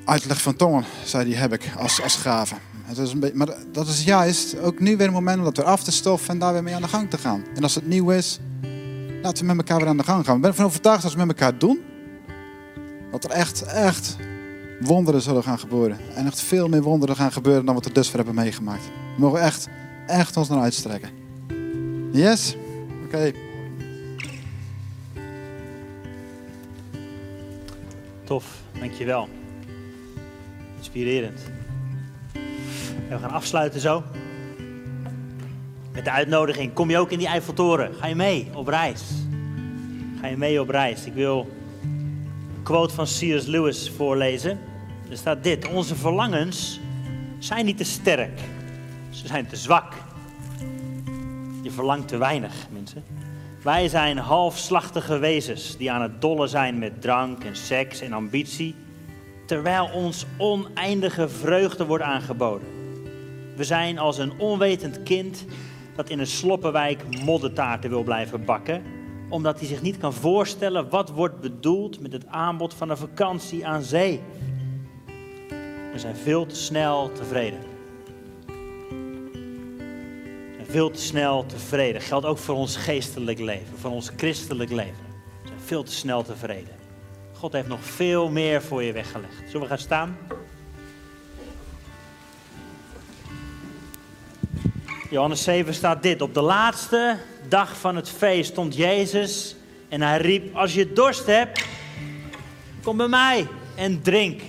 Uitleg 0.04 0.42
van 0.42 0.56
tongen, 0.56 0.84
zei 1.04 1.24
die, 1.24 1.34
heb 1.34 1.52
ik 1.52 1.70
als, 1.78 2.02
als 2.02 2.16
gave. 2.16 2.54
Het 2.84 2.98
is 2.98 3.14
maar 3.32 3.48
dat 3.72 3.88
is 3.88 4.04
juist 4.04 4.60
ook 4.60 4.80
nu 4.80 4.96
weer 4.96 5.06
een 5.06 5.12
moment 5.12 5.38
om 5.38 5.44
dat 5.44 5.56
weer 5.56 5.66
af 5.66 5.82
te 5.82 5.92
stoffen 5.92 6.28
en 6.28 6.38
daar 6.38 6.52
weer 6.52 6.62
mee 6.62 6.74
aan 6.74 6.82
de 6.82 6.88
gang 6.88 7.10
te 7.10 7.18
gaan. 7.18 7.44
En 7.54 7.62
als 7.62 7.74
het 7.74 7.86
nieuw 7.86 8.10
is, 8.10 8.38
laten 9.26 9.46
we 9.46 9.54
met 9.54 9.66
elkaar 9.68 9.78
weer 9.80 9.88
aan 9.88 9.96
de 9.96 10.04
gang 10.04 10.24
gaan. 10.24 10.34
Ik 10.36 10.40
ben 10.40 10.50
ervan 10.50 10.64
overtuigd 10.64 11.02
dat 11.02 11.10
als 11.10 11.20
we 11.20 11.26
met 11.26 11.40
elkaar 11.40 11.58
doen, 11.58 11.84
dat 13.10 13.24
er 13.24 13.30
echt, 13.30 13.62
echt 13.62 14.16
wonderen 14.80 15.20
zullen 15.20 15.42
gaan 15.42 15.58
gebeuren. 15.58 15.98
En 16.14 16.26
echt 16.26 16.40
veel 16.40 16.68
meer 16.68 16.82
wonderen 16.82 17.16
gaan 17.16 17.32
gebeuren 17.32 17.64
dan 17.64 17.74
wat 17.74 17.84
we 17.84 17.92
dusver 17.92 18.16
hebben 18.16 18.34
meegemaakt. 18.34 18.84
We 18.84 19.20
mogen 19.20 19.40
echt, 19.40 19.68
echt 20.06 20.36
ons 20.36 20.48
naar 20.48 20.60
uitstrekken. 20.60 21.10
Yes? 22.12 22.56
Oké. 23.04 23.32
Tof, 28.24 28.44
dankjewel. 28.78 29.28
Inspirerend. 30.76 31.40
En 33.08 33.16
we 33.16 33.18
gaan 33.18 33.30
afsluiten 33.30 33.80
zo. 33.80 34.02
Met 35.96 36.04
de 36.04 36.10
uitnodiging. 36.10 36.72
Kom 36.72 36.90
je 36.90 36.98
ook 36.98 37.10
in 37.10 37.18
die 37.18 37.26
Eiffeltoren? 37.26 37.94
Ga 37.94 38.06
je 38.06 38.14
mee 38.14 38.50
op 38.54 38.68
reis? 38.68 39.02
Ga 40.20 40.26
je 40.26 40.36
mee 40.36 40.60
op 40.60 40.68
reis? 40.68 41.04
Ik 41.04 41.12
wil 41.12 41.48
een 41.82 42.62
quote 42.62 42.94
van 42.94 43.04
C.S. 43.04 43.46
Lewis 43.46 43.92
voorlezen. 43.96 44.58
Er 45.10 45.16
staat 45.16 45.44
dit. 45.44 45.68
Onze 45.68 45.94
verlangens 45.94 46.80
zijn 47.38 47.64
niet 47.64 47.76
te 47.76 47.84
sterk. 47.84 48.40
Ze 49.10 49.26
zijn 49.26 49.46
te 49.46 49.56
zwak. 49.56 49.92
Je 51.62 51.70
verlangt 51.70 52.08
te 52.08 52.16
weinig, 52.16 52.54
mensen. 52.70 53.04
Wij 53.62 53.88
zijn 53.88 54.18
halfslachtige 54.18 55.18
wezens 55.18 55.76
die 55.76 55.90
aan 55.90 56.02
het 56.02 56.20
dollen 56.20 56.48
zijn 56.48 56.78
met 56.78 57.00
drank 57.02 57.44
en 57.44 57.56
seks 57.56 58.00
en 58.00 58.12
ambitie, 58.12 58.74
terwijl 59.46 59.90
ons 59.94 60.26
oneindige 60.36 61.28
vreugde 61.28 61.84
wordt 61.84 62.04
aangeboden. 62.04 62.68
We 63.56 63.64
zijn 63.64 63.98
als 63.98 64.18
een 64.18 64.38
onwetend 64.38 65.02
kind 65.02 65.44
dat 65.96 66.10
in 66.10 66.18
een 66.18 66.26
sloppenwijk 66.26 67.20
moddertaarten 67.24 67.90
wil 67.90 68.02
blijven 68.02 68.44
bakken, 68.44 68.82
omdat 69.28 69.58
hij 69.58 69.68
zich 69.68 69.82
niet 69.82 69.98
kan 69.98 70.12
voorstellen 70.12 70.88
wat 70.88 71.10
wordt 71.10 71.40
bedoeld 71.40 72.00
met 72.00 72.12
het 72.12 72.26
aanbod 72.26 72.74
van 72.74 72.90
een 72.90 72.96
vakantie 72.96 73.66
aan 73.66 73.82
zee. 73.82 74.20
We 75.92 75.98
zijn 75.98 76.16
veel 76.16 76.46
te 76.46 76.56
snel 76.56 77.12
tevreden. 77.12 77.74
veel 80.68 80.90
te 80.90 81.00
snel 81.00 81.46
tevreden. 81.46 82.00
Geldt 82.00 82.26
ook 82.26 82.38
voor 82.38 82.54
ons 82.54 82.76
geestelijk 82.76 83.38
leven, 83.38 83.78
voor 83.78 83.90
ons 83.90 84.10
christelijk 84.16 84.70
leven. 84.70 85.04
We 85.42 85.48
zijn 85.48 85.60
veel 85.60 85.82
te 85.82 85.92
snel 85.92 86.22
tevreden. 86.22 86.74
God 87.32 87.52
heeft 87.52 87.68
nog 87.68 87.84
veel 87.84 88.30
meer 88.30 88.62
voor 88.62 88.82
je 88.82 88.92
weggelegd. 88.92 89.34
Zullen 89.46 89.60
we 89.60 89.66
gaan 89.66 89.78
staan? 89.78 90.16
Johannes 95.16 95.42
7 95.42 95.74
staat 95.74 96.02
dit. 96.02 96.22
Op 96.22 96.34
de 96.34 96.40
laatste 96.40 97.16
dag 97.48 97.76
van 97.76 97.96
het 97.96 98.08
feest 98.08 98.50
stond 98.50 98.76
Jezus 98.76 99.56
en 99.88 100.00
hij 100.00 100.18
riep: 100.18 100.54
Als 100.54 100.74
je 100.74 100.92
dorst 100.92 101.26
hebt, 101.26 101.64
kom 102.82 102.96
bij 102.96 103.08
mij 103.08 103.46
en 103.74 104.02
drink. 104.02 104.40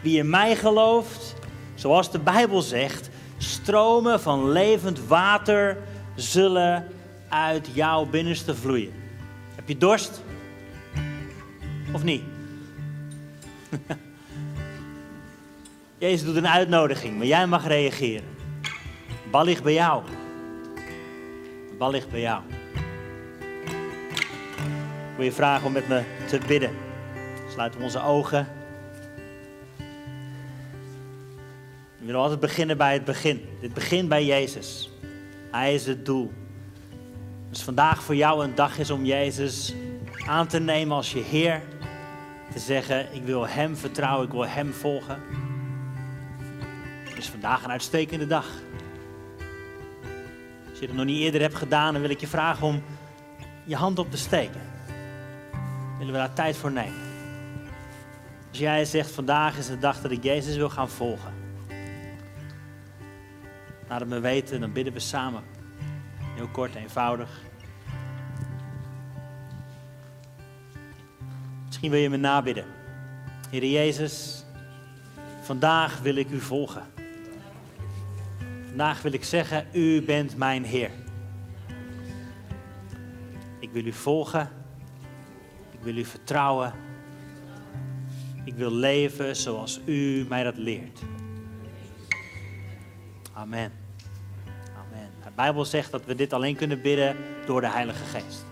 Wie 0.00 0.18
in 0.18 0.30
mij 0.30 0.56
gelooft, 0.56 1.34
zoals 1.74 2.10
de 2.10 2.18
Bijbel 2.18 2.62
zegt, 2.62 3.10
stromen 3.38 4.20
van 4.20 4.50
levend 4.50 5.06
water 5.06 5.78
zullen 6.16 6.86
uit 7.28 7.68
jouw 7.72 8.04
binnenste 8.04 8.54
vloeien. 8.54 8.92
Heb 9.54 9.68
je 9.68 9.76
dorst? 9.76 10.22
Of 11.92 12.02
niet? 12.02 12.22
Jezus 15.98 16.24
doet 16.24 16.36
een 16.36 16.48
uitnodiging, 16.48 17.16
maar 17.16 17.26
jij 17.26 17.46
mag 17.46 17.66
reageren. 17.66 18.37
Bal 19.30 19.44
ligt 19.44 19.62
bij 19.62 19.72
jou. 19.72 20.02
De 21.68 21.74
bal 21.78 21.90
ligt 21.90 22.10
bij 22.10 22.20
jou. 22.20 22.42
Ik 25.10 25.16
wil 25.16 25.24
je 25.24 25.32
vragen 25.32 25.66
om 25.66 25.72
met 25.72 25.88
me 25.88 26.02
te 26.28 26.40
bidden. 26.46 26.70
Sluiten 27.50 27.78
we 27.78 27.84
onze 27.84 28.02
ogen. 28.02 28.48
We 31.98 32.04
willen 32.04 32.20
altijd 32.20 32.40
beginnen 32.40 32.76
bij 32.76 32.92
het 32.92 33.04
begin. 33.04 33.48
Dit 33.60 33.74
begint 33.74 34.08
bij 34.08 34.24
Jezus. 34.24 34.90
Hij 35.50 35.74
is 35.74 35.86
het 35.86 36.06
doel. 36.06 36.32
Dus 37.50 37.62
vandaag 37.62 38.02
voor 38.02 38.16
jou 38.16 38.44
een 38.44 38.54
dag 38.54 38.78
is 38.78 38.90
om 38.90 39.04
Jezus 39.04 39.74
aan 40.26 40.46
te 40.46 40.60
nemen 40.60 40.96
als 40.96 41.12
je 41.12 41.20
Heer. 41.20 41.62
Te 42.52 42.58
zeggen, 42.58 43.14
ik 43.14 43.22
wil 43.22 43.48
Hem 43.48 43.76
vertrouwen, 43.76 44.26
ik 44.26 44.32
wil 44.32 44.46
Hem 44.46 44.72
volgen. 44.72 45.22
Het 47.04 47.18
is 47.18 47.28
vandaag 47.28 47.64
een 47.64 47.70
uitstekende 47.70 48.26
dag. 48.26 48.46
Als 50.78 50.86
je 50.86 50.92
het 50.92 51.02
nog 51.02 51.14
niet 51.14 51.22
eerder 51.22 51.40
hebt 51.40 51.54
gedaan, 51.54 51.92
dan 51.92 52.02
wil 52.02 52.10
ik 52.10 52.20
je 52.20 52.26
vragen 52.26 52.66
om 52.66 52.82
je 53.64 53.76
hand 53.76 53.98
op 53.98 54.10
te 54.10 54.16
steken. 54.16 54.60
Willen 55.98 56.12
we 56.12 56.18
daar 56.18 56.32
tijd 56.32 56.56
voor 56.56 56.72
nemen? 56.72 57.00
Als 58.48 58.58
jij 58.58 58.84
zegt, 58.84 59.10
vandaag 59.10 59.58
is 59.58 59.66
de 59.66 59.78
dag 59.78 60.00
dat 60.00 60.10
ik 60.10 60.22
Jezus 60.22 60.56
wil 60.56 60.70
gaan 60.70 60.88
volgen. 60.88 61.32
Laat 63.88 64.00
het 64.00 64.08
me 64.08 64.20
weten, 64.20 64.60
dan 64.60 64.72
bidden 64.72 64.92
we 64.92 65.00
samen. 65.00 65.42
Heel 66.34 66.48
kort, 66.48 66.74
eenvoudig. 66.74 67.40
Misschien 71.66 71.90
wil 71.90 72.00
je 72.00 72.10
me 72.10 72.16
nabidden. 72.16 72.64
Heer 73.50 73.64
Jezus, 73.64 74.44
vandaag 75.42 76.00
wil 76.00 76.16
ik 76.16 76.30
u 76.30 76.40
volgen. 76.40 76.97
Vandaag 78.78 79.02
wil 79.02 79.12
ik 79.12 79.24
zeggen, 79.24 79.66
u 79.72 80.02
bent 80.02 80.36
mijn 80.36 80.64
Heer. 80.64 80.90
Ik 83.60 83.70
wil 83.72 83.86
u 83.86 83.92
volgen. 83.92 84.50
Ik 85.70 85.78
wil 85.80 85.96
u 85.96 86.04
vertrouwen. 86.04 86.72
Ik 88.44 88.54
wil 88.54 88.72
leven 88.72 89.36
zoals 89.36 89.80
u 89.84 90.26
mij 90.28 90.42
dat 90.42 90.56
leert. 90.56 91.00
Amen. 93.32 93.72
Amen. 94.76 95.10
De 95.24 95.30
Bijbel 95.34 95.64
zegt 95.64 95.90
dat 95.90 96.04
we 96.04 96.14
dit 96.14 96.32
alleen 96.32 96.56
kunnen 96.56 96.82
bidden 96.82 97.16
door 97.46 97.60
de 97.60 97.70
Heilige 97.70 98.04
Geest. 98.04 98.44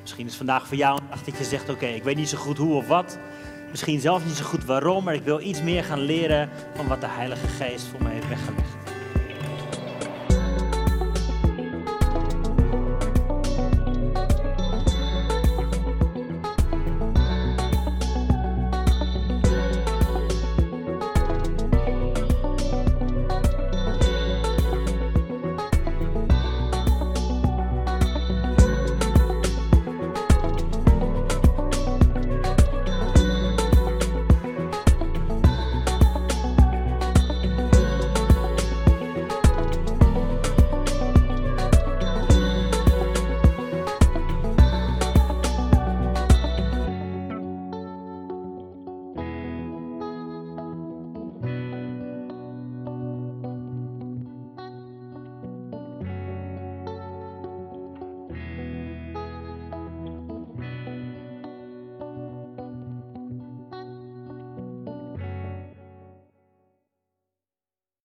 Misschien 0.00 0.26
is 0.26 0.36
vandaag 0.36 0.66
voor 0.66 0.76
jou 0.76 1.00
een 1.00 1.08
dag 1.08 1.22
dat 1.22 1.38
je 1.38 1.44
zegt, 1.44 1.68
oké, 1.68 1.86
ik 1.86 2.02
weet 2.02 2.16
niet 2.16 2.28
zo 2.28 2.38
goed 2.38 2.58
hoe 2.58 2.74
of 2.74 2.86
wat. 2.86 3.18
Misschien 3.70 4.00
zelf 4.00 4.24
niet 4.24 4.36
zo 4.36 4.44
goed 4.44 4.64
waarom, 4.64 5.04
maar 5.04 5.14
ik 5.14 5.22
wil 5.22 5.40
iets 5.40 5.62
meer 5.62 5.84
gaan 5.84 6.00
leren 6.00 6.50
van 6.74 6.86
wat 6.86 7.00
de 7.00 7.08
Heilige 7.08 7.46
Geest 7.46 7.86
voor 7.86 8.02
mij 8.02 8.12
heeft 8.12 8.28
weggelegd. 8.28 8.75